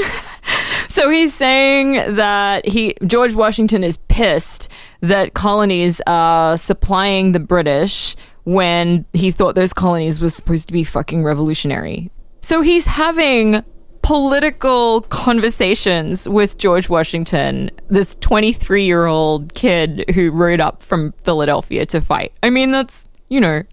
So 0.89 1.11
he's 1.11 1.33
saying 1.33 2.15
that 2.15 2.67
he 2.67 2.95
George 3.05 3.35
Washington 3.35 3.83
is 3.83 3.97
pissed 4.07 4.67
that 5.01 5.35
colonies 5.35 6.01
are 6.07 6.57
supplying 6.57 7.33
the 7.33 7.39
British 7.39 8.15
when 8.47 9.03
he 9.11 9.29
thought 9.29 9.55
those 9.55 9.73
colonies 9.73 10.21
were 10.21 10.29
supposed 10.29 10.69
to 10.69 10.73
be 10.73 10.85
fucking 10.85 11.21
revolutionary. 11.21 12.09
So 12.39 12.61
he's 12.61 12.85
having 12.85 13.61
political 14.03 15.01
conversations 15.01 16.29
with 16.29 16.57
George 16.57 16.87
Washington, 16.87 17.69
this 17.89 18.15
23 18.15 18.85
year 18.85 19.05
old 19.05 19.53
kid 19.53 20.05
who 20.15 20.31
rode 20.31 20.61
up 20.61 20.81
from 20.81 21.11
Philadelphia 21.23 21.85
to 21.87 21.99
fight. 21.99 22.31
I 22.41 22.49
mean, 22.49 22.71
that's, 22.71 23.05
you 23.27 23.41
know, 23.41 23.63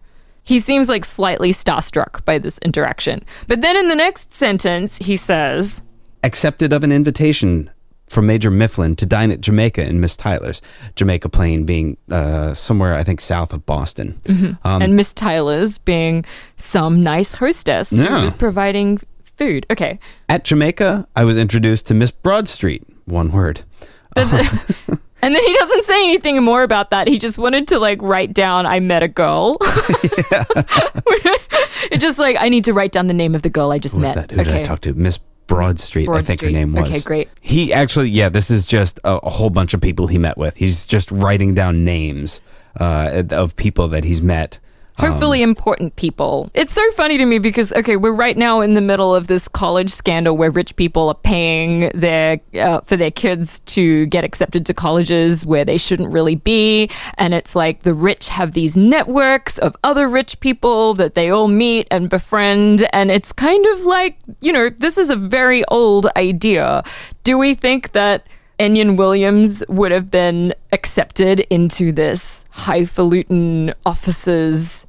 he 0.43 0.59
seems 0.59 0.89
like 0.89 1.05
slightly 1.05 1.53
starstruck 1.53 2.25
by 2.25 2.39
this 2.39 2.59
interaction. 2.59 3.25
But 3.47 3.61
then 3.61 3.77
in 3.77 3.89
the 3.89 3.95
next 3.95 4.35
sentence, 4.35 4.97
he 4.97 5.17
says, 5.17 5.83
accepted 6.25 6.73
of 6.73 6.83
an 6.83 6.91
invitation 6.91 7.71
from 8.15 8.27
Major 8.27 8.51
Mifflin 8.51 8.97
to 8.97 9.05
dine 9.07 9.31
at 9.31 9.41
Jamaica 9.41 9.85
in 9.87 10.01
Miss 10.01 10.17
Tyler's. 10.17 10.63
Jamaica 10.97 11.29
Plain 11.29 11.65
being 11.67 11.97
uh, 12.11 12.55
somewhere, 12.55 12.95
I 12.95 13.03
think, 13.03 13.21
south 13.21 13.53
of 13.53 13.67
Boston. 13.67 14.19
Um, 14.65 14.81
and 14.83 14.97
Miss 14.97 15.13
Tyler's 15.13 15.79
being 15.79 16.25
some 16.57 17.03
nice 17.03 17.35
hostess 17.35 17.93
Yeah. 17.93 18.07
who 18.17 18.23
was 18.23 18.33
providing 18.33 19.01
food. 19.37 19.67
Okay. 19.71 19.99
at 20.29 20.45
Jamaica, 20.45 21.07
I 21.17 21.25
was 21.25 21.37
introduced 21.37 21.89
to 21.89 21.95
Miss 21.95 22.11
Broadstreet. 22.13 22.85
One 23.05 23.33
word. 23.33 23.63
And 25.23 25.35
then 25.35 25.43
he 25.43 25.55
doesn't 25.55 25.85
say 25.87 26.03
anything 26.05 26.43
more 26.45 26.63
about 26.65 26.91
that. 26.91 27.09
He 27.09 27.19
just 27.19 27.39
wanted 27.39 27.69
to 27.69 27.79
like 27.79 28.03
write 28.03 28.35
down, 28.35 28.67
I 28.67 28.79
met 28.81 29.03
a 29.03 29.09
girl. 29.09 29.57
it's 31.91 32.03
just 32.03 32.19
like, 32.19 32.37
I 32.39 32.51
need 32.51 32.65
to 32.65 32.75
write 32.75 32.93
down 32.93 33.07
the 33.07 33.15
name 33.15 33.35
of 33.35 33.41
the 33.41 33.49
girl 33.49 33.71
I 33.73 33.79
just 33.79 33.95
was 33.95 34.03
met. 34.15 34.15
that? 34.17 34.31
Who 34.33 34.45
did 34.45 34.53
I 34.53 34.63
talk 34.63 34.81
to? 34.81 34.93
Miss 34.93 35.19
Broadstreet, 35.47 36.09
I 36.09 36.23
think 36.23 36.41
her 36.41 36.51
name 36.51 36.73
was. 36.73 36.89
Okay, 36.89 37.01
great. 37.01 37.29
He 37.41 37.73
actually, 37.73 38.09
yeah, 38.11 38.29
this 38.29 38.51
is 38.51 38.67
just 38.67 38.99
a, 39.05 39.19
a 39.19 39.31
whole 39.31 39.51
bunch 39.51 39.75
of 39.75 39.81
people 39.81 40.07
he 40.07 40.19
met 40.19 40.39
with. 40.39 40.57
He's 40.57 40.87
just 40.87 41.11
writing 41.11 41.55
down 41.55 41.85
names 41.85 42.41
uh, 42.81 43.25
of 43.31 43.55
people 43.57 43.89
that 43.89 44.05
he's 44.05 44.23
met. 44.23 44.59
Hopefully 44.97 45.43
important 45.43 45.97
people. 45.97 46.51
It's 46.55 46.73
so 46.73 46.89
funny 46.93 47.19
to 47.19 47.27
me 47.27 47.39
because 47.39 47.73
okay, 47.73 47.97
we're 47.97 48.13
right 48.13 48.37
now 48.37 48.61
in 48.61 48.75
the 48.75 48.81
middle 48.81 49.15
of 49.15 49.27
this 49.27 49.49
college 49.49 49.91
scandal 49.91 50.37
where 50.37 50.51
rich 50.51 50.77
people 50.77 51.09
are 51.09 51.15
paying 51.15 51.91
their 51.95 52.41
uh, 52.55 52.81
for 52.81 52.97
their 52.97 53.11
kids 53.11 53.61
to 53.61 54.07
get 54.07 54.23
accepted 54.23 54.65
to 54.67 54.75
colleges 54.75 55.45
where 55.45 55.65
they 55.65 55.79
shouldn't 55.79 56.13
really 56.13 56.37
be, 56.37 56.89
and 57.19 57.35
it's 57.35 57.57
like 57.57 57.83
the 57.83 57.95
rich 57.95 58.29
have 58.29 58.53
these 58.53 58.77
networks 58.77 59.59
of 59.59 59.77
other 59.83 60.09
rich 60.09 60.39
people 60.39 60.95
that 60.95 61.15
they 61.15 61.29
all 61.29 61.49
meet 61.49 61.89
and 61.91 62.09
befriend, 62.09 62.89
and 62.93 63.11
it's 63.11 63.33
kind 63.33 63.67
of 63.67 63.81
like 63.81 64.17
you 64.41 64.53
know 64.53 64.71
this 64.71 64.97
is 64.97 65.11
a 65.11 65.17
very 65.17 65.65
old 65.67 66.07
idea. 66.17 66.85
Do 67.25 67.37
we 67.37 67.55
think 67.55 67.93
that? 67.93 68.27
Ennion 68.61 68.97
Williams 68.97 69.65
would 69.69 69.91
have 69.91 70.13
been 70.13 70.55
accepted 70.71 71.41
into 71.51 71.91
this 71.91 72.45
highfalutin 72.51 73.75
officers 73.85 74.84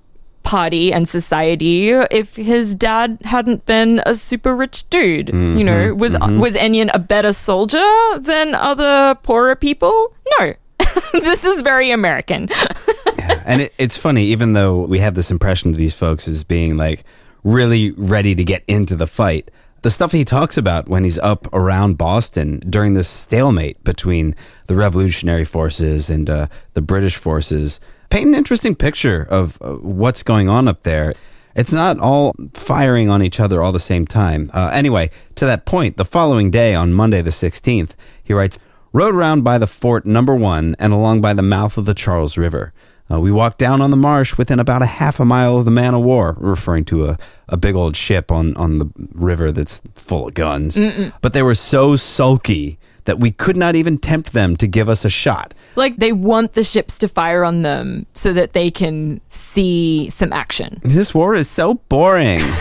party 0.46 0.94
and 0.94 1.10
society 1.10 1.90
if 1.90 2.36
his 2.36 2.76
dad 2.76 3.18
hadn't 3.26 3.66
been 3.66 4.02
a 4.06 4.16
super 4.16 4.56
rich 4.56 4.90
dude. 4.90 5.30
You 5.30 5.64
know, 5.64 5.94
was 5.94 6.14
was 6.14 6.54
Ennion 6.54 6.90
a 6.94 7.00
better 7.00 7.34
soldier 7.34 7.86
than 8.20 8.56
other 8.56 9.16
poorer 9.24 9.56
people? 9.56 10.16
No. 10.40 10.54
this 11.14 11.44
is 11.44 11.62
very 11.62 11.92
American. 11.92 12.50
and 13.46 13.62
it, 13.62 13.74
it's 13.78 13.98
funny, 13.98 14.26
even 14.26 14.54
though 14.54 14.86
we 14.86 15.00
have 15.00 15.16
this 15.16 15.32
impression 15.32 15.72
of 15.72 15.78
these 15.78 15.94
folks 15.94 16.28
as 16.28 16.44
being 16.44 16.78
like 16.78 17.04
really 17.44 17.92
ready 17.92 18.36
to 18.36 18.44
get 18.44 18.64
into 18.68 18.96
the 18.96 19.08
fight, 19.08 19.50
the 19.82 19.90
stuff 19.90 20.12
he 20.12 20.26
talks 20.26 20.58
about 20.58 20.88
when 20.88 21.04
he's 21.04 21.20
up 21.20 21.48
around 21.54 21.98
Boston 21.98 22.60
during 22.70 22.94
this 22.94 23.08
stalemate 23.08 23.84
between 23.84 24.36
the 24.68 24.76
revolutionary 24.76 25.46
forces 25.46 26.10
and 26.10 26.30
uh, 26.30 26.48
the 26.74 26.82
British 26.82 27.18
forces 27.18 27.80
paint 28.10 28.28
an 28.28 28.36
interesting 28.36 28.76
picture 28.76 29.28
of 29.30 29.58
uh, 29.62 29.74
what's 29.76 30.24
going 30.24 30.50
on 30.50 30.68
up 30.68 30.84
there. 30.84 31.14
It's 31.56 31.72
not 31.72 32.00
all 32.00 32.36
firing 32.54 33.10
on 33.10 33.22
each 33.24 33.40
other 33.40 33.62
all 33.62 33.72
the 33.72 33.80
same 33.80 34.06
time. 34.06 34.52
Uh, 34.54 34.72
anyway, 34.74 35.10
to 35.36 35.46
that 35.46 35.66
point, 35.66 35.96
the 35.96 36.04
following 36.04 36.52
day 36.52 36.76
on 36.76 36.94
Monday 36.94 37.22
the 37.22 37.30
16th, 37.32 37.92
he 38.24 38.34
writes, 38.34 38.60
Rode 38.92 39.16
around 39.16 39.44
by 39.44 39.58
the 39.58 39.68
fort 39.68 40.06
number 40.06 40.36
one 40.36 40.76
and 40.80 40.94
along 40.94 41.22
by 41.22 41.34
the 41.34 41.42
mouth 41.42 41.78
of 41.78 41.86
the 41.86 41.94
Charles 41.94 42.38
River. 42.38 42.74
Uh, 43.12 43.20
we 43.20 43.32
walked 43.32 43.58
down 43.58 43.82
on 43.82 43.92
the 43.92 43.98
marsh 43.98 44.38
within 44.38 44.60
about 44.60 44.82
a 44.82 44.88
half 44.88 45.20
a 45.20 45.26
mile 45.26 45.58
of 45.58 45.66
the 45.66 45.72
man 45.72 45.94
of 45.94 46.04
war, 46.04 46.36
referring 46.40 46.86
to 46.86 47.06
a, 47.06 47.18
a 47.48 47.58
big 47.58 47.76
old 47.76 47.96
ship 47.96 48.32
on, 48.32 48.56
on 48.58 48.80
the 48.80 48.90
river 49.14 49.52
that's 49.52 49.82
full 49.96 50.28
of 50.28 50.34
guns. 50.34 50.78
Mm-mm. 50.78 51.14
But 51.22 51.34
they 51.34 51.44
were 51.44 51.56
so 51.56 51.96
sulky 51.96 52.80
that 53.06 53.20
we 53.20 53.32
could 53.32 53.58
not 53.58 53.76
even 53.76 53.98
tempt 53.98 54.34
them 54.34 54.56
to 54.58 54.68
give 54.68 54.90
us 54.90 55.06
a 55.06 55.10
shot. 55.10 55.54
Like 55.76 55.98
they 55.98 56.12
want 56.12 56.54
the 56.54 56.64
ships 56.64 56.98
to 57.00 57.08
fire 57.08 57.44
on 57.44 57.62
them 57.62 58.06
so 58.14 58.34
that 58.34 58.54
they 58.54 58.70
can 58.70 59.22
see 59.30 60.10
some 60.10 60.34
action. 60.34 60.80
This 60.84 61.14
war 61.14 61.36
is 61.36 61.50
so 61.50 61.76
boring. 61.76 62.42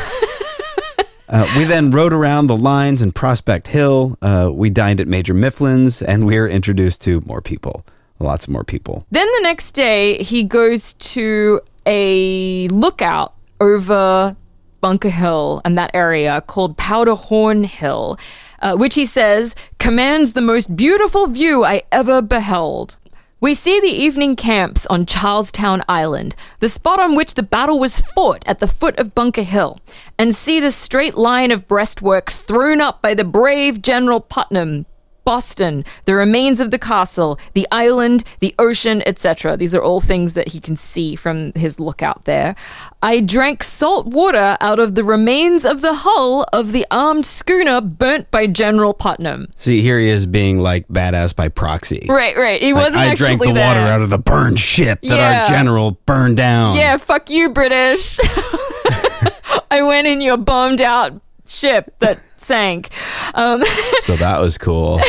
Uh, 1.27 1.51
we 1.57 1.65
then 1.65 1.91
rode 1.91 2.13
around 2.13 2.47
the 2.47 2.57
lines 2.57 3.01
in 3.01 3.11
Prospect 3.11 3.67
Hill. 3.67 4.17
Uh, 4.21 4.51
we 4.53 4.69
dined 4.69 5.01
at 5.01 5.09
Major 5.09 5.33
Mifflin's, 5.33 6.03
and 6.03 6.27
we 6.27 6.39
were 6.39 6.47
introduced 6.47 7.01
to 7.05 7.23
more 7.23 7.41
people 7.41 7.83
lots 8.25 8.49
more 8.49 8.65
people. 8.65 9.07
Then 9.11 9.27
the 9.27 9.41
next 9.43 9.73
day, 9.73 10.23
he 10.23 10.43
goes 10.43 10.95
to 10.95 11.61
a 11.87 12.67
lookout 12.69 13.35
over 13.61 14.37
Bunker 14.81 15.11
Hill 15.11 15.61
and 15.65 15.79
that 15.79 15.91
area 15.95 16.41
called 16.43 16.77
Powderhorn 16.77 17.65
Hill, 17.65 18.19
uh, 18.65 18.75
which 18.75 18.95
he 18.95 19.07
says 19.07 19.55
commands 19.79 20.33
the 20.33 20.41
most 20.41 20.75
beautiful 20.75 21.29
view 21.29 21.65
I 21.65 21.83
ever 21.93 22.21
beheld. 22.21 22.97
We 23.41 23.53
see 23.53 23.79
the 23.79 23.89
evening 23.89 24.37
camps 24.37 24.87
on 24.87 25.05
Charlestown 25.05 25.85
Island, 25.87 26.35
the 26.61 26.71
spot 26.71 26.99
on 26.99 27.15
which 27.15 27.35
the 27.35 27.43
battle 27.43 27.79
was 27.79 28.01
fought 28.01 28.43
at 28.47 28.59
the 28.59 28.67
foot 28.67 28.99
of 28.99 29.15
Bunker 29.15 29.43
Hill, 29.43 29.81
and 30.19 30.35
see 30.35 30.61
the 30.61 30.73
straight 30.73 31.15
line 31.15 31.51
of 31.53 31.69
breastworks 31.69 32.41
thrown 32.41 32.81
up 32.81 33.03
by 33.03 33.13
the 33.13 33.23
brave 33.23 33.83
General 33.83 34.21
Putnam 34.21 34.87
Boston, 35.25 35.85
the 36.05 36.15
remains 36.15 36.61
of 36.61 36.71
the 36.71 36.79
castle, 36.79 37.39
the 37.55 37.67
island, 37.73 38.25
the 38.41 38.55
ocean, 38.59 39.03
etc. 39.07 39.57
These 39.57 39.75
are 39.75 39.83
all 39.83 40.01
things 40.01 40.35
that 40.35 40.49
he 40.49 40.61
can 40.61 40.77
see 40.77 41.17
from 41.17 41.53
his 41.55 41.81
lookout 41.81 42.25
there. 42.25 42.55
I 43.03 43.21
drank 43.21 43.63
salt 43.63 44.07
water 44.07 44.57
out 44.61 44.79
of 44.79 44.95
the 44.95 45.05
remains 45.05 45.65
of 45.65 45.81
the 45.81 45.95
hull 45.95 46.47
of 46.53 46.73
the 46.73 46.87
armed 46.91 47.27
schooner 47.27 47.81
burnt 47.81 48.31
by 48.31 48.47
General 48.47 48.95
Putnam. 48.95 49.49
See, 49.57 49.83
here 49.83 49.99
he 49.99 50.09
is 50.09 50.27
being 50.27 50.61
like 50.61 50.89
badass 50.89 51.35
by 51.35 51.49
proxy. 51.49 52.07
Right, 52.09 52.37
right. 52.37 52.63
He 52.63 52.73
like, 52.73 52.85
wasn't 52.85 53.03
I 53.03 53.15
drank 53.15 53.43
the 53.43 53.53
there. 53.53 53.67
water 53.67 53.81
out 53.81 54.03
of 54.03 54.11
the 54.11 54.19
burned 54.19 54.59
ship 54.59 55.01
that 55.03 55.17
yeah. 55.17 55.43
our 55.43 55.49
general 55.49 55.93
burned 56.07 56.37
down. 56.37 56.77
Yeah, 56.77 56.97
fuck 56.97 57.31
you, 57.31 57.51
British. 57.51 58.19
I 59.71 59.83
went 59.83 60.07
in 60.07 60.21
your 60.21 60.37
bombed 60.37 60.81
out 60.81 61.21
ship 61.47 61.95
that 61.99 62.21
sank. 62.45 62.91
Um, 63.35 63.65
so 63.99 64.17
that 64.17 64.41
was 64.41 64.59
cool. 64.59 65.01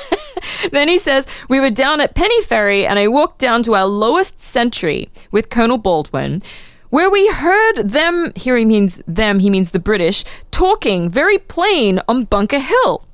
then 0.72 0.88
he 0.88 0.98
says, 0.98 1.26
We 1.48 1.60
were 1.60 1.70
down 1.70 2.00
at 2.00 2.14
Penny 2.14 2.42
Ferry 2.42 2.86
and 2.86 2.98
I 2.98 3.08
walked 3.08 3.38
down 3.38 3.62
to 3.64 3.74
our 3.74 3.86
lowest 3.86 4.40
sentry 4.40 5.10
with 5.30 5.50
Colonel 5.50 5.78
Baldwin, 5.78 6.42
where 6.90 7.10
we 7.10 7.28
heard 7.28 7.82
them, 7.82 8.32
here 8.36 8.56
he 8.56 8.64
means 8.64 9.02
them, 9.06 9.38
he 9.38 9.50
means 9.50 9.72
the 9.72 9.78
British, 9.78 10.24
talking 10.50 11.10
very 11.10 11.38
plain 11.38 12.00
on 12.08 12.24
Bunker 12.24 12.60
Hill 12.60 13.06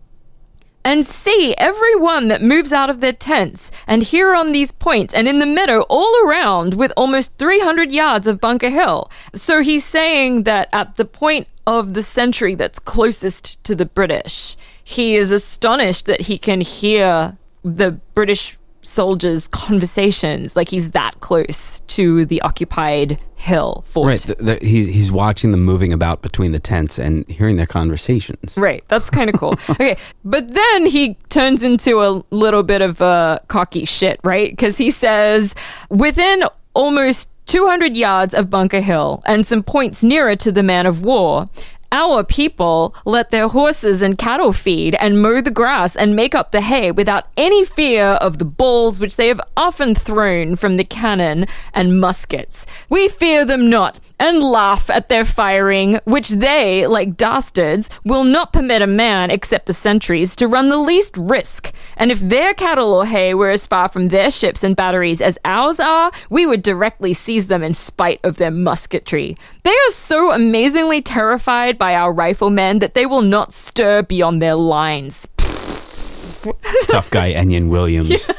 and 0.84 1.04
see 1.04 1.54
everyone 1.58 2.28
that 2.28 2.42
moves 2.42 2.72
out 2.72 2.90
of 2.90 3.00
their 3.00 3.12
tents 3.12 3.70
and 3.86 4.02
here 4.02 4.34
on 4.34 4.52
these 4.52 4.72
points 4.72 5.12
and 5.12 5.28
in 5.28 5.38
the 5.38 5.46
meadow 5.46 5.80
all 5.88 6.26
around 6.26 6.74
with 6.74 6.92
almost 6.96 7.36
300 7.38 7.92
yards 7.92 8.26
of 8.26 8.40
Bunker 8.40 8.70
Hill. 8.70 9.10
So 9.34 9.62
he's 9.62 9.84
saying 9.84 10.44
that 10.44 10.68
at 10.72 10.96
the 10.96 11.04
point 11.04 11.48
of 11.78 11.94
the 11.94 12.02
century 12.02 12.54
that's 12.54 12.78
closest 12.78 13.62
to 13.64 13.74
the 13.74 13.86
British, 13.86 14.56
he 14.82 15.16
is 15.16 15.30
astonished 15.30 16.06
that 16.06 16.22
he 16.22 16.36
can 16.38 16.60
hear 16.60 17.36
the 17.62 17.92
British 18.14 18.58
soldiers' 18.82 19.46
conversations. 19.48 20.56
Like 20.56 20.68
he's 20.68 20.90
that 20.92 21.20
close 21.20 21.80
to 21.80 22.24
the 22.24 22.40
occupied 22.42 23.20
hill 23.36 23.82
fort. 23.86 24.08
Right. 24.08 24.20
The, 24.20 24.34
the, 24.34 24.66
he's 24.66 24.86
he's 24.86 25.12
watching 25.12 25.50
them 25.50 25.64
moving 25.64 25.92
about 25.92 26.22
between 26.22 26.52
the 26.52 26.58
tents 26.58 26.98
and 26.98 27.28
hearing 27.28 27.56
their 27.56 27.66
conversations. 27.66 28.56
Right. 28.58 28.84
That's 28.88 29.10
kind 29.10 29.30
of 29.30 29.36
cool. 29.36 29.54
okay, 29.70 29.96
but 30.24 30.52
then 30.52 30.86
he 30.86 31.14
turns 31.28 31.62
into 31.62 32.02
a 32.02 32.22
little 32.34 32.62
bit 32.62 32.82
of 32.82 33.00
a 33.00 33.40
cocky 33.48 33.84
shit, 33.84 34.18
right? 34.24 34.50
Because 34.50 34.76
he 34.76 34.90
says 34.90 35.54
within 35.88 36.44
almost 36.74 37.30
200 37.50 37.96
yards 37.96 38.32
of 38.32 38.48
Bunker 38.48 38.80
Hill 38.80 39.24
and 39.26 39.44
some 39.44 39.64
points 39.64 40.04
nearer 40.04 40.36
to 40.36 40.52
the 40.52 40.62
man 40.62 40.86
of 40.86 41.02
war, 41.02 41.46
our 41.92 42.22
people 42.24 42.94
let 43.04 43.30
their 43.30 43.48
horses 43.48 44.02
and 44.02 44.18
cattle 44.18 44.52
feed 44.52 44.94
and 44.96 45.20
mow 45.20 45.40
the 45.40 45.50
grass 45.50 45.96
and 45.96 46.16
make 46.16 46.34
up 46.34 46.52
the 46.52 46.60
hay 46.60 46.90
without 46.90 47.28
any 47.36 47.64
fear 47.64 48.04
of 48.04 48.38
the 48.38 48.44
balls 48.44 49.00
which 49.00 49.16
they 49.16 49.28
have 49.28 49.40
often 49.56 49.94
thrown 49.94 50.56
from 50.56 50.76
the 50.76 50.84
cannon 50.84 51.46
and 51.74 52.00
muskets. 52.00 52.66
We 52.88 53.08
fear 53.08 53.44
them 53.44 53.68
not, 53.68 53.98
and 54.20 54.42
laugh 54.42 54.90
at 54.90 55.08
their 55.08 55.24
firing, 55.24 55.98
which 56.04 56.28
they, 56.28 56.86
like 56.86 57.16
dastards, 57.16 57.88
will 58.04 58.22
not 58.22 58.52
permit 58.52 58.82
a 58.82 58.86
man 58.86 59.30
except 59.30 59.64
the 59.64 59.72
sentries 59.72 60.36
to 60.36 60.46
run 60.46 60.68
the 60.68 60.76
least 60.76 61.16
risk. 61.16 61.72
And 61.96 62.12
if 62.12 62.20
their 62.20 62.52
cattle 62.52 62.92
or 62.92 63.06
hay 63.06 63.32
were 63.32 63.48
as 63.48 63.66
far 63.66 63.88
from 63.88 64.08
their 64.08 64.30
ships 64.30 64.62
and 64.62 64.76
batteries 64.76 65.22
as 65.22 65.38
ours 65.44 65.80
are, 65.80 66.12
we 66.28 66.44
would 66.44 66.62
directly 66.62 67.14
seize 67.14 67.48
them 67.48 67.62
in 67.62 67.72
spite 67.72 68.20
of 68.22 68.36
their 68.36 68.50
musketry. 68.50 69.38
They 69.62 69.70
are 69.70 69.92
so 69.92 70.32
amazingly 70.32 71.00
terrified 71.00 71.78
by 71.80 71.94
our 71.96 72.12
riflemen 72.12 72.78
that 72.80 72.94
they 72.94 73.06
will 73.06 73.22
not 73.22 73.52
stir 73.52 74.02
beyond 74.02 74.40
their 74.40 74.54
lines. 74.54 75.26
Tough 76.88 77.10
guy 77.10 77.32
Ennion 77.32 77.70
Williams. 77.70 78.10
Yeah. 78.10 78.34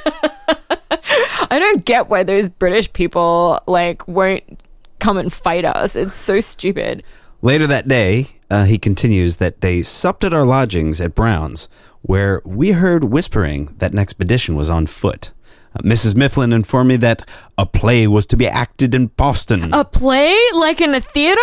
I 1.51 1.59
don't 1.59 1.83
get 1.83 2.07
why 2.07 2.23
those 2.23 2.47
British 2.47 2.93
people 2.93 3.59
like 3.67 4.07
won't 4.07 4.61
come 4.99 5.17
and 5.17 5.33
fight 5.33 5.65
us. 5.65 5.95
It's 5.95 6.15
so 6.15 6.39
stupid. 6.39 7.03
Later 7.41 7.65
that 7.67 7.87
day, 7.87 8.27
uh, 8.49 8.65
he 8.65 8.77
continues 8.77 9.37
that 9.37 9.61
they 9.61 9.81
supped 9.81 10.23
at 10.23 10.33
our 10.33 10.45
lodgings 10.45 11.01
at 11.01 11.15
Brown's, 11.15 11.67
where 12.03 12.41
we 12.45 12.71
heard 12.71 13.05
whispering 13.05 13.73
that 13.79 13.91
an 13.91 13.99
expedition 13.99 14.55
was 14.55 14.69
on 14.69 14.85
foot. 14.85 15.31
Mrs. 15.79 16.15
Mifflin 16.15 16.51
informed 16.53 16.89
me 16.89 16.95
that 16.97 17.23
a 17.57 17.65
play 17.65 18.07
was 18.07 18.25
to 18.27 18.37
be 18.37 18.47
acted 18.47 18.93
in 18.93 19.07
Boston. 19.07 19.73
A 19.73 19.85
play? 19.85 20.37
Like 20.53 20.81
in 20.81 20.93
a 20.93 20.99
theater? 20.99 21.41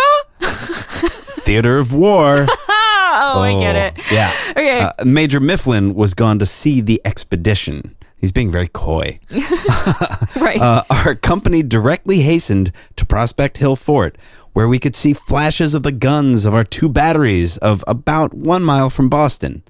theater 1.41 1.79
of 1.79 1.95
war. 1.95 2.47
oh, 2.49 2.57
oh, 2.68 3.41
I 3.41 3.59
get 3.59 3.76
it. 3.76 3.95
Oh, 3.97 4.14
yeah. 4.14 4.33
Okay. 4.51 4.81
Uh, 4.81 4.93
Major 5.05 5.41
Mifflin 5.41 5.95
was 5.95 6.14
gone 6.14 6.39
to 6.39 6.47
see 6.47 6.81
the 6.81 7.01
expedition. 7.05 7.95
He's 8.18 8.33
being 8.33 8.51
very 8.51 8.68
coy. 8.68 9.20
right. 9.31 10.61
Uh, 10.61 10.83
our 10.91 11.14
company 11.14 11.62
directly 11.62 12.20
hastened 12.20 12.72
to 12.97 13.07
Prospect 13.07 13.59
Hill 13.59 13.76
Fort, 13.76 14.18
where 14.53 14.68
we 14.68 14.79
could 14.79 14.97
see 14.97 15.12
flashes 15.12 15.72
of 15.72 15.85
the 15.85 15.93
guns 15.93 16.45
of 16.45 16.55
our 16.55 16.64
two 16.64 16.89
batteries 16.89 17.57
of 17.59 17.85
about 17.87 18.35
one 18.35 18.62
mile 18.62 18.91
from 18.91 19.09
Boston. 19.09 19.62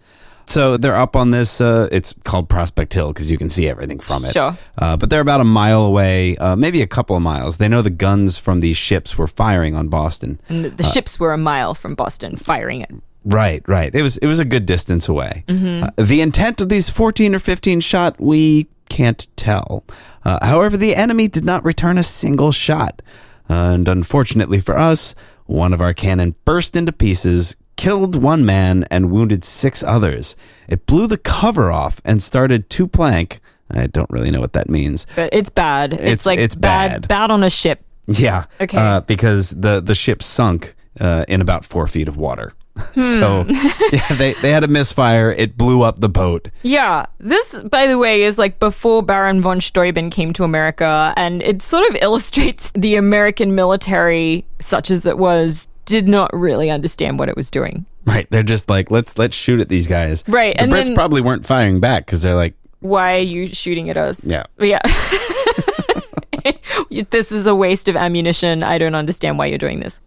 So 0.49 0.79
they're 0.79 0.97
up 0.97 1.15
on 1.15 1.31
this. 1.31 1.61
Uh, 1.61 1.89
it's 1.93 2.15
called 2.25 2.49
Prospect 2.49 2.95
Hill 2.95 3.13
because 3.13 3.31
you 3.31 3.37
can 3.37 3.51
see 3.51 3.69
everything 3.69 4.01
from 4.01 4.25
it. 4.25 4.33
Sure. 4.33 4.57
Uh, 4.77 4.97
but 4.97 5.11
they're 5.11 5.21
about 5.21 5.41
a 5.41 5.45
mile 5.45 5.83
away, 5.83 6.37
uh, 6.39 6.57
maybe 6.57 6.81
a 6.81 6.87
couple 6.87 7.15
of 7.15 7.23
miles. 7.23 7.59
They 7.59 7.69
know 7.69 7.83
the 7.83 7.91
guns 7.91 8.39
from 8.39 8.61
these 8.61 8.77
ships 8.77 9.19
were 9.19 9.27
firing 9.27 9.77
on 9.77 9.89
Boston. 9.89 10.41
And 10.49 10.65
the, 10.65 10.71
the 10.71 10.85
uh, 10.85 10.91
ships 10.91 11.21
were 11.21 11.33
a 11.33 11.39
mile 11.39 11.75
from 11.75 11.95
Boston 11.95 12.37
firing 12.37 12.81
it. 12.81 12.91
Right, 13.25 13.63
right. 13.69 13.95
It 13.95 14.01
was 14.01 14.17
it 14.17 14.27
was 14.27 14.39
a 14.39 14.45
good 14.45 14.65
distance 14.65 15.07
away. 15.07 15.45
Mm-hmm. 15.49 15.85
Uh, 15.85 16.03
the 16.03 16.23
intent 16.23 16.63
of 16.63 16.71
these 16.71 16.89
fourteen 16.89 17.35
or 17.35 17.39
fifteen 17.39 17.81
shot 17.81 18.19
we 18.19 18.69
can't 18.89 19.27
tell. 19.37 19.85
Uh, 20.25 20.39
however, 20.47 20.79
the 20.79 20.97
enemy 20.97 21.29
did 21.29 21.45
not 21.45 21.63
return 21.63 21.99
a 21.99 22.03
single 22.03 22.53
shot, 22.53 23.03
and 23.49 23.87
unfortunately 23.87 24.61
for 24.61 24.79
us, 24.79 25.15
one 25.45 25.75
of 25.75 25.81
our 25.83 25.93
cannon 25.93 26.37
burst 26.47 26.75
into 26.75 26.93
pieces, 26.93 27.55
killed 27.79 28.21
one 28.21 28.45
man, 28.45 28.85
and 28.91 29.11
wounded 29.11 29.45
six 29.45 29.83
others. 29.83 30.37
It 30.69 30.85
blew 30.85 31.07
the 31.07 31.17
cover 31.17 31.73
off 31.73 32.03
and 32.05 32.23
started 32.23 32.69
two 32.69 32.87
plank. 32.87 33.41
I 33.71 33.87
don't 33.87 34.11
really 34.11 34.31
know 34.31 34.41
what 34.41 34.53
that 34.53 34.69
means. 34.69 35.07
But 35.17 35.31
it's 35.33 35.49
bad. 35.49 35.95
It's, 35.95 36.03
it's 36.03 36.27
like 36.27 36.39
it's 36.39 36.55
bad, 36.55 37.03
bad. 37.03 37.09
Bad 37.09 37.31
on 37.31 37.43
a 37.43 37.51
ship. 37.51 37.83
Yeah. 38.07 38.45
Okay. 38.61 38.77
Uh, 38.77 39.01
because 39.03 39.51
the 39.51 39.81
the 39.81 39.95
ship 39.95 40.23
sunk 40.23 40.75
uh, 41.01 41.25
in 41.29 41.41
about 41.41 41.65
four 41.65 41.87
feet 41.87 42.09
of 42.09 42.17
water. 42.17 42.53
so 42.95 43.45
Hmm. 43.45 43.51
yeah, 43.93 44.15
they, 44.15 44.33
they 44.35 44.51
had 44.51 44.65
a 44.65 44.69
misfire. 44.69 45.31
It 45.31 45.57
blew 45.57 45.83
up 45.83 46.01
the 46.01 46.09
boat. 46.09 46.49
Yeah, 46.63 47.07
this, 47.19 47.61
by 47.63 47.87
the 47.87 47.99
way, 47.99 48.23
is 48.23 48.39
like 48.39 48.59
before 48.59 49.03
Baron 49.03 49.41
von 49.41 49.61
Steuben 49.61 50.11
came 50.11 50.33
to 50.35 50.45
America, 50.45 51.13
and 51.17 51.43
it 51.43 51.63
sort 51.63 51.89
of 51.91 51.97
illustrates 52.01 52.73
the 52.73 52.97
American 52.97 53.55
military, 53.55 54.45
such 54.61 54.91
as 54.91 55.07
it 55.07 55.19
was 55.19 55.68
did 55.89 56.07
not 56.09 56.31
really 56.33 56.71
understand 56.71 57.19
what 57.19 57.29
it 57.29 57.37
was 57.37 57.51
doing. 57.51 57.87
Right. 58.05 58.27
They're 58.31 58.43
just 58.43 58.69
like, 58.71 58.91
let's 58.91 59.19
let's 59.19 59.37
shoot 59.37 59.61
at 59.61 59.69
these 59.69 59.87
guys. 59.87 60.25
Right, 60.29 60.57
The 60.57 60.63
and 60.63 60.73
Brits 60.73 60.85
then- 60.87 60.95
probably 60.95 61.21
weren't 61.21 61.45
firing 61.45 61.81
back 61.81 62.07
because 62.07 62.23
they're 62.23 62.35
like, 62.35 62.55
Why 62.81 63.17
are 63.17 63.21
you 63.21 63.49
shooting 63.49 63.91
at 63.91 63.97
us? 63.97 64.23
yeah. 64.25 64.45
Yeah. 64.59 64.81
this 67.11 67.33
is 67.33 67.47
a 67.47 67.55
waste 67.55 67.89
of 67.89 67.97
ammunition. 67.97 68.63
I 68.63 68.79
don't 68.79 68.95
understand 68.95 69.39
why 69.39 69.47
you're 69.47 69.59
doing 69.59 69.81
this. 69.81 69.99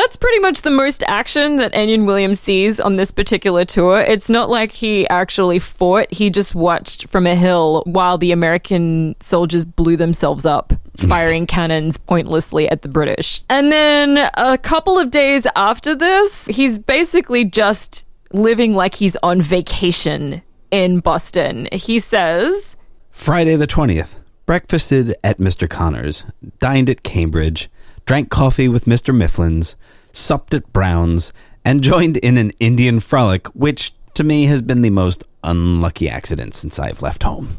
That's 0.00 0.16
pretty 0.16 0.38
much 0.38 0.62
the 0.62 0.70
most 0.70 1.04
action 1.08 1.56
that 1.56 1.74
Ennion 1.74 2.06
Williams 2.06 2.40
sees 2.40 2.80
on 2.80 2.96
this 2.96 3.10
particular 3.10 3.66
tour. 3.66 4.00
It's 4.00 4.30
not 4.30 4.48
like 4.48 4.72
he 4.72 5.06
actually 5.10 5.58
fought, 5.58 6.10
he 6.10 6.30
just 6.30 6.54
watched 6.54 7.06
from 7.06 7.26
a 7.26 7.34
hill 7.34 7.82
while 7.84 8.16
the 8.16 8.32
American 8.32 9.14
soldiers 9.20 9.66
blew 9.66 9.98
themselves 9.98 10.46
up, 10.46 10.72
firing 10.96 11.46
cannons 11.46 11.98
pointlessly 11.98 12.66
at 12.70 12.80
the 12.80 12.88
British. 12.88 13.42
And 13.50 13.70
then 13.70 14.30
a 14.38 14.56
couple 14.56 14.98
of 14.98 15.10
days 15.10 15.46
after 15.54 15.94
this, 15.94 16.46
he's 16.46 16.78
basically 16.78 17.44
just 17.44 18.06
living 18.32 18.72
like 18.72 18.94
he's 18.94 19.16
on 19.22 19.42
vacation 19.42 20.40
in 20.70 21.00
Boston. 21.00 21.68
He 21.72 21.98
says, 21.98 22.74
Friday 23.10 23.54
the 23.54 23.66
20th. 23.66 24.16
Breakfasted 24.46 25.14
at 25.22 25.36
Mr. 25.36 25.68
Connor's, 25.68 26.24
dined 26.58 26.88
at 26.88 27.02
Cambridge, 27.02 27.70
drank 28.10 28.28
coffee 28.28 28.66
with 28.66 28.86
Mr. 28.86 29.14
Mifflin's, 29.14 29.76
supped 30.10 30.52
at 30.52 30.72
Brown's, 30.72 31.32
and 31.64 31.80
joined 31.80 32.16
in 32.16 32.38
an 32.38 32.50
Indian 32.58 32.98
frolic, 32.98 33.46
which 33.54 33.94
to 34.14 34.24
me 34.24 34.46
has 34.46 34.62
been 34.62 34.80
the 34.80 34.90
most 34.90 35.22
unlucky 35.44 36.10
accident 36.10 36.52
since 36.54 36.80
I've 36.80 37.02
left 37.02 37.22
home. 37.22 37.58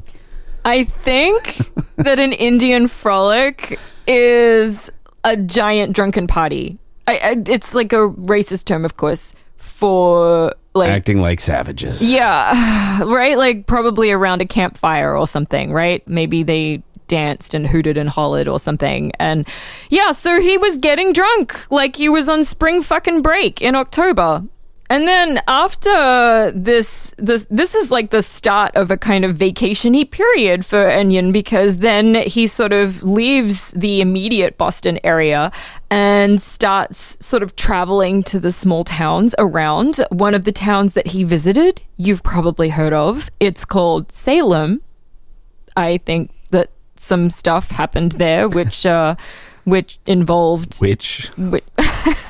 I 0.65 0.83
think 0.83 1.55
that 1.95 2.19
an 2.19 2.33
Indian 2.33 2.89
frolic 2.89 3.79
is 4.07 4.89
a 5.23 5.37
giant 5.37 5.95
drunken 5.95 6.27
party. 6.27 6.77
I, 7.07 7.13
I, 7.13 7.43
it's 7.47 7.73
like 7.73 7.93
a 7.93 8.09
racist 8.09 8.65
term, 8.65 8.83
of 8.83 8.97
course, 8.97 9.33
for 9.55 10.53
like 10.73 10.89
Acting 10.89 11.21
like 11.21 11.39
savages. 11.39 12.11
yeah, 12.11 13.01
right? 13.05 13.37
Like 13.37 13.67
probably 13.67 14.11
around 14.11 14.41
a 14.41 14.45
campfire 14.45 15.15
or 15.15 15.27
something, 15.27 15.71
right? 15.71 16.05
Maybe 16.09 16.43
they 16.43 16.83
danced 17.11 17.53
and 17.53 17.67
hooted 17.67 17.97
and 17.97 18.09
hollered 18.09 18.47
or 18.47 18.57
something. 18.57 19.11
And 19.19 19.45
yeah, 19.89 20.13
so 20.13 20.39
he 20.39 20.57
was 20.57 20.77
getting 20.77 21.11
drunk 21.11 21.69
like 21.69 21.97
he 21.97 22.07
was 22.07 22.29
on 22.29 22.45
spring 22.45 22.81
fucking 22.81 23.21
break 23.21 23.61
in 23.61 23.75
October. 23.75 24.43
And 24.89 25.07
then 25.07 25.41
after 25.47 26.51
this, 26.51 27.13
this 27.17 27.47
this 27.49 27.75
is 27.75 27.91
like 27.91 28.09
the 28.09 28.21
start 28.21 28.75
of 28.75 28.91
a 28.91 28.97
kind 28.97 29.23
of 29.23 29.37
vacationy 29.37 30.09
period 30.09 30.65
for 30.65 30.83
Ennion 30.83 31.31
because 31.31 31.77
then 31.77 32.15
he 32.15 32.45
sort 32.47 32.73
of 32.73 33.01
leaves 33.01 33.71
the 33.71 34.01
immediate 34.01 34.57
Boston 34.57 34.99
area 35.05 35.51
and 35.89 36.41
starts 36.41 37.17
sort 37.25 37.41
of 37.41 37.55
traveling 37.55 38.21
to 38.23 38.39
the 38.39 38.51
small 38.51 38.83
towns 38.83 39.33
around. 39.37 40.03
One 40.09 40.33
of 40.33 40.43
the 40.43 40.51
towns 40.51 40.93
that 40.93 41.07
he 41.07 41.23
visited, 41.23 41.81
you've 41.95 42.23
probably 42.23 42.69
heard 42.69 42.93
of. 42.93 43.29
It's 43.39 43.63
called 43.63 44.11
Salem. 44.11 44.81
I 45.77 45.99
think 45.99 46.31
some 47.01 47.29
stuff 47.29 47.71
happened 47.71 48.13
there, 48.13 48.47
which 48.47 48.85
uh, 48.85 49.15
which 49.63 49.99
involved 50.05 50.77
Which, 50.79 51.27
which, 51.37 51.63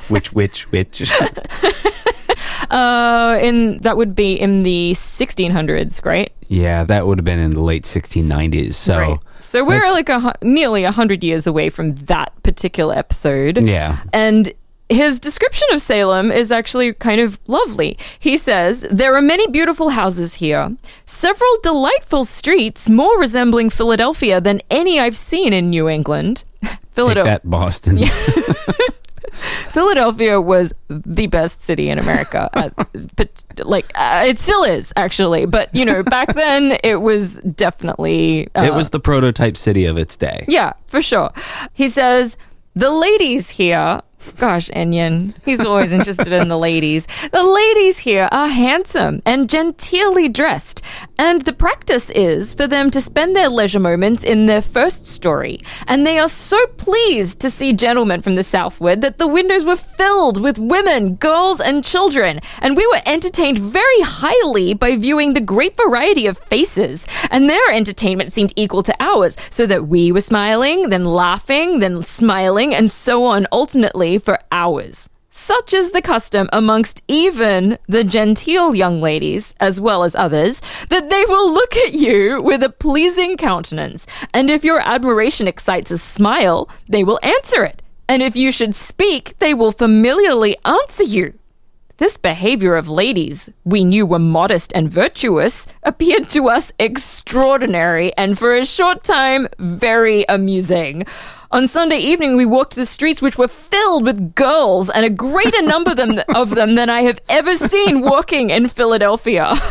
which, 0.08 0.32
which, 0.32 0.70
which. 0.70 1.12
uh, 2.70 3.38
in 3.40 3.78
that 3.78 3.96
would 3.96 4.14
be 4.14 4.34
in 4.34 4.62
the 4.62 4.92
1600s, 4.92 6.04
right? 6.04 6.32
yeah, 6.48 6.84
that 6.84 7.06
would 7.06 7.18
have 7.18 7.24
been 7.24 7.38
in 7.38 7.52
the 7.52 7.60
late 7.62 7.84
1690s. 7.84 8.74
So, 8.74 8.98
right. 8.98 9.18
So 9.40 9.64
we're 9.64 9.84
like 9.92 10.08
a, 10.08 10.34
nearly 10.42 10.84
a 10.84 10.92
hundred 10.92 11.22
years 11.22 11.46
away 11.46 11.68
from 11.68 11.94
that 12.06 12.32
particular 12.42 12.96
episode. 12.96 13.62
yeah. 13.64 14.00
And 14.12 14.52
his 14.92 15.18
description 15.20 15.66
of 15.72 15.80
Salem 15.80 16.30
is 16.30 16.50
actually 16.50 16.92
kind 16.94 17.20
of 17.20 17.38
lovely. 17.46 17.96
He 18.18 18.36
says, 18.36 18.86
There 18.90 19.14
are 19.14 19.22
many 19.22 19.46
beautiful 19.48 19.90
houses 19.90 20.34
here, 20.34 20.76
several 21.06 21.50
delightful 21.62 22.24
streets 22.24 22.88
more 22.88 23.18
resembling 23.18 23.70
Philadelphia 23.70 24.40
than 24.40 24.60
any 24.70 25.00
I've 25.00 25.16
seen 25.16 25.52
in 25.52 25.70
New 25.70 25.88
England. 25.88 26.44
Take 26.62 26.78
Philadelphia. 26.92 27.32
that, 27.32 27.48
Boston. 27.48 27.98
Philadelphia 29.72 30.40
was 30.40 30.72
the 30.88 31.26
best 31.26 31.62
city 31.62 31.88
in 31.88 31.98
America. 31.98 32.50
uh, 32.52 32.70
but 33.16 33.44
like 33.64 33.90
uh, 33.94 34.24
it 34.26 34.38
still 34.38 34.62
is 34.64 34.92
actually, 34.96 35.46
but 35.46 35.74
you 35.74 35.84
know, 35.84 36.02
back 36.02 36.34
then 36.34 36.78
it 36.84 37.00
was 37.00 37.36
definitely 37.38 38.48
uh, 38.54 38.62
It 38.64 38.74
was 38.74 38.90
the 38.90 39.00
prototype 39.00 39.56
city 39.56 39.86
of 39.86 39.96
its 39.96 40.16
day. 40.16 40.44
yeah, 40.48 40.74
for 40.86 41.00
sure. 41.00 41.30
He 41.72 41.88
says 41.88 42.36
the 42.74 42.90
ladies 42.90 43.48
here. 43.50 44.02
Gosh, 44.38 44.70
Ennion, 44.70 45.34
he's 45.44 45.64
always 45.64 45.92
interested 45.92 46.32
in 46.32 46.48
the 46.48 46.58
ladies. 46.58 47.06
The 47.32 47.42
ladies 47.42 47.98
here 47.98 48.28
are 48.30 48.48
handsome 48.48 49.20
and 49.26 49.48
genteelly 49.48 50.32
dressed, 50.32 50.82
and 51.18 51.42
the 51.42 51.52
practice 51.52 52.10
is 52.10 52.54
for 52.54 52.66
them 52.66 52.90
to 52.90 53.00
spend 53.00 53.34
their 53.34 53.48
leisure 53.48 53.80
moments 53.80 54.24
in 54.24 54.46
their 54.46 54.62
first 54.62 55.06
story. 55.06 55.60
And 55.86 56.06
they 56.06 56.18
are 56.18 56.28
so 56.28 56.66
pleased 56.76 57.40
to 57.40 57.50
see 57.50 57.72
gentlemen 57.72 58.22
from 58.22 58.34
the 58.36 58.44
southward 58.44 59.00
that 59.00 59.18
the 59.18 59.26
windows 59.26 59.64
were 59.64 59.76
filled 59.76 60.40
with 60.40 60.58
women, 60.58 61.14
girls, 61.16 61.60
and 61.60 61.84
children. 61.84 62.40
And 62.60 62.76
we 62.76 62.86
were 62.86 63.00
entertained 63.06 63.58
very 63.58 64.00
highly 64.00 64.74
by 64.74 64.96
viewing 64.96 65.34
the 65.34 65.40
great 65.40 65.76
variety 65.76 66.26
of 66.26 66.38
faces, 66.38 67.06
and 67.30 67.48
their 67.48 67.70
entertainment 67.70 68.32
seemed 68.32 68.52
equal 68.56 68.82
to 68.84 68.94
ours, 69.00 69.36
so 69.50 69.66
that 69.66 69.88
we 69.88 70.12
were 70.12 70.20
smiling, 70.20 70.90
then 70.90 71.04
laughing, 71.04 71.80
then 71.80 72.02
smiling, 72.02 72.74
and 72.74 72.90
so 72.90 73.24
on 73.24 73.46
alternately 73.46 74.11
for 74.18 74.38
hours. 74.50 75.08
Such 75.34 75.72
is 75.72 75.92
the 75.92 76.02
custom 76.02 76.50
amongst 76.52 77.02
even 77.08 77.78
the 77.88 78.04
genteel 78.04 78.74
young 78.74 79.00
ladies, 79.00 79.54
as 79.60 79.80
well 79.80 80.04
as 80.04 80.14
others, 80.14 80.60
that 80.90 81.08
they 81.08 81.24
will 81.24 81.52
look 81.52 81.74
at 81.74 81.94
you 81.94 82.40
with 82.42 82.62
a 82.62 82.68
pleasing 82.68 83.38
countenance, 83.38 84.06
and 84.34 84.50
if 84.50 84.62
your 84.62 84.80
admiration 84.80 85.48
excites 85.48 85.90
a 85.90 85.96
smile, 85.96 86.68
they 86.88 87.02
will 87.02 87.18
answer 87.22 87.64
it, 87.64 87.80
and 88.08 88.22
if 88.22 88.36
you 88.36 88.52
should 88.52 88.74
speak, 88.74 89.38
they 89.38 89.54
will 89.54 89.72
familiarly 89.72 90.56
answer 90.66 91.04
you. 91.04 91.32
This 91.96 92.16
behavior 92.16 92.74
of 92.74 92.88
ladies, 92.88 93.48
we 93.64 93.84
knew 93.84 94.04
were 94.04 94.18
modest 94.18 94.72
and 94.74 94.90
virtuous, 94.90 95.66
appeared 95.82 96.28
to 96.30 96.48
us 96.48 96.72
extraordinary 96.78 98.12
and 98.16 98.36
for 98.36 98.56
a 98.56 98.64
short 98.64 99.04
time 99.04 99.46
very 99.58 100.24
amusing. 100.28 101.06
On 101.52 101.68
Sunday 101.68 101.98
evening, 101.98 102.38
we 102.38 102.46
walked 102.46 102.76
the 102.76 102.86
streets 102.86 103.20
which 103.20 103.36
were 103.36 103.46
filled 103.46 104.06
with 104.06 104.34
girls, 104.34 104.88
and 104.88 105.04
a 105.04 105.10
greater 105.10 105.60
number 105.60 105.94
them, 105.94 106.18
of 106.34 106.54
them 106.54 106.76
than 106.76 106.88
I 106.88 107.02
have 107.02 107.20
ever 107.28 107.56
seen 107.56 108.00
walking 108.00 108.48
in 108.48 108.68
Philadelphia. 108.68 109.52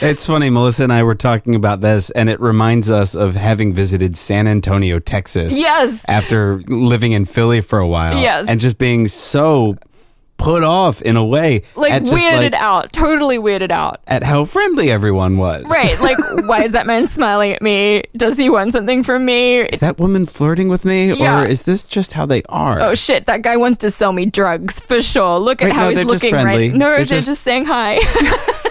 It's 0.00 0.26
funny, 0.26 0.48
Melissa 0.48 0.84
and 0.84 0.92
I 0.92 1.02
were 1.02 1.16
talking 1.16 1.56
about 1.56 1.80
this, 1.80 2.10
and 2.10 2.28
it 2.28 2.38
reminds 2.38 2.88
us 2.88 3.16
of 3.16 3.34
having 3.34 3.72
visited 3.72 4.16
San 4.16 4.46
Antonio, 4.46 5.00
Texas. 5.00 5.58
Yes. 5.58 6.04
After 6.06 6.62
living 6.68 7.12
in 7.12 7.24
Philly 7.24 7.60
for 7.60 7.80
a 7.80 7.86
while. 7.86 8.20
Yes. 8.20 8.46
And 8.46 8.60
just 8.60 8.78
being 8.78 9.08
so 9.08 9.76
put 10.38 10.62
off 10.62 11.02
in 11.02 11.16
a 11.16 11.24
way. 11.24 11.62
like 11.76 11.92
at 11.92 12.04
just, 12.04 12.14
weirded 12.14 12.52
like, 12.52 12.54
out, 12.54 12.92
totally 12.92 13.36
weirded 13.38 13.70
out. 13.70 14.00
At 14.06 14.22
how 14.22 14.44
friendly 14.46 14.90
everyone 14.90 15.36
was. 15.36 15.64
Right, 15.64 16.00
like 16.00 16.16
why 16.46 16.62
is 16.62 16.72
that 16.72 16.86
man 16.86 17.06
smiling 17.06 17.52
at 17.52 17.60
me? 17.60 18.04
Does 18.16 18.38
he 18.38 18.48
want 18.48 18.72
something 18.72 19.02
from 19.02 19.26
me? 19.26 19.58
Is 19.60 19.80
that 19.80 19.98
woman 19.98 20.24
flirting 20.24 20.68
with 20.68 20.84
me? 20.84 21.12
Yeah. 21.12 21.42
Or 21.42 21.46
is 21.46 21.62
this 21.62 21.84
just 21.84 22.14
how 22.14 22.24
they 22.24 22.42
are? 22.48 22.80
Oh 22.80 22.94
shit, 22.94 23.26
that 23.26 23.42
guy 23.42 23.56
wants 23.56 23.78
to 23.78 23.90
sell 23.90 24.12
me 24.12 24.24
drugs 24.26 24.80
for 24.80 25.02
sure. 25.02 25.38
Look 25.38 25.60
at 25.60 25.72
how 25.72 25.90
no, 25.90 25.96
he's 25.96 26.06
looking 26.06 26.30
friendly. 26.30 26.70
right. 26.70 26.74
No, 26.74 26.86
They're 26.86 26.96
they're, 26.96 27.04
just- 27.04 27.26
just... 27.26 27.42
saying 27.42 27.66
hi. 27.66 27.98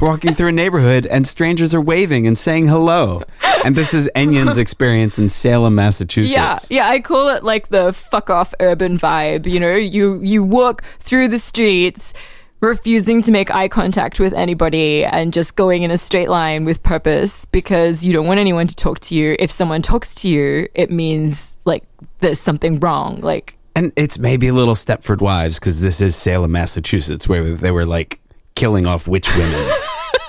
Walking 0.00 0.32
through 0.32 0.48
a 0.48 0.52
neighborhood 0.52 1.04
and 1.04 1.28
strangers 1.28 1.74
are 1.74 1.80
waving 1.80 2.26
and 2.26 2.38
saying 2.38 2.68
hello. 2.68 3.22
And 3.66 3.76
this 3.76 3.92
is 3.92 4.10
Ennion's 4.16 4.56
experience 4.64 5.18
in 5.18 5.28
Salem, 5.28 5.74
Massachusetts. 5.74 6.70
yeah, 6.70 6.84
yeah. 6.84 6.88
I 6.88 7.00
call 7.00 7.28
it 7.28 7.44
like 7.44 7.68
the 7.68 7.92
fuck 7.92 8.30
off 8.30 8.54
urban 8.60 8.98
vibe. 8.98 9.46
You 9.46 9.60
know, 9.60 9.74
you 9.74 10.18
you 10.22 10.42
walk 10.42 10.82
through 11.00 11.28
the 11.28 11.38
streets, 11.38 12.14
refusing 12.60 13.20
to 13.22 13.30
make 13.30 13.50
eye 13.50 13.68
contact 13.68 14.18
with 14.18 14.32
anybody, 14.32 15.04
and 15.04 15.34
just 15.34 15.54
going 15.54 15.82
in 15.82 15.90
a 15.90 15.98
straight 15.98 16.30
line 16.30 16.64
with 16.64 16.82
purpose 16.82 17.44
because 17.44 18.02
you 18.02 18.14
don't 18.14 18.26
want 18.26 18.40
anyone 18.40 18.66
to 18.68 18.76
talk 18.76 19.00
to 19.00 19.14
you. 19.14 19.36
If 19.38 19.50
someone 19.50 19.82
talks 19.82 20.14
to 20.16 20.28
you, 20.28 20.66
it 20.74 20.90
means 20.90 21.58
like 21.66 21.84
there's 22.20 22.40
something 22.40 22.80
wrong. 22.80 23.20
Like 23.20 23.58
And 23.76 23.92
it's 23.96 24.18
maybe 24.18 24.48
a 24.48 24.54
little 24.54 24.74
Stepford 24.74 25.20
Wives 25.20 25.58
because 25.58 25.82
this 25.82 26.00
is 26.00 26.16
Salem, 26.16 26.52
Massachusetts, 26.52 27.28
where 27.28 27.54
they 27.54 27.70
were 27.70 27.84
like 27.84 28.18
killing 28.60 28.86
off 28.86 29.08
witch 29.08 29.34
women. 29.36 29.70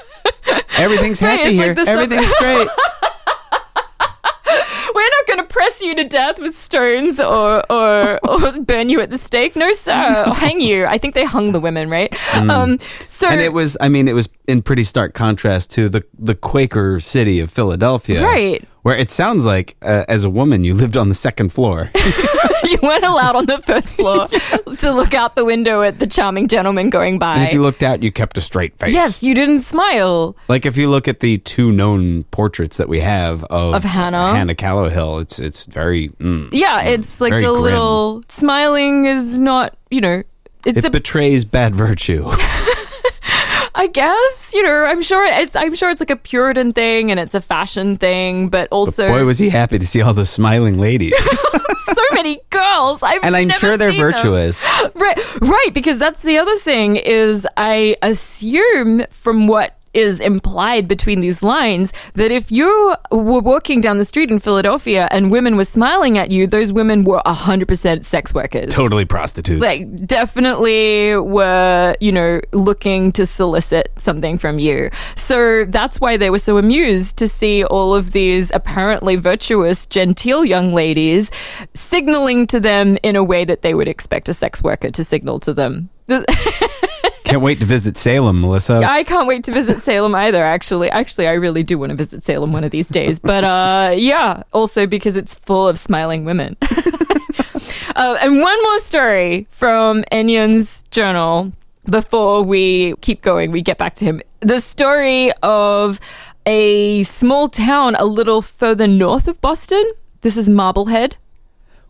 Everything's 0.78 1.20
happy 1.20 1.44
like 1.44 1.52
here. 1.54 1.76
sub- 1.76 1.88
Everything's 1.88 2.34
great. 2.36 2.68
We're 4.94 5.10
not 5.10 5.28
going 5.28 5.40
to 5.40 5.46
press 5.54 5.82
you 5.82 5.96
to 5.96 6.04
death 6.04 6.40
with 6.40 6.54
stones 6.56 7.20
or, 7.20 7.64
or 7.72 8.20
or 8.28 8.60
burn 8.60 8.90
you 8.90 9.00
at 9.02 9.10
the 9.10 9.18
stake. 9.18 9.56
No, 9.56 9.72
sir. 9.74 10.24
Or 10.28 10.34
hang 10.34 10.60
you. 10.62 10.86
I 10.86 10.98
think 10.98 11.16
they 11.16 11.24
hung 11.26 11.54
the 11.54 11.60
women, 11.60 11.90
right? 11.90 12.12
Um, 12.36 12.78
so 13.10 13.28
Mm. 13.28 13.32
And 13.32 13.42
it 13.42 13.54
was, 13.54 13.78
I 13.80 13.88
mean, 13.90 14.08
it 14.08 14.14
was 14.14 14.30
in 14.48 14.62
pretty 14.62 14.84
stark 14.84 15.14
contrast 15.14 15.72
to 15.72 15.90
the 15.90 16.04
the 16.20 16.36
Quaker 16.36 17.00
city 17.00 17.40
of 17.40 17.50
Philadelphia, 17.52 18.24
Right. 18.24 18.68
Where 18.82 18.96
it 18.98 19.12
sounds 19.12 19.46
like, 19.46 19.76
uh, 19.84 20.06
as 20.10 20.26
a 20.26 20.30
woman, 20.30 20.64
you 20.64 20.74
lived 20.74 20.98
on 20.98 21.08
the 21.10 21.16
second 21.16 21.50
floor. 21.54 21.92
you 22.70 22.78
weren't 22.82 23.04
allowed 23.04 23.36
on 23.36 23.46
the 23.46 23.58
first 23.60 23.96
floor 23.96 24.28
to 24.78 24.92
look 24.92 25.14
out 25.14 25.36
the 25.36 25.46
window 25.46 25.82
at 25.82 26.00
the 26.00 26.08
charming 26.08 26.48
gentleman 26.48 26.90
going 26.90 27.20
by. 27.20 27.36
And 27.36 27.44
if 27.44 27.54
you 27.54 27.62
looked 27.62 27.84
out, 27.84 28.04
you 28.04 28.12
kept 28.12 28.38
a 28.38 28.42
straight 28.42 28.78
face. 28.78 28.94
yes, 28.94 29.24
you 29.24 29.34
didn't 29.34 29.62
smile. 29.62 30.36
Like 30.48 30.66
if 30.66 30.78
you 30.78 30.90
look 30.90 31.08
at 31.08 31.20
the 31.20 31.38
two 31.40 31.72
known 31.72 32.24
portraits 32.26 32.78
that 32.78 32.90
we 32.90 33.00
have 33.02 33.44
of, 33.46 33.76
Of 33.76 33.84
Hannah? 33.84 34.34
Hannah 34.36 34.56
Callowhill, 34.56 35.22
it's 35.22 35.40
it's 35.40 35.66
very 35.66 36.10
mm, 36.10 36.50
Yeah, 36.52 36.82
it's 36.84 37.20
like 37.22 37.34
a 37.34 37.40
grim. 37.42 37.54
little 37.62 38.24
smiling 38.30 39.06
is 39.06 39.40
not, 39.40 39.78
you 39.90 40.02
know, 40.02 40.24
it's 40.66 40.78
it 40.78 40.86
a 40.86 40.90
betrays 40.90 41.44
bad 41.46 41.76
virtue. 41.76 42.30
I 43.74 43.88
guess, 43.88 44.54
you 44.54 44.64
know, 44.64 44.84
I'm 44.84 45.02
sure 45.02 45.26
it's 45.26 45.56
I'm 45.56 45.76
sure 45.76 45.90
it's 45.90 46.02
like 46.02 46.10
a 46.10 46.16
Puritan 46.16 46.74
thing 46.74 47.10
and 47.10 47.20
it's 47.20 47.34
a 47.34 47.42
fashion 47.42 47.98
thing, 47.98 48.50
but 48.50 48.68
also 48.72 49.08
Boy, 49.08 49.24
was 49.24 49.38
he 49.38 49.50
happy 49.50 49.80
to 49.80 49.86
see 49.86 50.02
all 50.02 50.14
those 50.14 50.30
smiling 50.30 50.78
ladies, 50.80 51.14
so 51.94 52.04
many 52.14 52.42
girls. 52.50 53.02
I've 53.02 53.24
and 53.24 53.36
I'm 53.36 53.50
sure 53.50 53.78
they're 53.78 53.92
seen 53.92 54.02
them. 54.02 54.12
virtuous. 54.12 54.64
Right, 54.96 55.42
right, 55.42 55.70
because 55.74 55.98
that's 55.98 56.22
the 56.22 56.38
other 56.38 56.56
thing 56.58 56.98
is 56.98 57.48
I 57.58 57.96
assume 58.02 59.06
from 59.10 59.48
what 59.48 59.78
is 59.94 60.22
implied 60.22 60.88
between 60.88 61.20
these 61.20 61.44
lines 61.44 61.94
that 62.14 62.32
if 62.32 62.52
you 62.52 62.96
were 63.12 63.42
walking 63.42 63.82
down 63.82 63.98
the 63.98 64.06
street 64.06 64.30
in 64.30 64.40
Philadelphia 64.40 65.08
and 65.12 65.32
women 65.32 65.58
were 65.58 65.66
smiling 65.66 66.18
at 66.18 66.32
you, 66.32 66.48
those 66.48 66.72
women 66.72 67.04
were 67.04 67.22
100% 67.26 68.06
sex 68.06 68.34
workers. 68.34 68.74
Totally 68.74 69.06
prostitutes. 69.06 69.62
Like, 69.62 69.94
definitely 70.06 71.16
were, 71.16 71.96
you 72.00 72.12
know, 72.12 72.42
looking 72.54 73.12
to 73.14 73.26
solicit 73.26 73.92
something 73.98 74.38
from 74.38 74.60
you. 74.60 74.90
So 75.16 75.66
that's 75.66 76.00
why 76.00 76.18
they 76.18 76.30
were 76.30 76.40
so 76.40 76.58
amused 76.58 77.18
to 77.18 77.28
see 77.28 77.64
all 77.64 77.94
of 77.94 78.12
these 78.12 78.52
apparently 78.54 79.16
virtuous, 79.16 79.86
genteel 79.86 80.46
young 80.46 80.74
ladies 80.74 81.32
signaling 81.74 82.48
to 82.48 82.60
them 82.60 82.98
in 83.04 83.16
a 83.16 83.24
way 83.24 83.46
that 83.46 83.62
they 83.62 83.74
would 83.74 83.88
expect 83.88 84.30
a 84.30 84.34
sex 84.34 84.64
worker 84.64 84.92
to 84.92 85.04
signal 85.04 85.40
to 85.42 85.54
them. 85.54 85.90
Can't 87.32 87.44
wait 87.44 87.62
to 87.62 87.66
visit 87.66 87.96
Salem, 87.96 88.42
Melissa. 88.42 88.84
I 88.86 89.06
can't 89.06 89.26
wait 89.26 89.46
to 89.46 89.54
visit 89.54 89.78
Salem 89.78 90.14
either, 90.16 90.44
actually. 90.44 90.90
Actually, 90.90 91.28
I 91.28 91.34
really 91.34 91.64
do 91.64 91.78
want 91.78 91.92
to 91.92 91.96
visit 91.96 92.26
Salem 92.26 92.52
one 92.52 92.66
of 92.66 92.72
these 92.72 92.90
days. 92.90 93.20
But 93.20 93.46
uh, 93.46 93.94
yeah, 93.96 94.44
also 94.52 94.86
because 94.86 95.16
it's 95.16 95.36
full 95.36 95.66
of 95.66 95.80
smiling 95.80 96.26
women. 96.26 96.58
uh, 96.62 98.18
and 98.22 98.42
one 98.42 98.62
more 98.64 98.80
story 98.80 99.48
from 99.50 100.04
Ennion's 100.12 100.84
journal 100.92 101.54
before 101.90 102.44
we 102.44 102.96
keep 102.98 103.22
going, 103.22 103.52
we 103.52 103.62
get 103.62 103.78
back 103.78 103.96
to 103.96 104.06
him. 104.06 104.22
The 104.42 104.60
story 104.60 105.32
of 105.42 106.02
a 106.46 107.04
small 107.04 107.48
town 107.48 107.96
a 107.96 108.06
little 108.06 108.42
further 108.42 108.88
north 108.88 109.30
of 109.30 109.40
Boston. 109.40 109.90
This 110.20 110.36
is 110.36 110.50
Marblehead. 110.50 111.16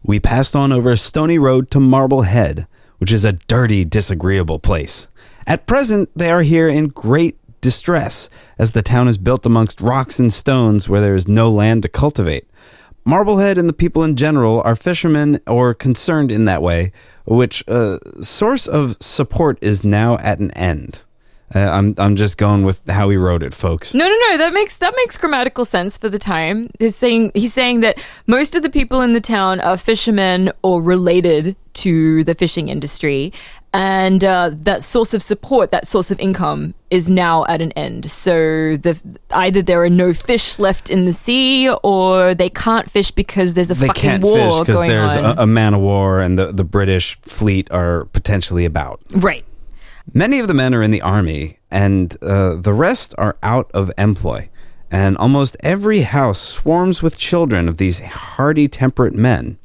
We 0.03 0.19
passed 0.19 0.55
on 0.55 0.71
over 0.71 0.91
a 0.91 0.97
stony 0.97 1.39
road 1.39 1.71
to 1.71 1.79
Marblehead, 1.79 2.67
which 2.99 3.11
is 3.11 3.25
a 3.25 3.33
dirty, 3.33 3.85
disagreeable 3.85 4.59
place. 4.59 5.07
At 5.47 5.67
present, 5.67 6.09
they 6.15 6.31
are 6.31 6.43
here 6.43 6.69
in 6.69 6.87
great 6.87 7.37
distress, 7.61 8.29
as 8.57 8.71
the 8.71 8.81
town 8.81 9.07
is 9.07 9.17
built 9.17 9.45
amongst 9.45 9.81
rocks 9.81 10.19
and 10.19 10.33
stones 10.33 10.89
where 10.89 11.01
there 11.01 11.15
is 11.15 11.27
no 11.27 11.51
land 11.51 11.83
to 11.83 11.89
cultivate. 11.89 12.47
Marblehead 13.05 13.57
and 13.57 13.67
the 13.67 13.73
people 13.73 14.03
in 14.03 14.15
general 14.15 14.61
are 14.61 14.75
fishermen 14.75 15.39
or 15.47 15.73
concerned 15.73 16.31
in 16.31 16.45
that 16.45 16.61
way, 16.61 16.91
which 17.25 17.63
uh, 17.67 17.97
source 18.21 18.67
of 18.67 18.97
support 18.99 19.57
is 19.61 19.83
now 19.83 20.17
at 20.17 20.39
an 20.39 20.51
end. 20.51 21.03
Uh, 21.54 21.60
I'm 21.60 21.95
I'm 21.97 22.16
just 22.16 22.38
going 22.38 22.64
with 22.64 22.82
how 22.89 23.10
he 23.10 23.18
wrote 23.18 23.43
it, 23.43 23.54
folks. 23.54 23.93
No, 23.93 24.06
no, 24.08 24.18
no. 24.30 24.38
That 24.38 24.54
makes 24.54 24.78
that 24.78 24.93
makes 24.95 25.18
grammatical 25.18 25.66
sense 25.66 25.97
for 25.97 26.10
the 26.10 26.20
time. 26.20 26.70
He's 26.80 26.95
saying 26.95 27.32
he's 27.34 27.54
saying 27.54 27.82
that 27.82 27.97
most 28.28 28.56
of 28.56 28.64
the 28.64 28.70
people 28.70 29.02
in 29.02 29.14
the 29.14 29.22
town 29.22 29.60
are 29.62 29.78
fishermen 29.78 30.52
or 30.64 30.82
related 30.82 31.56
to 31.74 32.24
the 32.26 32.36
fishing 32.36 32.68
industry, 32.70 33.32
and 33.74 34.24
uh, 34.24 34.52
that 34.54 34.84
source 34.84 35.14
of 35.14 35.24
support, 35.24 35.72
that 35.72 35.88
source 35.88 36.12
of 36.12 36.20
income, 36.20 36.74
is 36.89 37.10
now 37.10 37.45
at 37.45 37.62
an 37.62 37.72
end. 37.74 38.12
So 38.12 38.78
the 38.78 39.02
either 39.32 39.62
there 39.62 39.82
are 39.84 39.89
no 39.89 40.14
fish 40.14 40.60
left 40.60 40.89
in 40.89 41.06
the 41.06 41.14
sea, 41.14 41.70
or 41.84 42.34
they 42.34 42.49
can't 42.49 42.89
fish 42.89 43.12
because 43.12 43.54
there's 43.54 43.72
a 43.72 43.76
They 43.76 43.88
fucking 43.88 44.02
can't 44.02 44.24
war 44.24 44.36
fish 44.36 44.60
because 44.60 44.76
going 44.76 44.89
there's 44.89 45.16
on. 45.18 45.38
a, 45.38 45.43
a 45.43 45.47
man 45.47 45.74
of 45.74 45.82
war 45.82 46.20
and 46.20 46.38
the, 46.38 46.52
the 46.52 46.66
British 46.66 47.18
fleet 47.22 47.70
are 47.72 48.06
potentially 48.06 48.66
about. 48.66 49.02
right. 49.12 49.45
Many 50.14 50.39
of 50.39 50.47
the 50.47 50.54
men 50.54 50.74
are 50.74 50.82
in 50.82 50.91
the 50.91 51.02
army, 51.02 51.60
and 51.70 52.18
uh, 52.22 52.56
the 52.56 52.74
rest 52.74 53.14
are 53.18 53.38
out 53.43 53.70
of 53.74 53.91
employ. 53.97 54.49
And 54.89 55.16
almost 55.18 55.56
every 55.62 56.02
house 56.02 56.41
swarms 56.41 57.02
with 57.02 57.18
children 57.18 57.70
of 57.70 57.78
these 57.78 57.99
hardy, 57.99 58.68
temperate 58.68 59.14
men. 59.14 59.58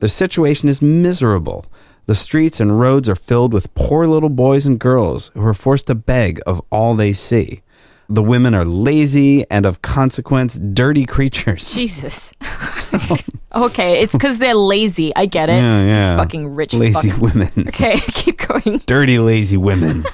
The 0.00 0.08
situation 0.08 0.68
is 0.68 0.82
miserable. 0.82 1.64
The 2.06 2.14
streets 2.14 2.60
and 2.60 2.78
roads 2.78 3.08
are 3.08 3.14
filled 3.14 3.54
with 3.54 3.74
poor 3.74 4.06
little 4.06 4.28
boys 4.28 4.66
and 4.66 4.78
girls 4.78 5.30
who 5.32 5.44
are 5.46 5.54
forced 5.54 5.86
to 5.86 5.94
beg 5.94 6.40
of 6.46 6.60
all 6.70 6.94
they 6.94 7.14
see. 7.14 7.62
The 8.08 8.22
women 8.22 8.54
are 8.54 8.64
lazy 8.64 9.48
and, 9.50 9.64
of 9.64 9.80
consequence, 9.82 10.54
dirty 10.56 11.06
creatures. 11.06 11.74
Jesus. 11.74 12.32
okay, 13.54 14.02
it's 14.02 14.12
because 14.12 14.38
they're 14.38 14.54
lazy. 14.54 15.14
I 15.16 15.26
get 15.26 15.48
it. 15.48 15.54
Yeah, 15.54 15.84
yeah. 15.84 16.16
Fucking 16.18 16.54
rich. 16.54 16.74
Lazy 16.74 17.10
fuck. 17.10 17.20
women. 17.20 17.48
Okay, 17.68 17.98
keep 18.08 18.38
going. 18.38 18.82
dirty, 18.86 19.18
lazy 19.18 19.56
women. 19.56 20.04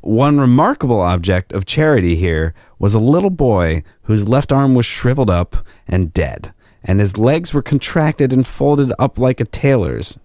One 0.00 0.38
remarkable 0.40 1.00
object 1.00 1.52
of 1.52 1.66
charity 1.66 2.16
here 2.16 2.54
was 2.78 2.94
a 2.94 2.98
little 3.00 3.30
boy 3.30 3.82
whose 4.04 4.26
left 4.28 4.50
arm 4.50 4.74
was 4.74 4.86
shriveled 4.86 5.30
up 5.30 5.56
and 5.86 6.12
dead, 6.12 6.52
and 6.82 6.98
his 7.00 7.16
legs 7.16 7.54
were 7.54 7.62
contracted 7.62 8.32
and 8.32 8.46
folded 8.46 8.92
up 8.98 9.18
like 9.18 9.40
a 9.40 9.44
tailor's. 9.44 10.18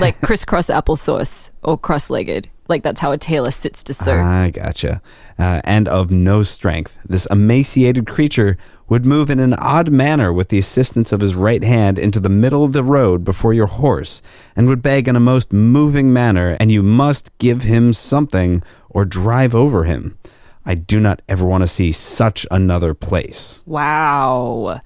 like 0.00 0.20
crisscross 0.20 0.66
applesauce 0.68 1.50
or 1.62 1.78
cross-legged. 1.78 2.50
Like 2.68 2.82
that's 2.82 3.00
how 3.00 3.12
a 3.12 3.18
tailor 3.18 3.50
sits 3.50 3.82
to 3.84 3.94
sew. 3.94 4.12
I 4.12 4.50
gotcha. 4.50 5.00
Uh, 5.38 5.60
and 5.64 5.88
of 5.88 6.10
no 6.10 6.42
strength. 6.42 6.98
This 7.04 7.26
emaciated 7.30 8.06
creature 8.06 8.56
would 8.88 9.04
move 9.04 9.30
in 9.30 9.38
an 9.38 9.54
odd 9.54 9.90
manner 9.90 10.32
with 10.32 10.48
the 10.48 10.58
assistance 10.58 11.12
of 11.12 11.20
his 11.20 11.34
right 11.34 11.62
hand 11.62 11.98
into 11.98 12.20
the 12.20 12.28
middle 12.28 12.64
of 12.64 12.72
the 12.72 12.84
road 12.84 13.22
before 13.24 13.52
your 13.52 13.66
horse, 13.66 14.22
and 14.56 14.68
would 14.68 14.82
beg 14.82 15.08
in 15.08 15.16
a 15.16 15.20
most 15.20 15.52
moving 15.52 16.12
manner, 16.12 16.56
and 16.58 16.72
you 16.72 16.82
must 16.82 17.36
give 17.38 17.62
him 17.62 17.92
something 17.92 18.62
or 18.88 19.04
drive 19.04 19.54
over 19.54 19.84
him. 19.84 20.18
I 20.64 20.74
do 20.74 21.00
not 21.00 21.22
ever 21.28 21.46
want 21.46 21.62
to 21.62 21.68
see 21.68 21.92
such 21.92 22.46
another 22.50 22.92
place. 22.94 23.62
wow. 23.66 24.80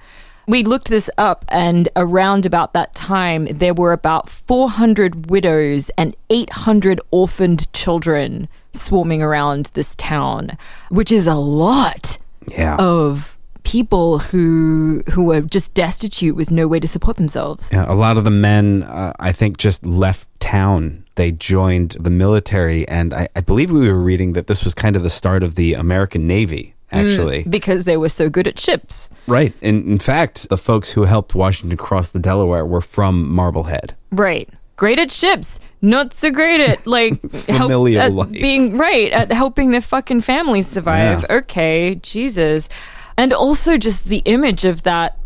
We 0.47 0.65
looked 0.65 0.89
this 0.89 1.09
up, 1.19 1.45
and 1.49 1.89
around 1.95 2.47
about 2.47 2.73
that 2.75 2.95
time, 2.95 3.47
there 3.51 3.75
were 3.75 3.93
about 3.93 4.29
400 4.29 5.31
widows 5.31 5.91
and 5.97 6.17
800 6.31 7.01
orphaned 7.11 7.73
children 7.73 8.49
swarming 8.73 9.23
around 9.23 9.67
this 9.75 9.95
town, 9.97 10.57
which 10.91 11.13
is 11.13 11.27
a 11.27 11.35
lot 11.35 12.19
Yeah. 12.49 12.77
of 12.77 13.37
people 13.63 14.19
who 14.19 15.03
who 15.13 15.23
were 15.23 15.41
just 15.43 15.73
destitute 15.75 16.35
with 16.35 16.51
no 16.51 16.67
way 16.67 16.81
to 16.81 16.89
support 16.89 17.17
themselves. 17.17 17.69
Yeah, 17.73 17.85
a 17.87 17.95
lot 17.95 18.17
of 18.17 18.25
the 18.25 18.31
men, 18.31 18.83
uh, 18.83 19.13
I 19.21 19.31
think, 19.31 19.57
just 19.59 19.87
left 19.87 20.27
town. 20.41 21.05
They 21.15 21.31
joined 21.31 21.97
the 22.01 22.11
military, 22.11 22.89
and 22.89 23.15
I, 23.15 23.29
I 23.37 23.41
believe 23.43 23.71
we 23.71 23.87
were 23.89 23.99
reading 24.03 24.33
that 24.33 24.49
this 24.49 24.65
was 24.65 24.75
kind 24.75 24.97
of 24.97 25.03
the 25.05 25.11
start 25.11 25.43
of 25.45 25.55
the 25.55 25.75
American 25.75 26.27
Navy, 26.27 26.75
actually. 26.93 27.45
Because 27.45 27.85
they 27.85 27.97
were 27.97 28.09
so 28.09 28.29
good 28.29 28.47
at 28.47 28.59
ships. 28.59 29.09
Right. 29.27 29.53
In, 29.61 29.83
in 29.89 29.99
fact, 29.99 30.49
the 30.49 30.57
folks 30.59 30.91
who 30.93 31.05
helped 31.05 31.35
Washington 31.35 31.77
cross 31.77 32.09
the 32.09 32.19
Delaware 32.21 32.65
were 32.67 32.81
from 32.81 33.29
Marblehead. 33.33 33.95
Right. 34.11 34.49
Great 34.77 34.99
at 34.99 35.11
ships, 35.11 35.61
not 35.81 36.13
so 36.13 36.31
great 36.31 36.61
at 36.61 36.87
like 36.99 37.21
help- 37.47 37.71
at 37.71 38.13
life. 38.13 38.31
being 38.33 38.77
right 38.79 39.13
at 39.13 39.31
helping 39.31 39.71
their 39.71 39.81
fucking 39.83 40.21
families 40.23 40.67
survive. 40.67 41.21
Yeah. 41.29 41.37
Okay, 41.37 41.95
Jesus. 41.97 42.69
And 43.17 43.33
also 43.33 43.77
just 43.79 44.07
the 44.07 44.23
image 44.25 44.65
of 44.65 44.83
that 44.85 45.19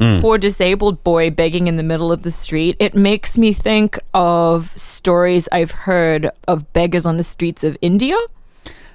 Mm. 0.00 0.20
poor 0.22 0.38
disabled 0.38 1.04
boy 1.04 1.30
begging 1.30 1.68
in 1.68 1.76
the 1.76 1.82
middle 1.84 2.10
of 2.10 2.22
the 2.22 2.30
street. 2.30 2.74
It 2.80 2.94
makes 2.94 3.36
me 3.38 3.52
think 3.52 3.98
of 4.14 4.72
stories 4.76 5.48
I've 5.52 5.70
heard 5.70 6.28
of 6.48 6.72
beggars 6.72 7.04
on 7.06 7.18
the 7.18 7.22
streets 7.24 7.62
of 7.62 7.76
India. 7.82 8.16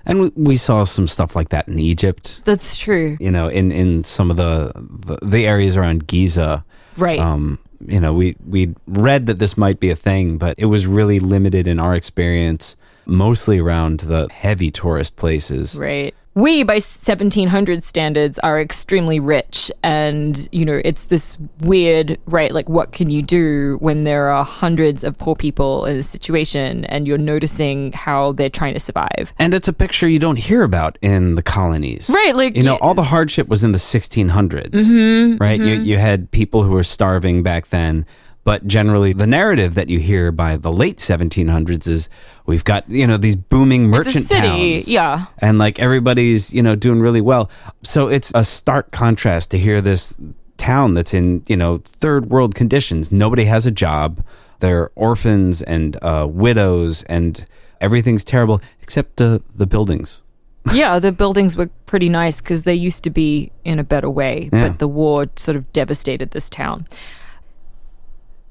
And 0.07 0.31
we, 0.35 0.55
saw 0.55 0.85
some 0.85 1.07
stuff 1.07 1.35
like 1.35 1.49
that 1.49 1.67
in 1.67 1.77
Egypt, 1.79 2.41
That's 2.45 2.77
true. 2.77 3.17
you 3.19 3.29
know, 3.29 3.49
in, 3.49 3.71
in 3.71 4.05
some 4.05 4.31
of 4.31 4.37
the, 4.37 4.71
the, 4.75 5.19
the 5.25 5.45
areas 5.45 5.75
around 5.75 6.07
Giza. 6.07 6.63
Right. 6.95 7.19
Um, 7.19 7.59
you 7.85 7.99
know, 7.99 8.13
we, 8.13 8.35
we 8.45 8.73
read 8.87 9.25
that 9.27 9.37
this 9.37 9.57
might 9.57 9.79
be 9.79 9.89
a 9.89 9.95
thing, 9.95 10.37
but 10.37 10.57
it 10.57 10.65
was 10.65 10.87
really 10.87 11.19
limited 11.19 11.67
in 11.67 11.77
our 11.77 11.93
experience, 11.93 12.75
mostly 13.05 13.59
around 13.59 13.99
the 13.99 14.27
heavy 14.31 14.71
tourist 14.71 15.17
places. 15.17 15.75
Right. 15.75 16.15
We, 16.37 16.61
by 16.61 16.75
1700 16.75 17.81
standards, 17.81 18.37
are 18.37 18.61
extremely 18.61 19.19
rich. 19.19 19.71
And, 19.81 20.47
you 20.51 20.65
know, 20.65 20.79
it's 20.85 21.05
this 21.05 21.35
weird, 21.61 22.19
right? 22.27 22.51
Like, 22.51 22.69
what 22.69 22.91
can 22.91 23.09
you 23.09 23.23
do 23.23 23.77
when 23.79 24.03
there 24.03 24.29
are 24.29 24.45
hundreds 24.45 25.03
of 25.03 25.17
poor 25.17 25.35
people 25.35 25.85
in 25.85 25.97
a 25.97 26.03
situation 26.03 26.85
and 26.85 27.07
you're 27.07 27.17
noticing 27.17 27.91
how 27.93 28.33
they're 28.33 28.51
trying 28.51 28.75
to 28.75 28.79
survive? 28.79 29.33
And 29.39 29.55
it's 29.55 29.67
a 29.67 29.73
picture 29.73 30.07
you 30.07 30.19
don't 30.19 30.37
hear 30.37 30.61
about 30.61 30.99
in 31.01 31.33
the 31.33 31.41
colonies. 31.41 32.07
Right, 32.07 32.35
like, 32.35 32.55
you 32.55 32.61
know, 32.61 32.77
all 32.81 32.93
the 32.93 33.01
hardship 33.01 33.47
was 33.47 33.63
in 33.63 33.71
the 33.71 33.79
1600s, 33.79 34.69
mm-hmm, 34.69 35.37
right? 35.37 35.59
You, 35.59 35.65
mm-hmm. 35.65 35.85
you 35.85 35.97
had 35.97 36.29
people 36.29 36.61
who 36.61 36.73
were 36.73 36.83
starving 36.83 37.41
back 37.41 37.69
then, 37.69 38.05
But 38.47 38.65
generally, 38.65 39.11
the 39.11 39.27
narrative 39.27 39.75
that 39.75 39.89
you 39.89 39.99
hear 39.99 40.31
by 40.31 40.55
the 40.55 40.71
late 40.71 40.99
1700s 40.99 41.85
is 41.85 42.07
we've 42.45 42.63
got, 42.63 42.89
you 42.89 43.05
know, 43.05 43.17
these 43.17 43.35
booming 43.35 43.87
merchant 43.87 44.29
towns. 44.29 44.87
yeah. 44.87 45.25
And 45.39 45.59
like 45.59 45.79
everybody's, 45.79 46.53
you 46.53 46.63
know, 46.63 46.73
doing 46.77 47.01
really 47.01 47.19
well. 47.19 47.49
So 47.83 48.07
it's 48.07 48.31
a 48.33 48.45
stark 48.45 48.91
contrast 48.91 49.51
to 49.51 49.57
hear 49.59 49.81
this 49.81 50.15
town 50.55 50.93
that's 50.93 51.13
in, 51.13 51.43
you 51.47 51.57
know, 51.57 51.79
third 51.79 52.27
world 52.27 52.55
conditions. 52.55 53.11
Nobody 53.11 53.43
has 53.43 53.65
a 53.65 53.71
job. 53.71 54.23
They're 54.59 54.91
orphans 54.95 55.61
and 55.61 55.97
uh, 56.01 56.25
widows, 56.29 57.03
and 57.03 57.45
everything's 57.81 58.23
terrible 58.23 58.61
except 58.81 59.19
uh, 59.21 59.39
the 59.53 59.67
buildings. 59.67 60.21
yeah, 60.73 60.99
the 60.99 61.11
buildings 61.11 61.57
were 61.57 61.69
pretty 61.85 62.07
nice 62.07 62.39
because 62.39 62.63
they 62.63 62.73
used 62.75 63.03
to 63.03 63.09
be 63.09 63.51
in 63.65 63.77
a 63.77 63.83
better 63.83 64.09
way, 64.09 64.49
Yeah. 64.53 64.69
but 64.69 64.79
the 64.79 64.87
war 64.87 65.27
sort 65.35 65.57
of 65.57 65.69
devastated 65.73 66.31
this 66.31 66.49
town. 66.49 66.87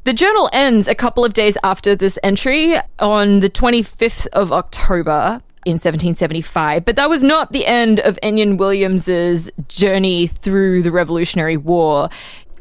The 0.07 0.13
journal 0.13 0.49
ends 0.53 0.87
a 0.87 0.95
couple 0.95 1.25
of 1.25 1.35
days 1.35 1.59
after 1.65 1.97
this 1.97 2.17
entry 2.23 2.77
on 3.01 3.41
the 3.41 3.51
25th 3.51 4.29
of 4.29 4.53
October 4.53 5.43
in 5.65 5.73
1775, 5.73 6.85
but 6.85 6.95
that 6.95 7.11
was 7.11 7.25
not 7.25 7.51
the 7.51 7.67
end 7.67 7.99
of 7.99 8.17
Ennion 8.23 8.57
Williams's 8.57 9.51
journey 9.67 10.29
through 10.29 10.85
the 10.85 10.93
Revolutionary 10.93 11.57
War. 11.57 12.09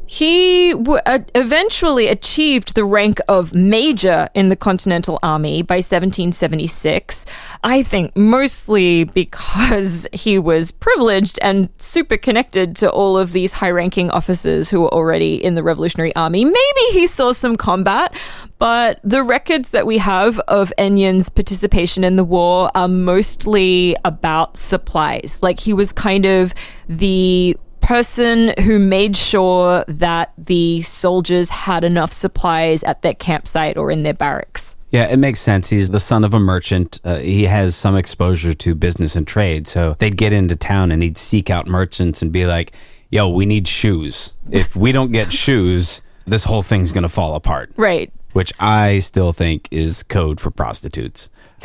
He 0.06 0.70
w- 0.70 1.00
uh, 1.04 1.18
eventually 1.34 2.06
achieved 2.06 2.74
the 2.74 2.84
rank 2.84 3.20
of 3.28 3.54
major 3.54 4.28
in 4.34 4.48
the 4.48 4.56
Continental 4.56 5.18
Army 5.22 5.62
by 5.62 5.76
1776. 5.76 7.26
I 7.64 7.82
think 7.82 8.16
mostly 8.16 9.04
because 9.04 10.06
he 10.12 10.38
was 10.38 10.70
privileged 10.70 11.38
and 11.42 11.68
super 11.78 12.16
connected 12.16 12.76
to 12.76 12.90
all 12.90 13.18
of 13.18 13.32
these 13.32 13.52
high 13.52 13.70
ranking 13.70 14.10
officers 14.10 14.70
who 14.70 14.82
were 14.82 14.94
already 14.94 15.42
in 15.42 15.56
the 15.56 15.62
Revolutionary 15.62 16.14
Army. 16.14 16.44
Maybe 16.44 16.80
he 16.92 17.08
saw 17.08 17.32
some 17.32 17.56
combat, 17.56 18.14
but 18.58 19.00
the 19.02 19.24
records 19.24 19.70
that 19.70 19.86
we 19.86 19.98
have 19.98 20.38
of 20.40 20.72
Ennion's 20.78 21.28
participation 21.28 22.04
in 22.04 22.14
the 22.14 22.24
war 22.24 22.70
are 22.76 22.88
mostly 22.88 23.96
about 24.04 24.56
supplies. 24.56 25.40
Like 25.42 25.58
he 25.58 25.72
was 25.72 25.92
kind 25.92 26.24
of 26.24 26.54
the 26.88 27.56
person 27.86 28.52
who 28.64 28.80
made 28.80 29.16
sure 29.16 29.84
that 29.86 30.32
the 30.36 30.82
soldiers 30.82 31.50
had 31.50 31.84
enough 31.84 32.12
supplies 32.12 32.82
at 32.82 33.02
their 33.02 33.14
campsite 33.14 33.76
or 33.76 33.92
in 33.92 34.02
their 34.02 34.12
barracks. 34.12 34.74
Yeah, 34.90 35.06
it 35.06 35.18
makes 35.18 35.38
sense. 35.38 35.68
He's 35.68 35.90
the 35.90 36.00
son 36.00 36.24
of 36.24 36.34
a 36.34 36.40
merchant. 36.40 36.98
Uh, 37.04 37.18
he 37.18 37.44
has 37.44 37.76
some 37.76 37.96
exposure 37.96 38.54
to 38.54 38.74
business 38.74 39.14
and 39.14 39.24
trade. 39.24 39.68
So 39.68 39.94
they'd 40.00 40.16
get 40.16 40.32
into 40.32 40.56
town 40.56 40.90
and 40.90 41.00
he'd 41.00 41.16
seek 41.16 41.48
out 41.48 41.68
merchants 41.68 42.22
and 42.22 42.32
be 42.32 42.44
like, 42.44 42.72
yo, 43.08 43.28
we 43.28 43.46
need 43.46 43.68
shoes. 43.68 44.32
If 44.50 44.74
we 44.74 44.90
don't 44.90 45.12
get 45.12 45.32
shoes, 45.44 46.00
this 46.26 46.42
whole 46.42 46.62
thing's 46.62 46.92
going 46.92 47.02
to 47.02 47.08
fall 47.08 47.36
apart. 47.36 47.72
Right. 47.76 48.12
Which 48.32 48.52
I 48.58 48.98
still 48.98 49.32
think 49.32 49.68
is 49.70 50.02
code 50.02 50.40
for 50.40 50.50
prostitutes. 50.50 51.30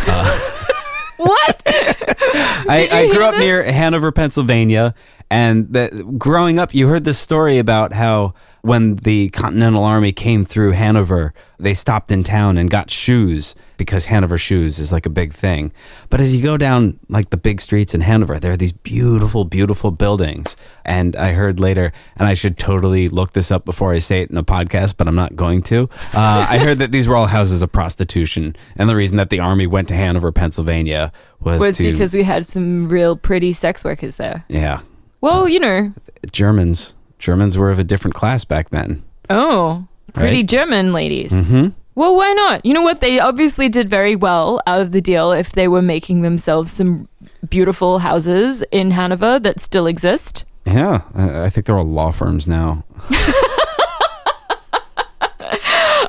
What? 1.22 1.61
I, 1.67 2.89
I 2.91 3.13
grew 3.13 3.24
up 3.24 3.34
this? 3.34 3.41
near 3.41 3.63
Hanover, 3.63 4.11
Pennsylvania, 4.11 4.95
and 5.30 5.72
the, 5.72 6.15
growing 6.17 6.57
up, 6.57 6.74
you 6.74 6.88
heard 6.88 7.03
this 7.03 7.19
story 7.19 7.59
about 7.59 7.93
how 7.93 8.34
when 8.61 8.95
the 8.97 9.30
Continental 9.30 9.84
Army 9.84 10.11
came 10.11 10.45
through 10.45 10.72
Hanover, 10.72 11.34
they 11.59 11.74
stopped 11.74 12.11
in 12.11 12.24
town 12.24 12.57
and 12.57 12.69
got 12.69 12.89
shoes 12.89 13.55
because 13.82 14.05
Hanover 14.05 14.38
shoes 14.38 14.77
is 14.77 14.91
like 14.91 15.07
a 15.07 15.09
big 15.09 15.34
thing. 15.34 15.73
But 16.11 16.21
as 16.21 16.36
you 16.36 16.43
go 16.43 16.55
down 16.55 16.99
like 17.09 17.32
the 17.32 17.38
big 17.38 17.59
streets 17.59 17.95
in 17.95 18.01
Hanover, 18.01 18.38
there 18.39 18.51
are 18.51 18.57
these 18.57 18.71
beautiful, 18.71 19.43
beautiful 19.43 19.89
buildings. 19.89 20.55
And 20.86 21.15
I 21.15 21.32
heard 21.32 21.59
later, 21.59 21.91
and 22.15 22.27
I 22.27 22.36
should 22.36 22.59
totally 22.59 23.09
look 23.09 23.34
this 23.34 23.49
up 23.49 23.65
before 23.65 23.91
I 23.91 23.97
say 23.97 24.21
it 24.21 24.29
in 24.29 24.38
a 24.38 24.43
podcast, 24.43 24.97
but 24.97 25.07
I'm 25.07 25.15
not 25.15 25.36
going 25.36 25.63
to. 25.63 25.89
Uh, 26.13 26.45
I 26.47 26.59
heard 26.59 26.77
that 26.77 26.91
these 26.91 27.07
were 27.07 27.15
all 27.15 27.25
houses 27.25 27.63
of 27.63 27.71
prostitution, 27.71 28.55
and 28.75 28.88
the 28.88 28.95
reason 28.95 29.17
that 29.17 29.32
the 29.32 29.39
army 29.39 29.65
went 29.65 29.88
to 29.88 29.95
Hanover, 29.95 30.32
Pennsylvania, 30.32 31.11
was, 31.39 31.59
was 31.59 31.77
to 31.77 31.91
because 31.91 32.13
we 32.13 32.21
had 32.21 32.45
some 32.47 32.88
real 32.88 33.15
pretty 33.17 33.51
sex 33.51 33.84
workers 33.84 34.17
there. 34.17 34.45
yeah, 34.47 34.82
Well, 35.21 35.49
you 35.49 35.59
know, 35.59 35.91
Germans. 36.32 36.93
Germans 37.17 37.57
were 37.57 37.71
of 37.71 37.79
a 37.79 37.84
different 37.84 38.13
class 38.13 38.45
back 38.45 38.69
then. 38.69 39.01
oh, 39.29 39.88
pretty 40.13 40.38
Right. 40.38 40.45
German 40.45 40.93
ladies. 40.93 41.32
hmm 41.32 41.69
Well, 41.96 42.16
why 42.16 42.32
not? 42.34 42.66
You 42.66 42.74
know 42.74 42.82
what? 42.82 43.02
They 43.02 43.20
obviously 43.20 43.68
did 43.70 43.89
very 43.89 44.16
well 44.16 44.62
out 44.66 44.82
of 44.82 44.92
the 44.92 45.02
deal 45.02 45.32
if 45.32 45.52
they 45.52 45.68
were 45.68 45.82
making 45.82 46.22
themselves 46.22 46.72
some 46.72 47.08
beautiful 47.50 48.00
houses 48.00 48.64
in 48.72 48.92
Hanover 48.92 49.39
that 49.39 49.60
still 49.60 49.88
exist. 49.88 50.46
Yeah, 50.66 51.02
I 51.14 51.46
I 51.46 51.50
think 51.50 51.66
they're 51.66 51.78
all 51.78 51.84
law 51.86 52.12
firms 52.12 52.48
now. 52.48 52.84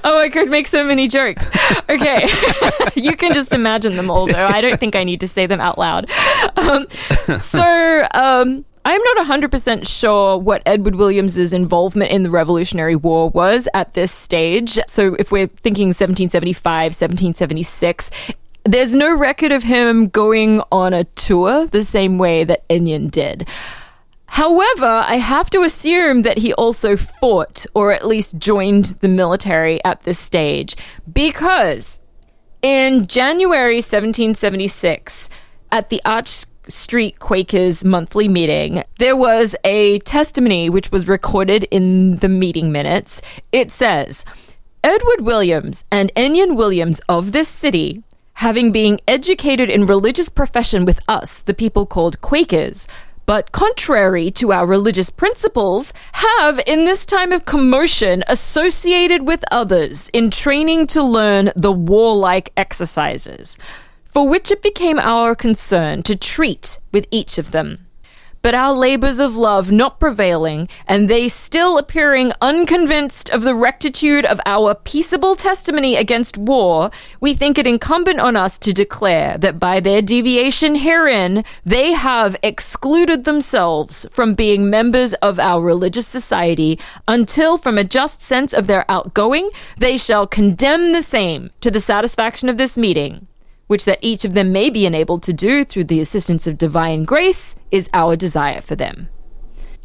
Oh, 0.05 0.19
I 0.19 0.31
could 0.31 0.51
make 0.51 0.67
so 0.67 0.85
many 0.85 1.07
jokes. 1.07 1.49
Okay. 1.89 2.29
you 2.97 3.17
can 3.17 3.33
just 3.33 3.53
imagine 3.53 3.95
them 3.95 4.11
all, 4.11 4.27
though. 4.27 4.47
I 4.47 4.61
don't 4.61 4.79
think 4.79 4.97
I 4.97 5.05
need 5.05 5.21
to 5.21 5.29
say 5.29 5.47
them 5.47 5.61
out 5.61 5.79
loud. 5.79 6.11
Um, 6.57 6.89
so, 7.41 8.09
um, 8.13 8.65
I'm 8.85 9.01
not 9.03 9.27
100% 9.27 9.87
sure 9.87 10.39
what 10.39 10.63
Edward 10.67 10.97
Williams's 10.97 11.53
involvement 11.53 12.11
in 12.11 12.25
the 12.25 12.31
Revolutionary 12.31 12.97
War 12.97 13.31
was 13.31 13.69
at 13.75 13.95
this 13.95 14.13
stage. 14.13 14.79
So, 14.89 15.15
if 15.19 15.31
we're 15.31 15.47
thinking 15.47 15.89
1775, 15.89 16.65
1776, 16.93 18.11
there's 18.65 18.95
no 18.95 19.17
record 19.17 19.53
of 19.53 19.63
him 19.63 20.09
going 20.09 20.61
on 20.73 20.95
a 20.95 21.05
tour 21.05 21.67
the 21.67 21.85
same 21.85 22.19
way 22.19 22.45
that 22.45 22.69
Ennion 22.69 23.11
did. 23.11 23.49
However, 24.27 24.87
I 24.87 25.17
have 25.17 25.51
to 25.51 25.63
assume 25.63 26.23
that 26.23 26.39
he 26.39 26.55
also 26.55 26.97
fought 26.97 27.67
or 27.75 27.93
at 27.93 28.07
least 28.07 28.39
joined 28.39 28.87
the 29.01 29.09
military 29.09 29.85
at 29.85 30.03
this 30.05 30.19
stage 30.19 30.75
because 31.13 32.01
in 32.63 33.07
January 33.09 33.77
1776, 33.77 35.29
at 35.71 35.89
the 35.89 36.01
Arch 36.05 36.45
Street 36.73 37.19
Quakers 37.19 37.85
monthly 37.85 38.29
meeting, 38.29 38.83
there 38.99 39.17
was 39.17 39.55
a 39.63 39.99
testimony 40.01 40.71
which 40.71 40.91
was 40.91 41.07
recorded 41.07 41.65
in 41.71 42.17
the 42.17 42.29
meeting 42.29 42.73
minutes. 42.73 43.21
It 43.53 43.71
says, 43.71 44.25
Edward 44.83 45.21
Williams 45.21 45.85
and 45.91 46.11
Ennion 46.17 46.57
Williams 46.57 47.01
of 47.09 47.33
this 47.33 47.49
city, 47.49 48.03
having 48.35 48.73
been 48.73 49.01
educated 49.07 49.69
in 49.69 49.87
religious 49.87 50.29
profession 50.29 50.85
with 50.85 50.99
us, 51.09 51.43
the 51.43 51.55
people 51.55 51.85
called 51.85 52.21
Quakers, 52.23 52.89
but 53.27 53.53
contrary 53.53 54.31
to 54.33 54.53
our 54.53 54.67
religious 54.67 55.11
principles, 55.11 55.93
have 56.13 56.59
in 56.67 56.85
this 56.85 57.07
time 57.07 57.33
of 57.33 57.45
commotion 57.45 58.25
associated 58.29 59.27
with 59.27 59.45
others 59.51 60.09
in 60.13 60.31
training 60.31 60.87
to 60.89 61.03
learn 61.03 61.53
the 61.55 61.71
warlike 61.71 62.51
exercises, 62.57 63.59
for 64.13 64.29
which 64.29 64.51
it 64.51 64.61
became 64.61 64.99
our 64.99 65.35
concern 65.35 66.03
to 66.03 66.15
treat 66.15 66.79
with 66.93 67.07
each 67.11 67.39
of 67.39 67.51
them. 67.51 67.79
But 68.43 68.57
our 68.57 68.73
labors 68.73 69.21
of 69.21 69.37
love 69.37 69.71
not 69.71 70.01
prevailing, 70.01 70.69
and 70.89 71.09
they 71.09 71.29
still 71.29 71.79
appearing 71.79 72.33
unconvinced 72.43 73.31
of 73.31 73.43
the 73.43 73.55
rectitude 73.55 74.27
of 74.27 74.41
our 74.45 74.75
peaceable 74.75 75.37
testimony 75.37 75.95
against 75.95 76.37
war, 76.37 76.91
we 77.21 77.35
think 77.35 77.57
it 77.57 77.69
incumbent 77.69 78.19
on 78.19 78.35
us 78.35 78.59
to 78.59 78.73
declare 78.73 79.39
that 79.39 79.61
by 79.61 79.79
their 79.79 80.03
deviation 80.03 80.75
herein, 80.75 81.45
they 81.65 81.93
have 81.93 82.37
excluded 82.43 83.25
themselves 83.25 84.07
from 84.11 84.35
being 84.35 84.69
members 84.69 85.15
of 85.15 85.39
our 85.39 85.63
religious 85.63 86.09
society, 86.09 86.81
until 87.07 87.57
from 87.57 87.79
a 87.79 87.85
just 87.85 88.21
sense 88.21 88.53
of 88.53 88.67
their 88.67 88.85
outgoing, 88.91 89.49
they 89.79 89.97
shall 89.97 90.27
condemn 90.27 90.93
the 90.93 91.03
same 91.03 91.51
to 91.61 91.71
the 91.71 91.81
satisfaction 91.81 92.49
of 92.49 92.59
this 92.59 92.77
meeting 92.77 93.29
which 93.67 93.85
that 93.85 93.99
each 94.03 94.25
of 94.25 94.35
them 94.35 94.53
may 94.53 94.71
be 94.71 94.87
enabled 94.87 95.23
to 95.23 95.33
do 95.33 95.65
through 95.65 95.85
the 95.85 96.01
assistance 96.01 96.47
of 96.47 96.59
divine 96.59 97.05
grace, 97.05 97.55
is 97.71 97.89
our 97.93 98.17
desire 98.17 98.61
for 98.61 98.77
them. 98.77 99.09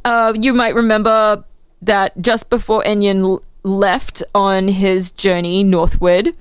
Uh, 0.04 0.34
you 0.40 0.54
might 0.54 0.76
remember 0.76 1.44
that 1.82 2.20
just 2.22 2.50
before 2.50 2.84
Ennion 2.84 3.42
left 3.64 4.24
on 4.34 4.68
his 4.68 5.12
journey 5.12 5.64
northward, 5.64 6.34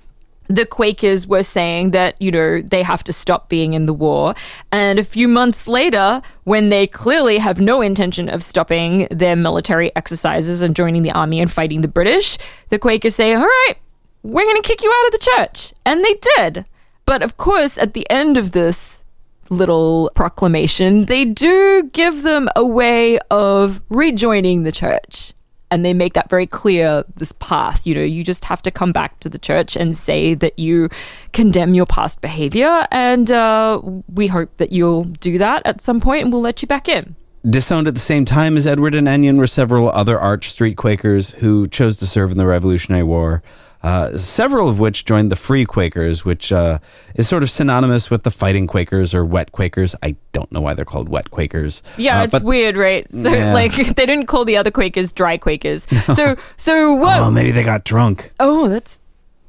the 0.49 0.64
Quakers 0.64 1.26
were 1.26 1.43
saying 1.43 1.91
that, 1.91 2.20
you 2.20 2.30
know, 2.30 2.62
they 2.62 2.82
have 2.82 3.03
to 3.05 3.12
stop 3.12 3.49
being 3.49 3.74
in 3.74 3.87
the 3.87 3.93
war. 3.93 4.34
And 4.70 4.99
a 4.99 5.05
few 5.05 5.26
months 5.26 5.66
later, 5.66 6.22
when 6.45 6.68
they 6.68 6.87
clearly 6.87 7.39
have 7.39 7.61
no 7.61 7.80
intention 7.80 8.28
of 8.28 8.43
stopping 8.43 9.09
their 9.11 9.34
military 9.34 9.95
exercises 9.97 10.62
and 10.62 10.76
joining 10.76 11.03
the 11.03 11.11
army 11.11 11.41
and 11.41 11.51
fighting 11.51 11.80
the 11.80 11.89
British, 11.89 12.39
the 12.68 12.78
Quakers 12.78 13.16
say, 13.16 13.34
all 13.34 13.43
right, 13.43 13.74
we're 14.22 14.45
going 14.45 14.62
to 14.62 14.68
kick 14.68 14.82
you 14.82 14.91
out 14.91 15.07
of 15.07 15.12
the 15.12 15.30
church. 15.37 15.74
And 15.84 16.05
they 16.05 16.14
did. 16.37 16.64
But 17.07 17.23
of 17.23 17.37
course, 17.37 17.79
at 17.79 17.95
the 17.95 18.09
end 18.11 18.37
of 18.37 18.53
this 18.53 19.05
little 19.49 20.11
proclamation, 20.15 21.07
they 21.07 21.25
do 21.25 21.89
give 21.93 22.23
them 22.23 22.49
a 22.57 22.67
way 22.67 23.19
of 23.31 23.81
rejoining 23.89 24.65
the 24.65 24.73
church. 24.73 25.33
And 25.69 25.85
they 25.85 25.95
make 25.95 26.13
that 26.13 26.31
very 26.31 26.47
clear 26.47 27.05
this 27.17 27.33
path. 27.33 27.87
You 27.87 27.95
know, 27.97 28.03
you 28.03 28.23
just 28.23 28.45
have 28.45 28.63
to 28.63 28.71
come 28.71 28.93
back 28.93 29.19
to 29.21 29.29
the 29.29 29.39
church 29.39 29.75
and 29.75 29.97
say 29.97 30.35
that 30.35 30.59
you 30.59 30.89
condemn 31.33 31.75
your 31.75 31.87
past 31.87 32.21
behavior. 32.21 32.87
And 32.93 33.31
uh, 33.31 33.81
we 34.13 34.29
hope 34.29 34.57
that 34.59 34.71
you'll 34.71 35.05
do 35.05 35.39
that 35.39 35.63
at 35.65 35.81
some 35.81 36.01
point 36.01 36.25
and 36.25 36.33
we'll 36.33 36.43
let 36.43 36.63
you 36.63 36.69
back 36.69 36.89
in. 36.89 37.17
Disowned 37.49 37.89
at 37.89 37.95
the 37.95 38.01
same 38.01 38.25
time 38.25 38.57
as 38.57 38.67
Edward 38.67 38.95
and 38.95 39.09
Ennion 39.09 39.39
were 39.39 39.47
several 39.47 39.89
other 39.91 40.19
arch 40.19 40.51
street 40.51 40.77
Quakers 40.77 41.33
who 41.33 41.67
chose 41.69 41.97
to 41.97 42.07
serve 42.07 42.31
in 42.31 42.39
the 42.39 42.47
Revolutionary 42.47 43.05
War. 43.05 43.43
Uh, 43.87 44.18
several 44.18 44.68
of 44.68 44.80
which 44.80 45.05
joined 45.05 45.30
the 45.30 45.37
Free 45.37 45.64
Quakers, 45.64 46.24
which 46.24 46.51
uh, 46.51 46.78
is 47.14 47.28
sort 47.28 47.45
of 47.45 47.51
synonymous 47.51 48.11
with 48.11 48.24
the 48.24 48.32
Fighting 48.32 48.66
Quakers 48.66 49.14
or 49.14 49.24
Wet 49.24 49.53
Quakers. 49.53 49.95
I 50.03 50.16
don't 50.32 50.51
know 50.51 50.61
why 50.61 50.74
they're 50.74 50.84
called 50.84 51.09
Wet 51.09 51.30
Quakers. 51.30 51.84
Yeah, 51.97 52.18
Uh, 52.20 52.24
it's 52.24 52.32
but- 52.32 52.43
weird, 52.43 52.76
right? 52.76 53.09
So 53.12 53.30
Yeah. 53.32 53.55
like 53.55 53.72
they 53.97 54.07
didn't 54.07 54.26
call 54.26 54.45
the 54.45 54.57
other 54.57 54.72
Quakers 54.72 55.12
dry 55.12 55.37
Quakers. 55.39 55.87
So 56.16 56.34
so 56.57 56.95
what? 56.95 57.18
Oh, 57.20 57.30
maybe 57.30 57.53
they 57.53 57.62
got 57.62 57.84
drunk. 57.84 58.32
Oh, 58.41 58.68
that's. 58.68 58.99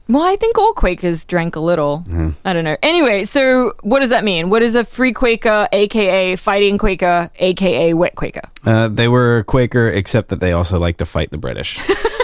Well, 0.10 0.24
I 0.24 0.36
think 0.38 0.58
all 0.58 0.72
Quakers 0.74 1.26
drank 1.26 1.56
a 1.56 1.60
little. 1.60 2.04
I 2.46 2.54
don't 2.54 2.64
know. 2.64 2.78
Anyway, 2.84 3.24
so 3.26 3.74
what 3.82 4.00
does 4.02 4.10
that 4.12 4.24
mean? 4.24 4.50
What 4.50 4.62
is 4.62 4.76
a 4.76 4.84
free 4.86 5.12
Quaker, 5.14 5.68
aka 5.74 6.36
fighting 6.38 6.78
Quaker, 6.78 7.30
aka 7.40 7.94
wet 7.94 8.16
Quaker? 8.16 8.42
Uh, 8.64 8.88
they 8.88 9.08
were 9.10 9.44
Quaker, 9.48 9.88
except 9.90 10.30
that 10.30 10.40
they 10.40 10.54
also 10.54 10.80
like 10.80 10.98
to 10.98 11.06
fight 11.06 11.32
the 11.32 11.38
British. 11.38 11.80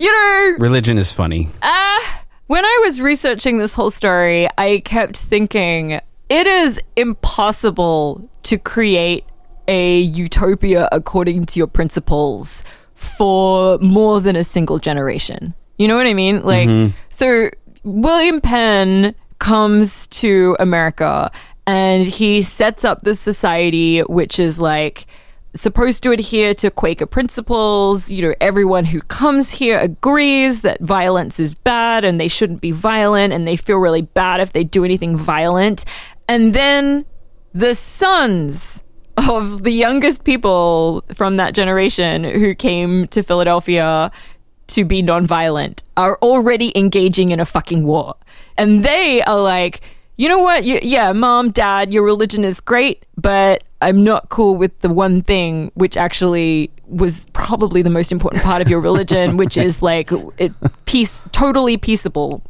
You 0.00 0.10
know, 0.10 0.56
Religion 0.58 0.96
is 0.96 1.12
funny. 1.12 1.50
Uh, 1.60 1.98
when 2.46 2.64
I 2.64 2.80
was 2.84 3.02
researching 3.02 3.58
this 3.58 3.74
whole 3.74 3.90
story, 3.90 4.48
I 4.56 4.80
kept 4.82 5.18
thinking 5.18 6.00
it 6.30 6.46
is 6.46 6.80
impossible 6.96 8.26
to 8.44 8.56
create 8.56 9.26
a 9.68 9.98
utopia 9.98 10.88
according 10.90 11.44
to 11.44 11.58
your 11.58 11.66
principles 11.66 12.64
for 12.94 13.76
more 13.80 14.22
than 14.22 14.36
a 14.36 14.44
single 14.44 14.78
generation. 14.78 15.52
You 15.76 15.86
know 15.86 15.96
what 15.96 16.06
I 16.06 16.14
mean? 16.14 16.42
Like, 16.44 16.68
mm-hmm. 16.70 16.96
so 17.10 17.50
William 17.84 18.40
Penn 18.40 19.14
comes 19.38 20.06
to 20.06 20.56
America 20.58 21.30
and 21.66 22.06
he 22.06 22.40
sets 22.40 22.86
up 22.86 23.02
this 23.02 23.20
society 23.20 24.00
which 24.00 24.38
is 24.38 24.58
like 24.60 25.06
supposed 25.54 26.02
to 26.02 26.12
adhere 26.12 26.54
to 26.54 26.70
Quaker 26.70 27.06
principles. 27.06 28.10
You 28.10 28.28
know, 28.28 28.34
everyone 28.40 28.84
who 28.84 29.00
comes 29.02 29.50
here 29.50 29.78
agrees 29.78 30.62
that 30.62 30.80
violence 30.80 31.40
is 31.40 31.54
bad 31.54 32.04
and 32.04 32.20
they 32.20 32.28
shouldn't 32.28 32.60
be 32.60 32.72
violent 32.72 33.32
and 33.32 33.46
they 33.46 33.56
feel 33.56 33.78
really 33.78 34.02
bad 34.02 34.40
if 34.40 34.52
they 34.52 34.64
do 34.64 34.84
anything 34.84 35.16
violent. 35.16 35.84
And 36.28 36.54
then 36.54 37.04
the 37.52 37.74
sons 37.74 38.82
of 39.16 39.64
the 39.64 39.72
youngest 39.72 40.24
people 40.24 41.04
from 41.14 41.36
that 41.36 41.54
generation 41.54 42.24
who 42.24 42.54
came 42.54 43.06
to 43.08 43.22
Philadelphia 43.22 44.10
to 44.68 44.84
be 44.84 45.02
nonviolent 45.02 45.82
are 45.96 46.16
already 46.22 46.72
engaging 46.78 47.32
in 47.32 47.40
a 47.40 47.44
fucking 47.44 47.84
war. 47.84 48.14
And 48.56 48.84
they 48.84 49.22
are 49.22 49.40
like, 49.40 49.80
you 50.20 50.28
know 50.28 50.40
what? 50.40 50.64
You, 50.64 50.78
yeah, 50.82 51.12
mom, 51.12 51.50
dad, 51.50 51.94
your 51.94 52.02
religion 52.02 52.44
is 52.44 52.60
great, 52.60 53.06
but 53.16 53.64
I'm 53.80 54.04
not 54.04 54.28
cool 54.28 54.54
with 54.54 54.78
the 54.80 54.90
one 54.90 55.22
thing 55.22 55.70
which 55.72 55.96
actually 55.96 56.70
was 56.86 57.24
probably 57.32 57.80
the 57.80 57.88
most 57.88 58.12
important 58.12 58.42
part 58.42 58.60
of 58.60 58.68
your 58.68 58.80
religion, 58.80 59.36
which 59.38 59.56
is 59.56 59.80
like 59.80 60.10
it, 60.36 60.52
peace, 60.84 61.26
totally 61.32 61.78
peaceable 61.78 62.42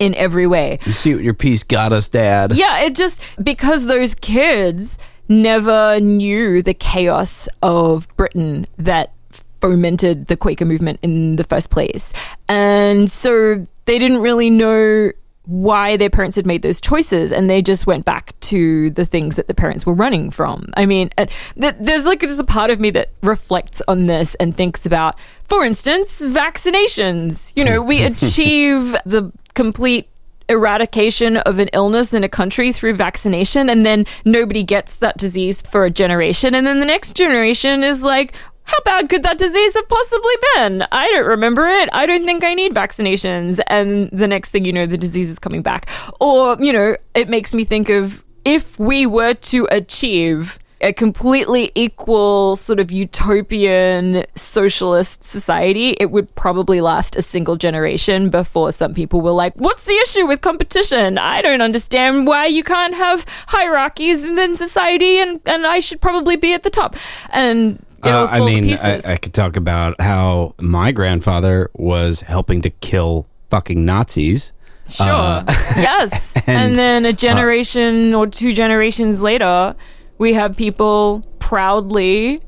in 0.00 0.12
every 0.16 0.48
way. 0.48 0.80
You 0.84 0.90
see 0.90 1.14
what 1.14 1.22
your 1.22 1.34
peace 1.34 1.62
got 1.62 1.92
us, 1.92 2.08
Dad. 2.08 2.56
Yeah, 2.56 2.80
it 2.80 2.96
just 2.96 3.20
because 3.40 3.86
those 3.86 4.14
kids 4.16 4.98
never 5.28 6.00
knew 6.00 6.62
the 6.62 6.74
chaos 6.74 7.48
of 7.62 8.08
Britain 8.16 8.66
that 8.76 9.12
fomented 9.60 10.26
the 10.26 10.36
Quaker 10.36 10.64
movement 10.64 10.98
in 11.00 11.36
the 11.36 11.44
first 11.44 11.70
place. 11.70 12.12
And 12.48 13.08
so 13.08 13.64
they 13.84 14.00
didn't 14.00 14.20
really 14.20 14.50
know 14.50 15.12
why 15.46 15.96
their 15.96 16.10
parents 16.10 16.36
had 16.36 16.46
made 16.46 16.62
those 16.62 16.80
choices 16.80 17.30
and 17.30 17.50
they 17.50 17.60
just 17.60 17.86
went 17.86 18.04
back 18.04 18.38
to 18.40 18.90
the 18.90 19.04
things 19.04 19.36
that 19.36 19.46
the 19.46 19.54
parents 19.54 19.84
were 19.84 19.94
running 19.94 20.30
from. 20.30 20.70
I 20.76 20.86
mean, 20.86 21.10
uh, 21.18 21.26
th- 21.60 21.74
there's 21.78 22.04
like 22.04 22.20
just 22.20 22.40
a 22.40 22.44
part 22.44 22.70
of 22.70 22.80
me 22.80 22.90
that 22.90 23.10
reflects 23.22 23.82
on 23.86 24.06
this 24.06 24.34
and 24.36 24.56
thinks 24.56 24.86
about, 24.86 25.18
for 25.44 25.64
instance, 25.64 26.20
vaccinations. 26.20 27.52
You 27.56 27.64
know, 27.64 27.82
we 27.82 28.02
achieve 28.04 28.96
the 29.04 29.30
complete 29.54 30.08
eradication 30.48 31.38
of 31.38 31.58
an 31.58 31.68
illness 31.72 32.12
in 32.12 32.22
a 32.22 32.28
country 32.28 32.72
through 32.72 32.94
vaccination 32.94 33.70
and 33.70 33.86
then 33.86 34.04
nobody 34.24 34.62
gets 34.62 34.96
that 34.96 35.16
disease 35.16 35.62
for 35.62 35.86
a 35.86 35.90
generation 35.90 36.54
and 36.54 36.66
then 36.66 36.80
the 36.80 36.86
next 36.86 37.16
generation 37.16 37.82
is 37.82 38.02
like 38.02 38.34
how 38.64 38.78
bad 38.84 39.08
could 39.08 39.22
that 39.22 39.38
disease 39.38 39.74
have 39.74 39.88
possibly 39.88 40.34
been? 40.54 40.86
I 40.90 41.10
don't 41.10 41.26
remember 41.26 41.66
it. 41.66 41.88
I 41.92 42.06
don't 42.06 42.24
think 42.24 42.44
I 42.44 42.54
need 42.54 42.74
vaccinations. 42.74 43.60
And 43.66 44.10
the 44.10 44.26
next 44.26 44.50
thing 44.50 44.64
you 44.64 44.72
know, 44.72 44.86
the 44.86 44.96
disease 44.96 45.30
is 45.30 45.38
coming 45.38 45.62
back. 45.62 45.88
Or, 46.20 46.56
you 46.58 46.72
know, 46.72 46.96
it 47.14 47.28
makes 47.28 47.54
me 47.54 47.64
think 47.64 47.88
of 47.88 48.22
if 48.44 48.78
we 48.78 49.06
were 49.06 49.34
to 49.34 49.68
achieve 49.70 50.58
a 50.80 50.92
completely 50.92 51.72
equal 51.74 52.56
sort 52.56 52.78
of 52.78 52.92
utopian 52.92 54.24
socialist 54.34 55.24
society, 55.24 55.90
it 55.98 56.10
would 56.10 56.32
probably 56.34 56.82
last 56.82 57.16
a 57.16 57.22
single 57.22 57.56
generation 57.56 58.28
before 58.28 58.70
some 58.70 58.92
people 58.92 59.22
were 59.22 59.30
like, 59.30 59.54
What's 59.54 59.84
the 59.84 59.94
issue 59.94 60.26
with 60.26 60.42
competition? 60.42 61.16
I 61.16 61.40
don't 61.40 61.62
understand 61.62 62.26
why 62.26 62.46
you 62.46 62.62
can't 62.62 62.94
have 62.94 63.24
hierarchies 63.48 64.28
in 64.28 64.56
society 64.56 65.18
and, 65.18 65.40
and 65.46 65.66
I 65.66 65.80
should 65.80 66.02
probably 66.02 66.36
be 66.36 66.52
at 66.52 66.62
the 66.62 66.70
top. 66.70 66.96
And 67.30 67.83
Uh, 68.04 68.28
I 68.30 68.40
mean, 68.40 68.74
I. 68.74 69.00
I 69.04 69.16
could 69.16 69.34
talk 69.34 69.56
about 69.56 70.00
how 70.00 70.54
my 70.60 70.92
grandfather 70.92 71.70
was 71.74 72.20
helping 72.20 72.62
to 72.62 72.70
kill 72.70 73.26
fucking 73.50 73.84
Nazis. 73.84 74.52
Sure. 74.88 75.06
Uh, 75.06 75.44
yes. 75.48 76.32
And, 76.46 76.58
and, 76.58 76.72
uh, 76.72 76.76
then 76.76 77.06
a 77.06 77.12
generation 77.14 78.12
or 78.12 78.26
two 78.26 78.52
generations 78.52 79.22
later, 79.22 79.74
we 80.18 80.34
have 80.34 80.58
people 80.58 81.24
proudly 81.38 82.38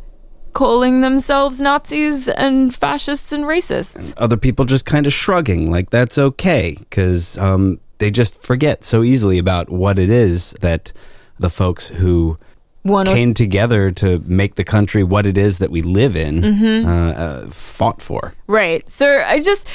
calling 0.52 1.00
themselves 1.00 1.62
Nazis 1.62 2.28
and 2.28 2.74
fascists 2.74 3.32
and 3.32 3.44
racists. 3.44 4.12
Other 4.18 4.36
people 4.36 4.66
just 4.66 4.84
kind 4.84 5.06
of 5.06 5.14
shrugging, 5.14 5.70
like 5.70 5.88
that's 5.88 6.18
okay, 6.18 6.76
because 6.78 7.38
um, 7.38 7.80
they 7.98 8.10
just 8.10 8.42
forget 8.42 8.84
so 8.84 9.02
easily 9.02 9.38
about 9.38 9.70
what 9.70 9.98
it 9.98 10.10
is 10.10 10.50
that 10.60 10.92
the 11.38 11.48
folks 11.48 11.88
who 11.88 12.38
One 12.86 13.08
or 13.08 13.14
came 13.14 13.34
together 13.34 13.90
to 13.92 14.20
make 14.26 14.54
the 14.54 14.64
country 14.64 15.02
what 15.02 15.26
it 15.26 15.36
is 15.36 15.58
that 15.58 15.70
we 15.70 15.82
live 15.82 16.16
in 16.16 16.42
Mm-hmm. 16.42 16.88
uh, 16.88 17.10
uh, 17.12 17.46
fought 17.50 18.00
for, 18.00 18.34
right. 18.46 18.88
So 18.90 19.22
I 19.26 19.40
just 19.40 19.66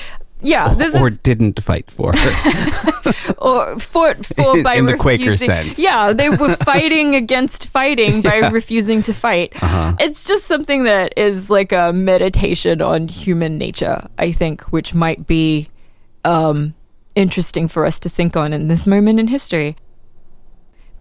yeah, 0.41 0.73
this 0.73 0.95
or 0.95 1.09
is 1.09 1.17
didn't 1.19 1.61
fight 1.61 1.91
for. 1.91 2.09
or 3.37 3.79
fought 3.79 4.25
for 4.25 4.63
by 4.63 4.75
In 4.75 4.85
the 4.87 4.97
Quaker 4.97 5.37
sense. 5.37 5.77
Yeah, 5.77 6.13
they 6.13 6.29
were 6.29 6.55
fighting 6.55 7.15
against 7.23 7.67
fighting 7.67 8.21
by 8.21 8.49
refusing 8.49 9.01
to 9.03 9.13
fight. 9.13 9.53
Uh-huh. 9.61 9.95
It's 9.99 10.25
just 10.25 10.45
something 10.45 10.83
that 10.83 11.13
is 11.15 11.49
like 11.49 11.71
a 11.71 11.93
meditation 11.93 12.81
on 12.81 13.07
human 13.07 13.57
nature, 13.57 14.07
I 14.17 14.31
think, 14.31 14.61
which 14.71 14.95
might 14.95 15.27
be 15.27 15.69
um, 16.25 16.73
interesting 17.15 17.67
for 17.67 17.85
us 17.85 17.99
to 17.99 18.09
think 18.09 18.35
on 18.35 18.51
in 18.51 18.67
this 18.67 18.87
moment 18.87 19.19
in 19.19 19.27
history. 19.27 19.75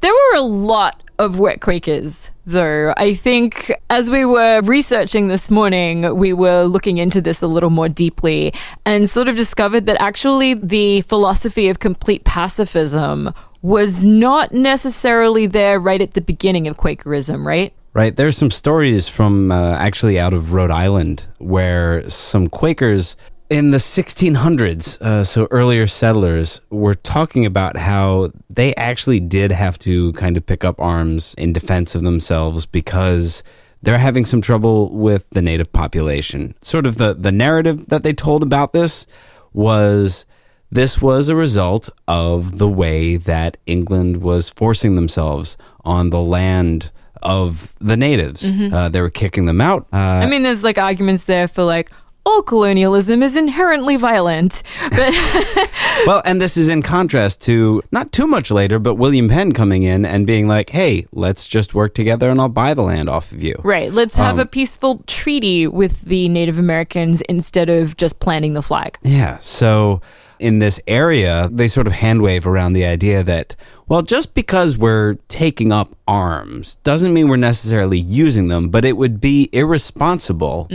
There 0.01 0.13
were 0.13 0.37
a 0.37 0.43
lot 0.43 1.03
of 1.21 1.39
wet 1.39 1.61
Quakers, 1.61 2.31
though. 2.47 2.95
I 2.97 3.15
think 3.15 3.71
as 3.91 4.09
we 4.09 4.25
were 4.25 4.63
researching 4.63 5.29
this 5.29 5.51
morning, 5.51 6.17
we 6.17 6.33
were 6.33 6.65
looking 6.65 6.97
into 6.97 7.21
this 7.21 7.43
a 7.43 7.47
little 7.47 7.69
more 7.69 7.91
deeply 7.91 8.55
and 8.87 9.09
sort 9.09 9.29
of 9.29 9.37
discovered 9.37 9.85
that 9.85 10.01
actually 10.01 10.55
the 10.55 11.03
philosophy 11.03 11.69
of 11.69 11.79
complete 11.79 12.25
pacifism 12.25 13.35
was 13.61 14.03
not 14.03 14.53
necessarily 14.53 15.47
there 15.47 15.79
right 15.79 16.01
at 16.01 16.15
the 16.15 16.23
beginning 16.23 16.67
of 16.67 16.79
Quakerism, 16.79 17.47
right? 17.47 17.75
Right. 17.93 18.17
There's 18.17 18.39
some 18.39 18.51
stories 18.51 19.07
from 19.09 19.53
uh, 19.53 19.75
actually 19.75 20.19
out 20.19 20.33
of 20.33 20.53
Rhode 20.53 20.71
Island 20.71 21.27
where 21.39 22.09
some 22.09 22.49
Quakers 22.49 23.17
in 23.51 23.73
the 23.73 23.79
1600s, 23.79 25.01
uh, 25.03 25.25
so 25.25 25.49
earlier 25.51 25.87
settlers, 25.89 26.61
were 26.71 26.95
talking 26.95 27.45
about 27.45 27.77
how 27.77 28.33
they 28.49 28.75
actually 28.77 29.19
did 29.19 29.51
have 29.51 29.77
to 29.81 30.13
kind 30.13 30.37
of 30.37 30.47
pick 30.47 30.65
up 30.65 30.81
arms 30.81 31.35
in 31.37 31.53
defense 31.53 31.97
of 31.97 32.03
themselves 32.03 32.65
because 32.65 33.43
they're 33.83 33.99
having 33.99 34.25
some 34.25 34.41
trouble 34.41 34.97
with 34.97 35.29
the 35.31 35.43
native 35.43 35.73
population. 35.73 36.55
Sort 36.63 36.87
of 36.87 36.97
the, 36.97 37.13
the 37.13 37.33
narrative 37.33 37.89
that 37.89 38.05
they 38.05 38.13
told 38.13 38.45
about 38.45 38.73
this 38.73 39.07
was 39.53 40.27
this 40.71 41.03
was 41.03 41.29
a 41.29 41.35
result 41.35 41.91
of 42.07 42.59
the 42.59 42.69
way 42.69 43.17
that 43.17 43.57
England 43.67 44.19
was 44.19 44.49
forcing 44.49 44.95
themselves 44.95 45.57
on 45.85 46.11
the 46.11 46.21
land 46.21 46.93
of 47.21 47.75
the 47.81 47.97
natives. 47.97 48.49
Uh, 48.73 48.89
they 48.89 49.01
were 49.01 49.11
kicking 49.11 49.47
them 49.47 49.61
out. 49.61 49.89
Uh, 49.93 49.97
I 49.97 50.27
mean, 50.27 50.45
there's 50.45 50.63
like 50.63 50.79
arguments 50.79 51.25
there 51.25 51.49
for 51.49 51.65
like, 51.65 51.91
all 52.27 52.43
colonialism 52.43 53.23
is 53.23 53.37
inherently 53.37 53.97
violent. 53.97 54.63
But 54.91 55.13
well, 56.07 56.23
and 56.25 56.41
this 56.41 56.57
is 56.57 56.69
in 56.69 56.83
contrast 56.83 57.43
to 57.43 57.83
not 57.91 58.13
too 58.13 58.27
much 58.27 58.51
later, 58.51 58.79
but 58.79 58.95
William 58.97 59.29
Penn 59.29 59.53
coming 59.53 59.83
in 59.83 60.05
and 60.05 60.27
being 60.27 60.47
like, 60.49 60.71
"Hey, 60.71 61.07
let's 61.13 61.47
just 61.47 61.75
work 61.75 61.95
together, 61.95 62.29
and 62.31 62.41
I'll 62.41 62.49
buy 62.49 62.75
the 62.75 62.83
land 62.83 63.09
off 63.09 63.33
of 63.33 63.43
you." 63.43 63.55
Right. 63.63 63.93
Let's 63.93 64.15
have 64.17 64.35
Um, 64.35 64.41
a 64.41 64.47
peaceful 64.47 65.03
treaty 65.07 65.67
with 65.67 66.03
the 66.03 66.29
Native 66.29 66.59
Americans 66.59 67.21
instead 67.23 67.69
of 67.71 67.97
just 67.97 68.21
planting 68.21 68.55
the 68.55 68.63
flag. 68.63 68.99
Yeah. 69.03 69.39
So 69.41 70.01
in 70.41 70.59
this 70.59 70.81
area, 70.87 71.49
they 71.53 71.69
sort 71.69 71.87
of 71.87 71.93
handwave 71.93 72.47
around 72.47 72.73
the 72.73 72.85
idea 72.85 73.23
that, 73.23 73.55
well, 73.87 74.03
just 74.03 74.35
because 74.35 74.79
we're 74.79 75.15
taking 75.29 75.71
up 75.71 75.95
arms 76.09 76.77
doesn't 76.77 77.13
mean 77.13 77.29
we're 77.29 77.37
necessarily 77.37 77.99
using 77.99 78.49
them, 78.49 78.71
but 78.71 78.85
it 78.85 78.97
would 78.97 79.21
be 79.21 79.49
irresponsible 79.53 80.67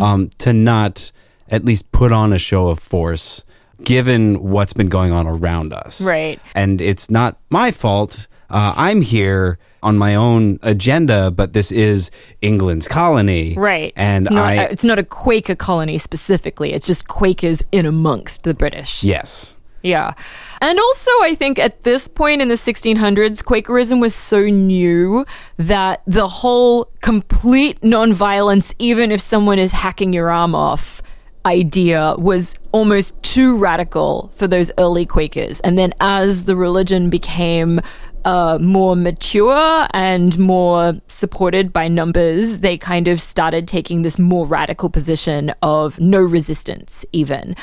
um, 0.00 0.28
to 0.38 0.52
not 0.52 1.10
at 1.48 1.64
least 1.64 1.90
put 1.92 2.12
on 2.12 2.32
a 2.32 2.38
show 2.38 2.68
of 2.68 2.78
force 2.78 3.44
given 3.82 4.42
what's 4.42 4.72
been 4.72 4.88
going 4.88 5.12
on 5.12 5.26
around 5.26 5.72
us. 5.72 6.00
Right. 6.00 6.40
And 6.54 6.80
it's 6.80 7.10
not 7.10 7.38
my 7.50 7.70
fault. 7.70 8.28
Uh, 8.50 8.74
I'm 8.76 9.00
here 9.00 9.58
on 9.84 9.96
my 9.98 10.14
own 10.14 10.58
agenda, 10.62 11.30
but 11.30 11.52
this 11.52 11.70
is 11.70 12.10
England's 12.40 12.88
colony. 12.88 13.54
Right. 13.56 13.92
And 13.94 14.26
it's 14.26 14.34
not, 14.34 14.46
I. 14.46 14.64
it's 14.64 14.84
not 14.84 14.98
a 14.98 15.04
Quaker 15.04 15.54
colony 15.54 15.98
specifically. 15.98 16.72
It's 16.72 16.86
just 16.86 17.06
Quakers 17.06 17.62
in 17.70 17.86
amongst 17.86 18.42
the 18.42 18.54
British. 18.54 19.04
yes. 19.04 19.58
Yeah. 19.82 20.14
And 20.62 20.78
also, 20.80 21.10
I 21.20 21.34
think 21.34 21.58
at 21.58 21.82
this 21.82 22.08
point 22.08 22.40
in 22.40 22.48
the 22.48 22.54
1600s, 22.54 23.44
Quakerism 23.44 24.00
was 24.00 24.14
so 24.14 24.44
new 24.46 25.26
that 25.58 26.00
the 26.06 26.26
whole 26.26 26.90
complete 27.02 27.82
nonviolence, 27.82 28.74
even 28.78 29.12
if 29.12 29.20
someone 29.20 29.58
is 29.58 29.72
hacking 29.72 30.14
your 30.14 30.30
arm 30.30 30.54
off, 30.54 31.02
idea 31.46 32.14
was 32.18 32.54
almost 32.72 33.20
too 33.22 33.56
radical 33.56 34.30
for 34.34 34.46
those 34.46 34.70
early 34.78 35.06
Quakers. 35.06 35.60
And 35.60 35.76
then 35.78 35.92
as 36.00 36.44
the 36.44 36.56
religion 36.56 37.10
became 37.10 37.80
uh, 38.24 38.58
more 38.60 38.96
mature 38.96 39.86
and 39.92 40.38
more 40.38 40.94
supported 41.08 41.72
by 41.72 41.88
numbers, 41.88 42.60
they 42.60 42.78
kind 42.78 43.08
of 43.08 43.20
started 43.20 43.68
taking 43.68 44.02
this 44.02 44.18
more 44.18 44.46
radical 44.46 44.88
position 44.88 45.52
of 45.62 46.00
no 46.00 46.20
resistance, 46.20 47.04
even. 47.12 47.54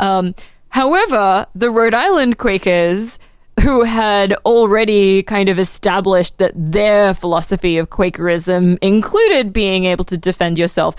Um, 0.00 0.34
however, 0.70 1.46
the 1.54 1.70
Rhode 1.70 1.94
Island 1.94 2.38
Quakers 2.38 3.18
who 3.60 3.82
had 3.82 4.32
already 4.44 5.22
kind 5.22 5.48
of 5.48 5.58
established 5.58 6.38
that 6.38 6.52
their 6.54 7.12
philosophy 7.14 7.76
of 7.76 7.90
Quakerism 7.90 8.78
included 8.80 9.52
being 9.52 9.84
able 9.84 10.04
to 10.04 10.16
defend 10.16 10.58
yourself. 10.58 10.94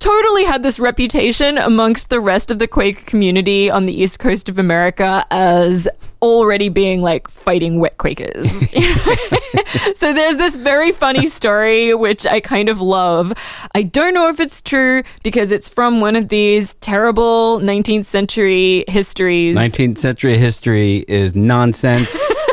Totally 0.00 0.44
had 0.44 0.62
this 0.62 0.80
reputation 0.80 1.58
amongst 1.58 2.08
the 2.08 2.20
rest 2.20 2.50
of 2.50 2.58
the 2.58 2.66
Quaker 2.66 3.04
community 3.04 3.70
on 3.70 3.84
the 3.84 3.92
east 3.92 4.18
coast 4.18 4.48
of 4.48 4.58
America 4.58 5.26
as 5.30 5.86
already 6.22 6.70
being 6.70 7.02
like 7.02 7.28
fighting 7.28 7.80
wet 7.80 7.98
Quakers. 7.98 8.50
so 9.96 10.14
there's 10.14 10.38
this 10.38 10.56
very 10.56 10.90
funny 10.90 11.26
story, 11.26 11.94
which 11.94 12.26
I 12.26 12.40
kind 12.40 12.70
of 12.70 12.80
love. 12.80 13.34
I 13.74 13.82
don't 13.82 14.14
know 14.14 14.28
if 14.28 14.40
it's 14.40 14.62
true 14.62 15.02
because 15.22 15.50
it's 15.50 15.68
from 15.72 16.00
one 16.00 16.16
of 16.16 16.28
these 16.28 16.74
terrible 16.74 17.60
19th 17.60 18.06
century 18.06 18.84
histories. 18.88 19.54
19th 19.54 19.98
century 19.98 20.38
history 20.38 21.04
is 21.08 21.34
nonsense. 21.34 22.18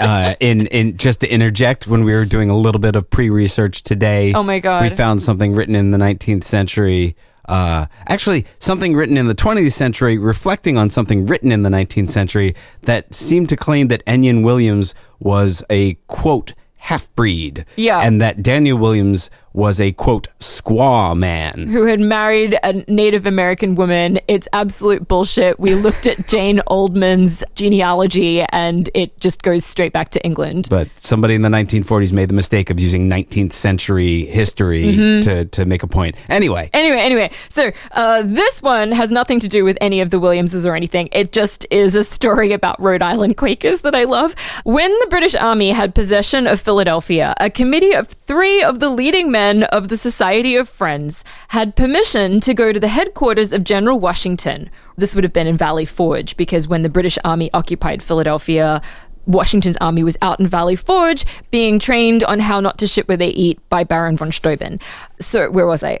uh, 0.00 0.34
in 0.40 0.66
in 0.68 0.96
just 0.96 1.20
to 1.20 1.28
interject, 1.28 1.86
when 1.86 2.04
we 2.04 2.12
were 2.12 2.24
doing 2.24 2.50
a 2.50 2.56
little 2.56 2.80
bit 2.80 2.96
of 2.96 3.08
pre-research 3.10 3.82
today, 3.82 4.32
Oh 4.34 4.42
my 4.42 4.58
God. 4.58 4.82
we 4.82 4.88
found 4.90 5.22
something 5.22 5.54
written 5.54 5.74
in 5.74 5.90
the 5.90 5.98
19th 5.98 6.44
century. 6.44 7.16
Uh, 7.48 7.86
actually, 8.08 8.46
something 8.60 8.94
written 8.94 9.16
in 9.16 9.26
the 9.26 9.34
20th 9.34 9.72
century, 9.72 10.16
reflecting 10.18 10.78
on 10.78 10.88
something 10.88 11.26
written 11.26 11.50
in 11.50 11.62
the 11.62 11.70
19th 11.70 12.10
century 12.10 12.54
that 12.82 13.12
seemed 13.12 13.48
to 13.48 13.56
claim 13.56 13.88
that 13.88 14.04
Ennion 14.06 14.44
Williams 14.44 14.94
was 15.18 15.64
a 15.68 15.94
quote 16.06 16.52
half 16.76 17.12
breed, 17.14 17.64
Yeah. 17.76 17.98
and 18.00 18.20
that 18.22 18.42
Daniel 18.42 18.78
Williams 18.78 19.30
was 19.52 19.80
a 19.80 19.90
quote 19.92 20.28
squaw 20.38 21.16
man. 21.16 21.68
who 21.68 21.84
had 21.86 21.98
married 21.98 22.56
a 22.62 22.84
Native 22.90 23.26
American 23.26 23.74
woman. 23.74 24.20
It's 24.28 24.46
absolute 24.52 25.08
bullshit. 25.08 25.58
We 25.58 25.74
looked 25.74 26.06
at 26.06 26.28
Jane 26.28 26.60
Oldman's 26.68 27.42
genealogy 27.56 28.42
and 28.50 28.88
it 28.94 29.18
just 29.20 29.42
goes 29.42 29.64
straight 29.64 29.92
back 29.92 30.10
to 30.10 30.24
England. 30.24 30.68
But 30.70 30.88
somebody 31.00 31.34
in 31.34 31.42
the 31.42 31.48
1940s 31.48 32.12
made 32.12 32.28
the 32.28 32.34
mistake 32.34 32.70
of 32.70 32.78
using 32.78 33.08
19th 33.08 33.52
century 33.52 34.26
history 34.26 34.80
Mm-hmm. 34.80 35.20
to, 35.22 35.44
to 35.46 35.64
make 35.64 35.82
a 35.82 35.86
point. 35.86 36.16
Anyway, 36.28 36.70
Anyway, 36.72 36.98
anyway, 37.00 37.30
so 37.48 37.70
uh, 37.92 38.22
this 38.22 38.62
one 38.62 38.92
has 38.92 39.10
nothing 39.10 39.40
to 39.40 39.48
do 39.48 39.64
with 39.64 39.76
any 39.80 40.00
of 40.00 40.10
the 40.10 40.18
Williamses 40.20 40.64
or 40.64 40.74
anything. 40.76 41.08
It 41.12 41.32
just 41.32 41.66
is 41.70 41.94
a 41.94 42.04
story 42.04 42.52
about 42.52 42.80
Rhode 42.80 43.02
Island 43.02 43.36
Quakers 43.36 43.80
that 43.80 43.94
I 43.94 44.04
love. 44.04 44.34
When 44.64 44.90
the 45.00 45.06
British 45.10 45.34
Army 45.34 45.70
had 45.72 45.94
possession 45.94 46.46
of 46.46 46.60
Philadelphia, 46.60 47.34
a 47.40 47.50
committee 47.50 47.92
of 47.94 48.06
three 48.08 48.62
of 48.62 48.78
the 48.80 48.88
leading 48.90 49.30
men 49.30 49.39
of 49.40 49.88
the 49.88 49.96
Society 49.96 50.54
of 50.56 50.68
Friends 50.68 51.24
had 51.48 51.74
permission 51.74 52.40
to 52.40 52.52
go 52.52 52.72
to 52.72 52.80
the 52.80 52.88
headquarters 52.88 53.52
of 53.52 53.64
General 53.64 53.98
Washington. 53.98 54.70
This 54.96 55.14
would 55.14 55.24
have 55.24 55.32
been 55.32 55.46
in 55.46 55.56
Valley 55.56 55.86
Forge 55.86 56.36
because 56.36 56.68
when 56.68 56.82
the 56.82 56.88
British 56.88 57.18
Army 57.24 57.50
occupied 57.54 58.02
Philadelphia, 58.02 58.82
Washington's 59.26 59.76
army 59.80 60.02
was 60.02 60.18
out 60.20 60.40
in 60.40 60.46
Valley 60.46 60.76
Forge 60.76 61.24
being 61.50 61.78
trained 61.78 62.22
on 62.24 62.40
how 62.40 62.60
not 62.60 62.78
to 62.78 62.86
shit 62.86 63.08
where 63.08 63.16
they 63.16 63.28
eat 63.28 63.58
by 63.70 63.82
Baron 63.82 64.16
von 64.16 64.30
Steuben. 64.30 64.78
So, 65.20 65.50
where 65.50 65.66
was 65.66 65.82
I? 65.82 66.00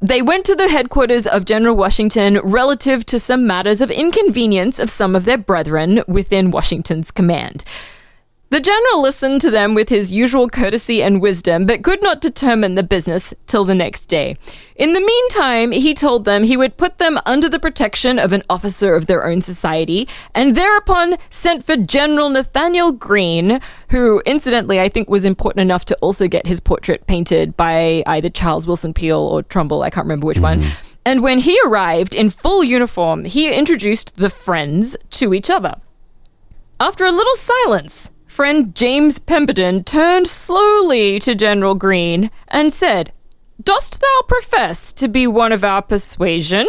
They 0.00 0.20
went 0.20 0.44
to 0.46 0.54
the 0.54 0.68
headquarters 0.68 1.26
of 1.26 1.46
General 1.46 1.76
Washington 1.76 2.38
relative 2.40 3.06
to 3.06 3.18
some 3.18 3.46
matters 3.46 3.80
of 3.80 3.90
inconvenience 3.90 4.78
of 4.78 4.90
some 4.90 5.16
of 5.16 5.24
their 5.24 5.38
brethren 5.38 6.02
within 6.06 6.50
Washington's 6.50 7.10
command. 7.10 7.64
The 8.54 8.60
general 8.60 9.02
listened 9.02 9.40
to 9.40 9.50
them 9.50 9.74
with 9.74 9.88
his 9.88 10.12
usual 10.12 10.48
courtesy 10.48 11.02
and 11.02 11.20
wisdom, 11.20 11.66
but 11.66 11.82
could 11.82 12.00
not 12.00 12.20
determine 12.20 12.76
the 12.76 12.84
business 12.84 13.34
till 13.48 13.64
the 13.64 13.74
next 13.74 14.06
day. 14.06 14.36
In 14.76 14.92
the 14.92 15.00
meantime, 15.00 15.72
he 15.72 15.92
told 15.92 16.24
them 16.24 16.44
he 16.44 16.56
would 16.56 16.76
put 16.76 16.98
them 16.98 17.18
under 17.26 17.48
the 17.48 17.58
protection 17.58 18.16
of 18.16 18.32
an 18.32 18.44
officer 18.48 18.94
of 18.94 19.06
their 19.06 19.26
own 19.26 19.40
society, 19.40 20.06
and 20.36 20.54
thereupon 20.54 21.16
sent 21.30 21.64
for 21.64 21.76
General 21.76 22.28
Nathaniel 22.28 22.92
Greene, 22.92 23.60
who, 23.88 24.22
incidentally, 24.24 24.78
I 24.78 24.88
think 24.88 25.10
was 25.10 25.24
important 25.24 25.62
enough 25.62 25.84
to 25.86 25.96
also 25.96 26.28
get 26.28 26.46
his 26.46 26.60
portrait 26.60 27.08
painted 27.08 27.56
by 27.56 28.04
either 28.06 28.28
Charles 28.28 28.68
Willson 28.68 28.94
Peale 28.94 29.18
or 29.18 29.42
Trumbull, 29.42 29.82
I 29.82 29.90
can't 29.90 30.04
remember 30.04 30.28
which 30.28 30.38
one. 30.38 30.62
Mm-hmm. 30.62 30.86
And 31.06 31.24
when 31.24 31.40
he 31.40 31.58
arrived 31.66 32.14
in 32.14 32.30
full 32.30 32.62
uniform, 32.62 33.24
he 33.24 33.52
introduced 33.52 34.14
the 34.14 34.30
friends 34.30 34.96
to 35.10 35.34
each 35.34 35.50
other. 35.50 35.74
After 36.78 37.04
a 37.04 37.10
little 37.10 37.36
silence, 37.36 38.10
friend 38.34 38.74
James 38.74 39.20
Pemberton 39.20 39.84
turned 39.84 40.26
slowly 40.26 41.20
to 41.20 41.36
General 41.36 41.76
Greene 41.76 42.32
and 42.48 42.72
said, 42.72 43.12
Dost 43.62 44.00
thou 44.00 44.22
profess 44.26 44.92
to 44.94 45.06
be 45.06 45.24
one 45.24 45.52
of 45.52 45.62
our 45.62 45.80
persuasion? 45.80 46.66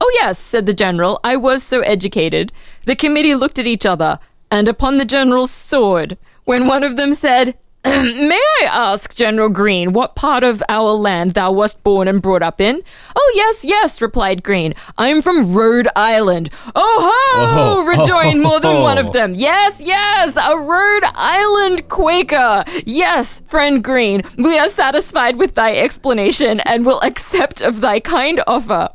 Oh, 0.00 0.10
yes, 0.14 0.40
said 0.40 0.66
the 0.66 0.74
general. 0.74 1.20
I 1.22 1.36
was 1.36 1.62
so 1.62 1.82
educated. 1.82 2.50
The 2.84 2.96
committee 2.96 3.36
looked 3.36 3.60
at 3.60 3.66
each 3.68 3.86
other, 3.86 4.18
and 4.50 4.66
upon 4.66 4.98
the 4.98 5.04
general's 5.04 5.52
sword, 5.52 6.18
when 6.46 6.66
one 6.66 6.82
of 6.82 6.96
them 6.96 7.12
said, 7.12 7.56
May 7.84 8.42
I 8.60 8.68
ask, 8.70 9.14
General 9.14 9.48
Greene, 9.48 9.92
what 9.92 10.16
part 10.16 10.42
of 10.42 10.64
our 10.68 10.90
land 10.90 11.32
thou 11.32 11.52
wast 11.52 11.84
born 11.84 12.08
and 12.08 12.20
brought 12.20 12.42
up 12.42 12.60
in? 12.60 12.82
Oh, 13.14 13.32
yes, 13.36 13.64
yes, 13.64 14.02
replied 14.02 14.42
Greene. 14.42 14.74
I'm 14.98 15.22
from 15.22 15.54
Rhode 15.54 15.86
Island. 15.94 16.50
Oh 16.74 16.98
ho! 17.00 17.78
Oh, 17.78 17.84
rejoined 17.84 18.42
more 18.42 18.58
than 18.58 18.82
one 18.82 18.98
oh. 18.98 19.02
of 19.02 19.12
them. 19.12 19.32
Yes, 19.34 19.80
yes, 19.80 20.36
a 20.36 20.58
Rhode 20.58 21.04
Island 21.14 21.88
Quaker. 21.88 22.64
Yes, 22.84 23.42
friend 23.46 23.82
Greene, 23.82 24.22
we 24.36 24.58
are 24.58 24.68
satisfied 24.68 25.36
with 25.36 25.54
thy 25.54 25.76
explanation 25.76 26.58
and 26.60 26.84
will 26.84 27.00
accept 27.02 27.60
of 27.60 27.80
thy 27.80 28.00
kind 28.00 28.42
offer. 28.48 28.88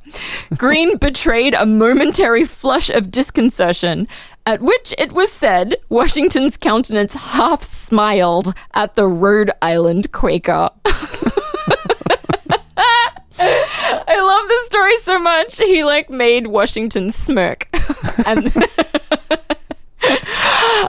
Greene 0.58 0.98
betrayed 1.02 1.54
a 1.54 1.66
momentary 1.66 2.44
flush 2.44 2.90
of 2.90 3.12
disconcertion, 3.12 4.10
at 4.46 4.62
which 4.62 4.94
it 4.98 5.12
was 5.14 5.32
said 5.32 5.78
Washington's 5.90 6.58
countenance 6.58 7.14
half 7.14 7.64
smiled 7.64 8.54
at 8.74 8.96
the 8.96 9.08
Rhode 9.08 9.52
Island 9.62 10.12
Quaker. 10.12 10.70
I 13.40 14.20
love 14.20 14.48
this 14.48 14.66
story 14.68 14.98
so 15.00 15.20
much. 15.20 15.58
He 15.58 15.84
like 15.84 16.10
made 16.10 16.48
Washington 16.48 17.12
smirk. 17.12 17.68
and 18.26 18.48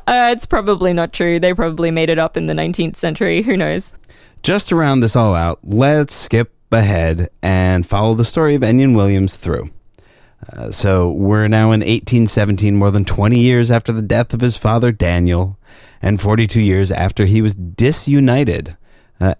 uh, 0.07 0.31
it's 0.33 0.47
probably 0.47 0.93
not 0.93 1.13
true. 1.13 1.39
They 1.41 1.55
probably 1.55 1.91
made 1.91 2.11
it 2.11 2.19
up 2.19 2.37
in 2.37 2.47
the 2.47 2.55
19th 2.55 2.97
century. 2.97 3.43
Who 3.43 3.57
knows? 3.57 3.93
just 4.45 4.69
to 4.69 4.77
round 4.77 5.03
this 5.03 5.17
all 5.17 5.35
out, 5.35 5.59
let's 5.65 6.15
skip 6.15 6.53
ahead 6.71 7.31
and 7.43 7.87
follow 7.87 8.15
the 8.15 8.27
story 8.27 8.55
of 8.55 8.63
Ennion 8.63 8.95
Williams 8.95 9.37
through. 9.37 9.71
Uh, 10.53 10.71
so 10.71 11.11
we're 11.11 11.49
now 11.49 11.73
in 11.73 11.81
1817, 11.81 12.77
more 12.77 12.91
than 12.91 13.05
20 13.05 13.39
years 13.39 13.71
after 13.71 13.93
the 13.93 14.03
death 14.03 14.35
of 14.35 14.41
his 14.41 14.57
father 14.57 14.93
Daniel, 14.93 15.59
and 16.03 16.21
42 16.21 16.61
years 16.61 16.91
after 16.91 17.27
he 17.27 17.41
was 17.41 17.55
disunited. 17.55 18.77
Uh, 19.21 19.35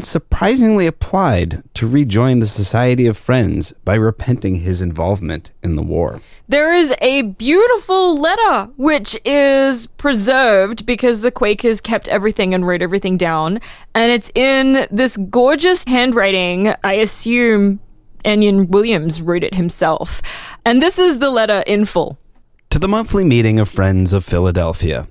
surprisingly 0.00 0.86
applied 0.86 1.62
to 1.74 1.86
rejoin 1.86 2.38
the 2.38 2.46
Society 2.46 3.06
of 3.06 3.16
Friends 3.16 3.72
by 3.84 3.94
repenting 3.94 4.56
his 4.56 4.80
involvement 4.80 5.50
in 5.62 5.76
the 5.76 5.82
war. 5.82 6.20
There 6.48 6.72
is 6.72 6.94
a 7.00 7.22
beautiful 7.22 8.18
letter 8.18 8.70
which 8.76 9.18
is 9.24 9.88
preserved 9.88 10.86
because 10.86 11.20
the 11.20 11.32
Quakers 11.32 11.80
kept 11.80 12.08
everything 12.08 12.54
and 12.54 12.66
wrote 12.66 12.82
everything 12.82 13.16
down. 13.16 13.60
And 13.94 14.12
it's 14.12 14.30
in 14.34 14.86
this 14.90 15.16
gorgeous 15.16 15.84
handwriting. 15.84 16.72
I 16.84 16.94
assume 16.94 17.80
Ennion 18.26 18.68
Williams 18.68 19.22
wrote 19.22 19.44
it 19.44 19.54
himself. 19.54 20.20
And 20.64 20.82
this 20.82 20.98
is 20.98 21.20
the 21.20 21.30
letter 21.30 21.62
in 21.66 21.84
full. 21.84 22.18
To 22.70 22.78
the 22.78 22.88
monthly 22.88 23.24
meeting 23.24 23.58
of 23.58 23.68
Friends 23.68 24.12
of 24.12 24.24
Philadelphia. 24.24 25.06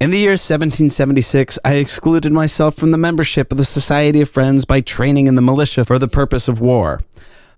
In 0.00 0.10
the 0.10 0.18
year 0.18 0.32
1776, 0.32 1.58
I 1.64 1.74
excluded 1.74 2.32
myself 2.32 2.74
from 2.74 2.90
the 2.90 2.98
membership 2.98 3.52
of 3.52 3.58
the 3.58 3.64
Society 3.64 4.20
of 4.20 4.30
Friends 4.30 4.64
by 4.64 4.80
training 4.80 5.26
in 5.26 5.36
the 5.36 5.42
militia 5.42 5.84
for 5.84 5.98
the 5.98 6.08
purpose 6.08 6.48
of 6.48 6.60
war. 6.60 7.00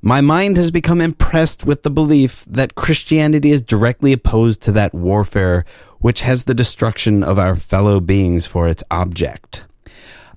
My 0.03 0.21
mind 0.21 0.57
has 0.57 0.71
become 0.71 1.01
impressed 1.01 1.65
with 1.65 1.83
the 1.83 1.91
belief 1.91 2.45
that 2.47 2.77
Christianity 2.77 3.51
is 3.51 3.63
directly 3.63 4.13
opposed 4.13 4.63
to 4.63 4.73
that 4.73 4.95
warfare 4.95 5.65
which 5.99 6.21
has 6.21 6.45
the 6.45 6.55
destruction 6.55 7.25
of 7.25 7.39
our 7.39 7.57
fellow 7.57 7.99
beings 7.99 8.47
for 8.47 8.69
its 8.69 8.85
object. 8.91 9.65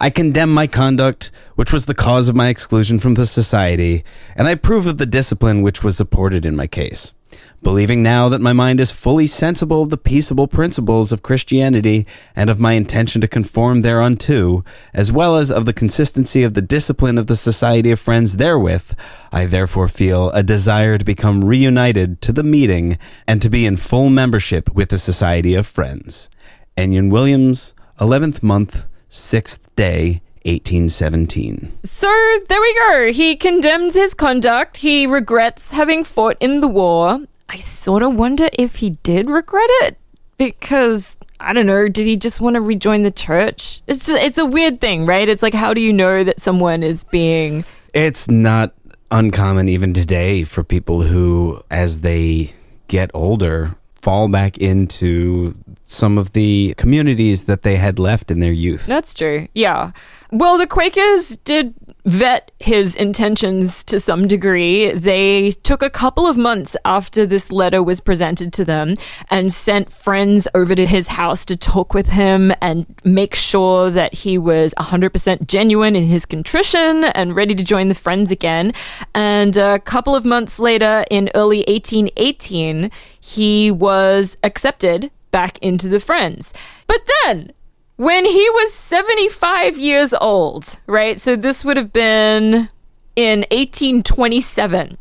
I 0.01 0.09
condemn 0.09 0.51
my 0.51 0.65
conduct, 0.65 1.29
which 1.53 1.71
was 1.71 1.85
the 1.85 1.93
cause 1.93 2.27
of 2.27 2.35
my 2.35 2.47
exclusion 2.47 2.97
from 2.97 3.13
the 3.13 3.27
society, 3.27 4.03
and 4.35 4.47
I 4.47 4.51
approve 4.51 4.87
of 4.87 4.97
the 4.97 5.05
discipline 5.05 5.61
which 5.61 5.83
was 5.83 5.95
supported 5.95 6.43
in 6.43 6.55
my 6.55 6.65
case. 6.65 7.13
Believing 7.61 8.01
now 8.01 8.27
that 8.29 8.41
my 8.41 8.51
mind 8.51 8.79
is 8.79 8.89
fully 8.89 9.27
sensible 9.27 9.83
of 9.83 9.91
the 9.91 9.99
peaceable 9.99 10.47
principles 10.47 11.11
of 11.11 11.21
Christianity 11.21 12.07
and 12.35 12.49
of 12.49 12.59
my 12.59 12.73
intention 12.73 13.21
to 13.21 13.27
conform 13.27 13.83
thereunto, 13.83 14.65
as 14.91 15.11
well 15.11 15.37
as 15.37 15.51
of 15.51 15.67
the 15.67 15.71
consistency 15.71 16.41
of 16.41 16.55
the 16.55 16.63
discipline 16.63 17.19
of 17.19 17.27
the 17.27 17.35
Society 17.35 17.91
of 17.91 17.99
Friends 17.99 18.37
therewith, 18.37 18.95
I 19.31 19.45
therefore 19.45 19.87
feel 19.87 20.31
a 20.31 20.41
desire 20.41 20.97
to 20.97 21.05
become 21.05 21.45
reunited 21.45 22.21
to 22.21 22.33
the 22.33 22.41
meeting 22.41 22.97
and 23.27 23.39
to 23.43 23.51
be 23.51 23.67
in 23.67 23.77
full 23.77 24.09
membership 24.09 24.73
with 24.73 24.89
the 24.89 24.97
Society 24.97 25.53
of 25.53 25.67
Friends. 25.67 26.27
Ennion 26.75 27.11
Williams, 27.11 27.75
11th 27.99 28.41
month, 28.41 28.87
6th 29.11 29.67
day, 29.75 30.21
1817. 30.45 31.71
So 31.83 32.07
there 32.49 32.61
we 32.61 32.73
go. 32.73 33.11
He 33.11 33.35
condemns 33.35 33.93
his 33.93 34.13
conduct. 34.13 34.77
He 34.77 35.05
regrets 35.05 35.71
having 35.71 36.03
fought 36.03 36.37
in 36.39 36.61
the 36.61 36.67
war. 36.67 37.19
I 37.49 37.57
sort 37.57 38.01
of 38.01 38.15
wonder 38.15 38.49
if 38.53 38.75
he 38.75 38.91
did 39.03 39.29
regret 39.29 39.69
it 39.83 39.97
because 40.37 41.17
I 41.39 41.53
don't 41.53 41.65
know. 41.65 41.87
Did 41.89 42.07
he 42.07 42.15
just 42.15 42.39
want 42.39 42.55
to 42.55 42.61
rejoin 42.61 43.03
the 43.03 43.11
church? 43.11 43.81
It's 43.87 44.07
it's 44.07 44.37
a 44.37 44.45
weird 44.45 44.79
thing, 44.79 45.05
right? 45.05 45.27
It's 45.27 45.43
like 45.43 45.53
how 45.53 45.73
do 45.73 45.81
you 45.81 45.91
know 45.91 46.23
that 46.23 46.39
someone 46.39 46.81
is 46.81 47.03
being? 47.03 47.65
It's 47.93 48.29
not 48.29 48.73
uncommon 49.11 49.67
even 49.67 49.93
today 49.93 50.45
for 50.45 50.63
people 50.63 51.01
who, 51.01 51.61
as 51.69 51.99
they 51.99 52.53
get 52.87 53.11
older, 53.13 53.75
fall 54.01 54.29
back 54.29 54.57
into 54.57 55.55
some 55.91 56.17
of 56.17 56.33
the 56.33 56.73
communities 56.77 57.45
that 57.45 57.63
they 57.63 57.75
had 57.75 57.99
left 57.99 58.31
in 58.31 58.39
their 58.39 58.51
youth. 58.51 58.85
That's 58.85 59.13
true. 59.13 59.47
Yeah. 59.53 59.91
Well, 60.31 60.57
the 60.57 60.67
Quakers 60.67 61.37
did 61.37 61.73
vet 62.05 62.51
his 62.59 62.95
intentions 62.95 63.83
to 63.83 63.99
some 63.99 64.27
degree. 64.27 64.91
They 64.91 65.51
took 65.51 65.83
a 65.83 65.89
couple 65.89 66.25
of 66.25 66.37
months 66.37 66.75
after 66.85 67.25
this 67.25 67.51
letter 67.51 67.83
was 67.83 68.01
presented 68.01 68.53
to 68.53 68.65
them 68.65 68.95
and 69.29 69.53
sent 69.53 69.91
friends 69.91 70.47
over 70.55 70.73
to 70.73 70.85
his 70.85 71.09
house 71.09 71.45
to 71.45 71.57
talk 71.57 71.93
with 71.93 72.09
him 72.09 72.53
and 72.61 72.85
make 73.03 73.35
sure 73.35 73.89
that 73.89 74.13
he 74.13 74.37
was 74.37 74.73
100% 74.79 75.47
genuine 75.47 75.95
in 75.95 76.05
his 76.05 76.25
contrition 76.25 77.03
and 77.03 77.35
ready 77.35 77.53
to 77.53 77.63
join 77.63 77.89
the 77.89 77.95
friends 77.95 78.31
again. 78.31 78.73
And 79.13 79.57
a 79.57 79.79
couple 79.79 80.15
of 80.15 80.25
months 80.25 80.57
later, 80.59 81.05
in 81.11 81.29
early 81.35 81.65
1818, 81.67 82.89
he 83.19 83.69
was 83.69 84.37
accepted 84.43 85.11
back 85.31 85.57
into 85.59 85.87
the 85.87 85.99
friends. 85.99 86.53
But 86.87 87.01
then, 87.23 87.51
when 87.95 88.25
he 88.25 88.49
was 88.51 88.73
75 88.73 89.77
years 89.77 90.13
old, 90.13 90.79
right? 90.87 91.19
So 91.19 91.35
this 91.35 91.63
would 91.63 91.77
have 91.77 91.93
been 91.93 92.69
in 93.15 93.39
1827. 93.51 94.97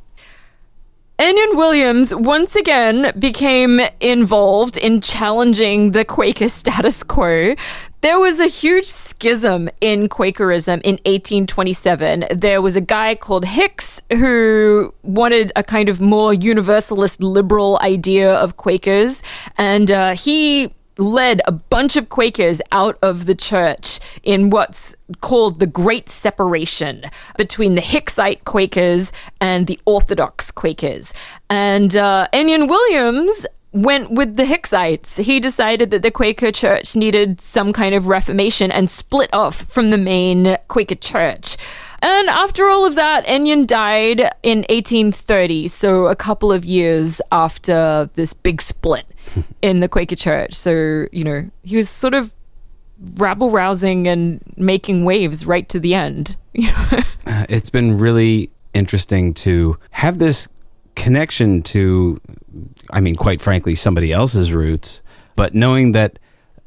Ennion 1.18 1.54
Williams 1.54 2.14
once 2.14 2.56
again 2.56 3.12
became 3.18 3.80
involved 4.00 4.78
in 4.78 5.02
challenging 5.02 5.90
the 5.90 6.04
Quaker 6.04 6.48
status 6.48 7.02
quo. 7.02 7.54
There 8.02 8.18
was 8.18 8.40
a 8.40 8.46
huge 8.46 8.86
schism 8.86 9.68
in 9.82 10.08
Quakerism 10.08 10.80
in 10.84 10.94
1827. 11.04 12.24
There 12.34 12.62
was 12.62 12.74
a 12.74 12.80
guy 12.80 13.14
called 13.14 13.44
Hicks 13.44 14.00
who 14.10 14.94
wanted 15.02 15.52
a 15.54 15.62
kind 15.62 15.90
of 15.90 16.00
more 16.00 16.32
universalist 16.32 17.22
liberal 17.22 17.78
idea 17.82 18.34
of 18.34 18.56
Quakers, 18.56 19.22
and 19.58 19.90
uh, 19.90 20.14
he 20.14 20.72
led 20.96 21.42
a 21.46 21.52
bunch 21.52 21.96
of 21.96 22.08
Quakers 22.08 22.62
out 22.72 22.98
of 23.02 23.26
the 23.26 23.34
church 23.34 24.00
in 24.22 24.48
what's 24.48 24.94
called 25.20 25.58
the 25.58 25.66
Great 25.66 26.08
Separation 26.08 27.04
between 27.36 27.74
the 27.74 27.82
Hicksite 27.82 28.44
Quakers 28.44 29.12
and 29.42 29.66
the 29.66 29.78
Orthodox 29.84 30.50
Quakers. 30.50 31.12
And 31.50 31.94
uh, 31.96 32.28
Williams 32.32 33.46
went 33.72 34.10
with 34.10 34.36
the 34.36 34.44
Hicksites. 34.44 35.22
He 35.22 35.38
decided 35.38 35.90
that 35.90 36.02
the 36.02 36.10
Quaker 36.10 36.50
church 36.50 36.96
needed 36.96 37.40
some 37.40 37.72
kind 37.72 37.94
of 37.94 38.08
reformation 38.08 38.72
and 38.72 38.90
split 38.90 39.30
off 39.32 39.62
from 39.62 39.90
the 39.90 39.98
main 39.98 40.56
Quaker 40.68 40.96
church. 40.96 41.56
And 42.02 42.28
after 42.28 42.68
all 42.68 42.86
of 42.86 42.94
that, 42.94 43.26
Ennion 43.26 43.66
died 43.66 44.20
in 44.42 44.60
1830, 44.70 45.68
so 45.68 46.06
a 46.06 46.16
couple 46.16 46.50
of 46.50 46.64
years 46.64 47.20
after 47.30 48.08
this 48.14 48.32
big 48.32 48.62
split 48.62 49.04
in 49.62 49.80
the 49.80 49.88
Quaker 49.88 50.16
church. 50.16 50.54
So, 50.54 51.06
you 51.12 51.24
know, 51.24 51.50
he 51.62 51.76
was 51.76 51.88
sort 51.88 52.14
of 52.14 52.32
rabble 53.14 53.50
rousing 53.50 54.06
and 54.06 54.42
making 54.56 55.04
waves 55.04 55.46
right 55.46 55.68
to 55.68 55.80
the 55.80 55.94
end. 55.94 56.36
Uh, 57.26 57.44
it's 57.50 57.70
been 57.70 57.98
really 57.98 58.50
interesting 58.72 59.34
to 59.34 59.78
have 59.90 60.18
this 60.18 60.48
connection 60.96 61.62
to, 61.62 62.18
I 62.92 63.00
mean, 63.00 63.16
quite 63.16 63.40
frankly, 63.40 63.74
somebody 63.74 64.12
else's 64.12 64.52
roots, 64.52 65.02
but 65.36 65.54
knowing 65.54 65.92
that 65.92 66.18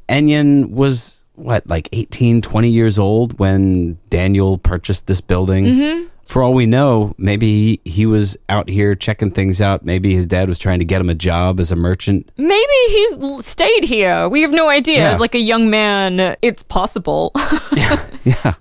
Ennion 0.08 0.70
was 0.70 1.22
what, 1.34 1.66
like 1.66 1.88
18, 1.92 2.42
20 2.42 2.70
years 2.70 2.98
old 2.98 3.38
when 3.38 3.98
Daniel 4.08 4.58
purchased 4.58 5.06
this 5.06 5.20
building. 5.20 5.64
Mm-hmm. 5.64 6.08
For 6.24 6.42
all 6.42 6.54
we 6.54 6.64
know, 6.64 7.14
maybe 7.18 7.80
he 7.84 8.06
was 8.06 8.38
out 8.48 8.70
here 8.70 8.94
checking 8.94 9.30
things 9.30 9.60
out. 9.60 9.84
Maybe 9.84 10.14
his 10.14 10.26
dad 10.26 10.48
was 10.48 10.58
trying 10.58 10.78
to 10.78 10.84
get 10.84 11.00
him 11.00 11.10
a 11.10 11.14
job 11.14 11.60
as 11.60 11.70
a 11.70 11.76
merchant. 11.76 12.30
Maybe 12.38 12.72
he's 12.86 13.44
stayed 13.44 13.84
here. 13.84 14.26
We 14.30 14.40
have 14.40 14.50
no 14.50 14.70
idea. 14.70 14.98
Yeah. 14.98 15.10
As 15.10 15.20
like 15.20 15.34
a 15.34 15.40
young 15.40 15.68
man, 15.68 16.36
it's 16.40 16.62
possible. 16.62 17.32
Yeah. 18.24 18.54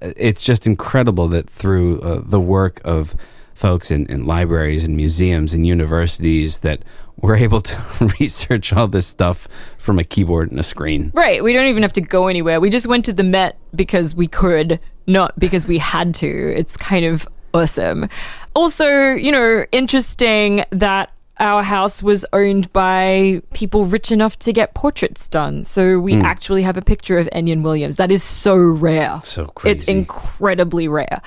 It's 0.00 0.44
just 0.44 0.64
incredible 0.64 1.26
that 1.28 1.50
through 1.50 2.00
uh, 2.02 2.20
the 2.24 2.40
work 2.40 2.80
of 2.84 3.16
folks 3.52 3.90
in, 3.90 4.06
in 4.06 4.24
libraries 4.24 4.84
and 4.84 4.94
museums 4.94 5.52
and 5.52 5.66
universities 5.66 6.60
that 6.60 6.84
we're 7.20 7.36
able 7.36 7.60
to 7.60 8.08
research 8.20 8.72
all 8.72 8.88
this 8.88 9.06
stuff 9.06 9.48
from 9.78 9.98
a 9.98 10.04
keyboard 10.04 10.50
and 10.50 10.60
a 10.60 10.62
screen. 10.62 11.10
right. 11.14 11.42
We 11.42 11.52
don't 11.52 11.66
even 11.66 11.82
have 11.82 11.92
to 11.94 12.00
go 12.00 12.28
anywhere. 12.28 12.60
We 12.60 12.70
just 12.70 12.86
went 12.86 13.04
to 13.06 13.12
the 13.12 13.24
Met 13.24 13.58
because 13.74 14.14
we 14.14 14.26
could, 14.26 14.80
not 15.06 15.38
because 15.38 15.66
we 15.66 15.78
had 15.78 16.14
to. 16.16 16.56
It's 16.56 16.76
kind 16.76 17.04
of 17.04 17.28
awesome. 17.52 18.08
Also, 18.54 19.14
you 19.14 19.32
know, 19.32 19.64
interesting 19.72 20.64
that 20.70 21.12
our 21.40 21.62
house 21.62 22.02
was 22.02 22.26
owned 22.32 22.72
by 22.72 23.40
people 23.52 23.86
rich 23.86 24.10
enough 24.10 24.38
to 24.40 24.52
get 24.52 24.74
portraits 24.74 25.28
done. 25.28 25.62
So 25.64 25.98
we 26.00 26.14
hmm. 26.14 26.22
actually 26.22 26.62
have 26.62 26.76
a 26.76 26.82
picture 26.82 27.18
of 27.18 27.28
Ennion 27.32 27.62
Williams. 27.62 27.96
That 27.96 28.10
is 28.10 28.22
so 28.22 28.56
rare. 28.56 29.20
So 29.22 29.46
crazy. 29.46 29.78
It's 29.78 29.88
incredibly 29.88 30.88
rare. 30.88 31.22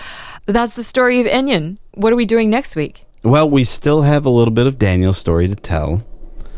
That's 0.45 0.75
the 0.75 0.83
story 0.83 1.21
of 1.21 1.27
Ennion. 1.27 1.77
What 1.93 2.11
are 2.11 2.17
we 2.17 2.25
doing 2.25 2.49
next 2.49 2.75
week? 2.75 3.05
Well, 3.23 3.49
we 3.49 3.63
still 3.63 4.01
have 4.01 4.25
a 4.25 4.29
little 4.29 4.53
bit 4.53 4.65
of 4.65 4.79
Daniel's 4.79 5.17
story 5.17 5.47
to 5.47 5.55
tell. 5.55 6.03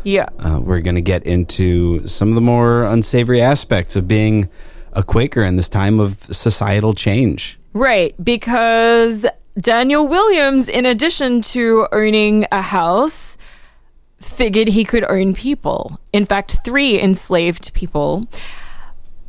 Yeah. 0.02 0.28
Uh, 0.38 0.60
we're 0.62 0.80
going 0.80 0.94
to 0.96 1.02
get 1.02 1.26
into 1.26 2.06
some 2.06 2.28
of 2.28 2.34
the 2.34 2.40
more 2.40 2.84
unsavory 2.84 3.40
aspects 3.40 3.96
of 3.96 4.08
being 4.08 4.48
a 4.92 5.02
Quaker 5.02 5.42
in 5.42 5.56
this 5.56 5.68
time 5.68 6.00
of 6.00 6.22
societal 6.24 6.94
change. 6.94 7.58
Right, 7.72 8.14
because 8.22 9.26
Daniel 9.58 10.06
Williams, 10.06 10.68
in 10.68 10.86
addition 10.86 11.42
to 11.42 11.88
owning 11.92 12.46
a 12.52 12.62
house, 12.62 13.36
figured 14.18 14.68
he 14.68 14.84
could 14.84 15.04
own 15.04 15.34
people. 15.34 15.98
In 16.12 16.24
fact, 16.24 16.58
three 16.64 17.00
enslaved 17.00 17.74
people. 17.74 18.26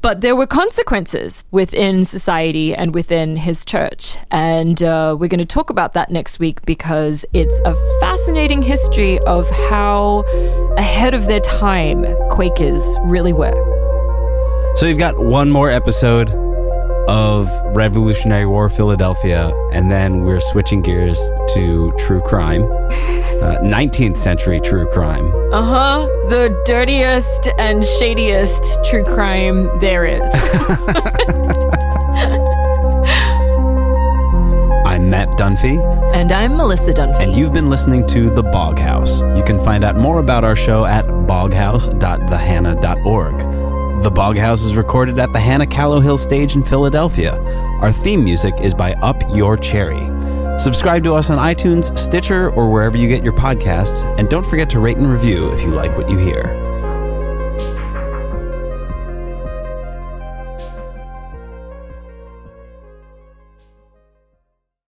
But 0.05 0.21
there 0.21 0.35
were 0.35 0.45
consequences 0.45 1.45
within 1.49 2.05
society 2.05 2.75
and 2.75 2.93
within 2.93 3.35
his 3.35 3.65
church. 3.65 4.17
And 4.29 4.83
uh, 4.83 5.17
we're 5.19 5.29
going 5.29 5.39
to 5.39 5.47
talk 5.47 5.71
about 5.71 5.93
that 5.93 6.11
next 6.11 6.37
week 6.37 6.63
because 6.63 7.25
it's 7.33 7.59
a 7.65 7.73
fascinating 7.99 8.61
history 8.61 9.17
of 9.21 9.49
how 9.49 10.19
ahead 10.77 11.15
of 11.15 11.25
their 11.25 11.39
time 11.39 12.05
Quakers 12.29 12.95
really 13.05 13.33
were. 13.33 13.55
So 14.75 14.85
we've 14.85 14.99
got 14.99 15.17
one 15.17 15.49
more 15.49 15.71
episode 15.71 16.44
of 17.07 17.49
Revolutionary 17.75 18.45
War 18.45 18.69
Philadelphia, 18.69 19.51
and 19.71 19.91
then 19.91 20.21
we're 20.21 20.39
switching 20.39 20.81
gears 20.81 21.19
to 21.53 21.91
true 21.99 22.21
crime, 22.21 22.63
uh, 22.63 23.59
19th 23.63 24.17
century 24.17 24.59
true 24.59 24.87
crime. 24.91 25.25
Uh 25.51 25.63
huh. 25.63 26.07
The 26.29 26.59
dirtiest 26.65 27.49
and 27.59 27.83
shadiest 27.83 28.83
true 28.85 29.03
crime 29.03 29.69
there 29.79 30.05
is. 30.05 30.21
I'm 34.85 35.09
Matt 35.09 35.29
Dunphy. 35.37 35.77
And 36.15 36.31
I'm 36.31 36.55
Melissa 36.55 36.93
Dunphy. 36.93 37.21
And 37.21 37.35
you've 37.35 37.51
been 37.51 37.69
listening 37.69 38.07
to 38.07 38.29
The 38.29 38.43
Bog 38.43 38.79
House. 38.79 39.19
You 39.35 39.43
can 39.43 39.59
find 39.63 39.83
out 39.83 39.97
more 39.97 40.19
about 40.19 40.45
our 40.45 40.55
show 40.55 40.85
at 40.85 41.05
boghouse.thehannah.org. 41.05 43.64
The 44.03 44.11
Bog 44.11 44.37
House 44.37 44.61
is 44.61 44.75
recorded 44.75 45.17
at 45.19 45.31
the 45.31 45.39
Hannah 45.39 45.65
Callowhill 45.65 46.19
stage 46.19 46.55
in 46.55 46.63
Philadelphia. 46.63 47.41
Our 47.81 47.91
theme 47.91 48.23
music 48.23 48.53
is 48.59 48.73
by 48.73 48.93
Up 48.95 49.23
Your 49.29 49.57
Cherry. 49.57 50.11
Subscribe 50.59 51.03
to 51.05 51.15
us 51.15 51.29
on 51.29 51.37
iTunes, 51.37 51.97
Stitcher, 51.97 52.51
or 52.51 52.69
wherever 52.69 52.97
you 52.97 53.07
get 53.07 53.23
your 53.23 53.33
podcasts, 53.33 54.05
and 54.19 54.29
don't 54.29 54.45
forget 54.45 54.69
to 54.71 54.79
rate 54.79 54.97
and 54.97 55.09
review 55.09 55.49
if 55.51 55.61
you 55.61 55.69
like 55.71 55.97
what 55.97 56.09
you 56.09 56.17
hear. 56.17 56.74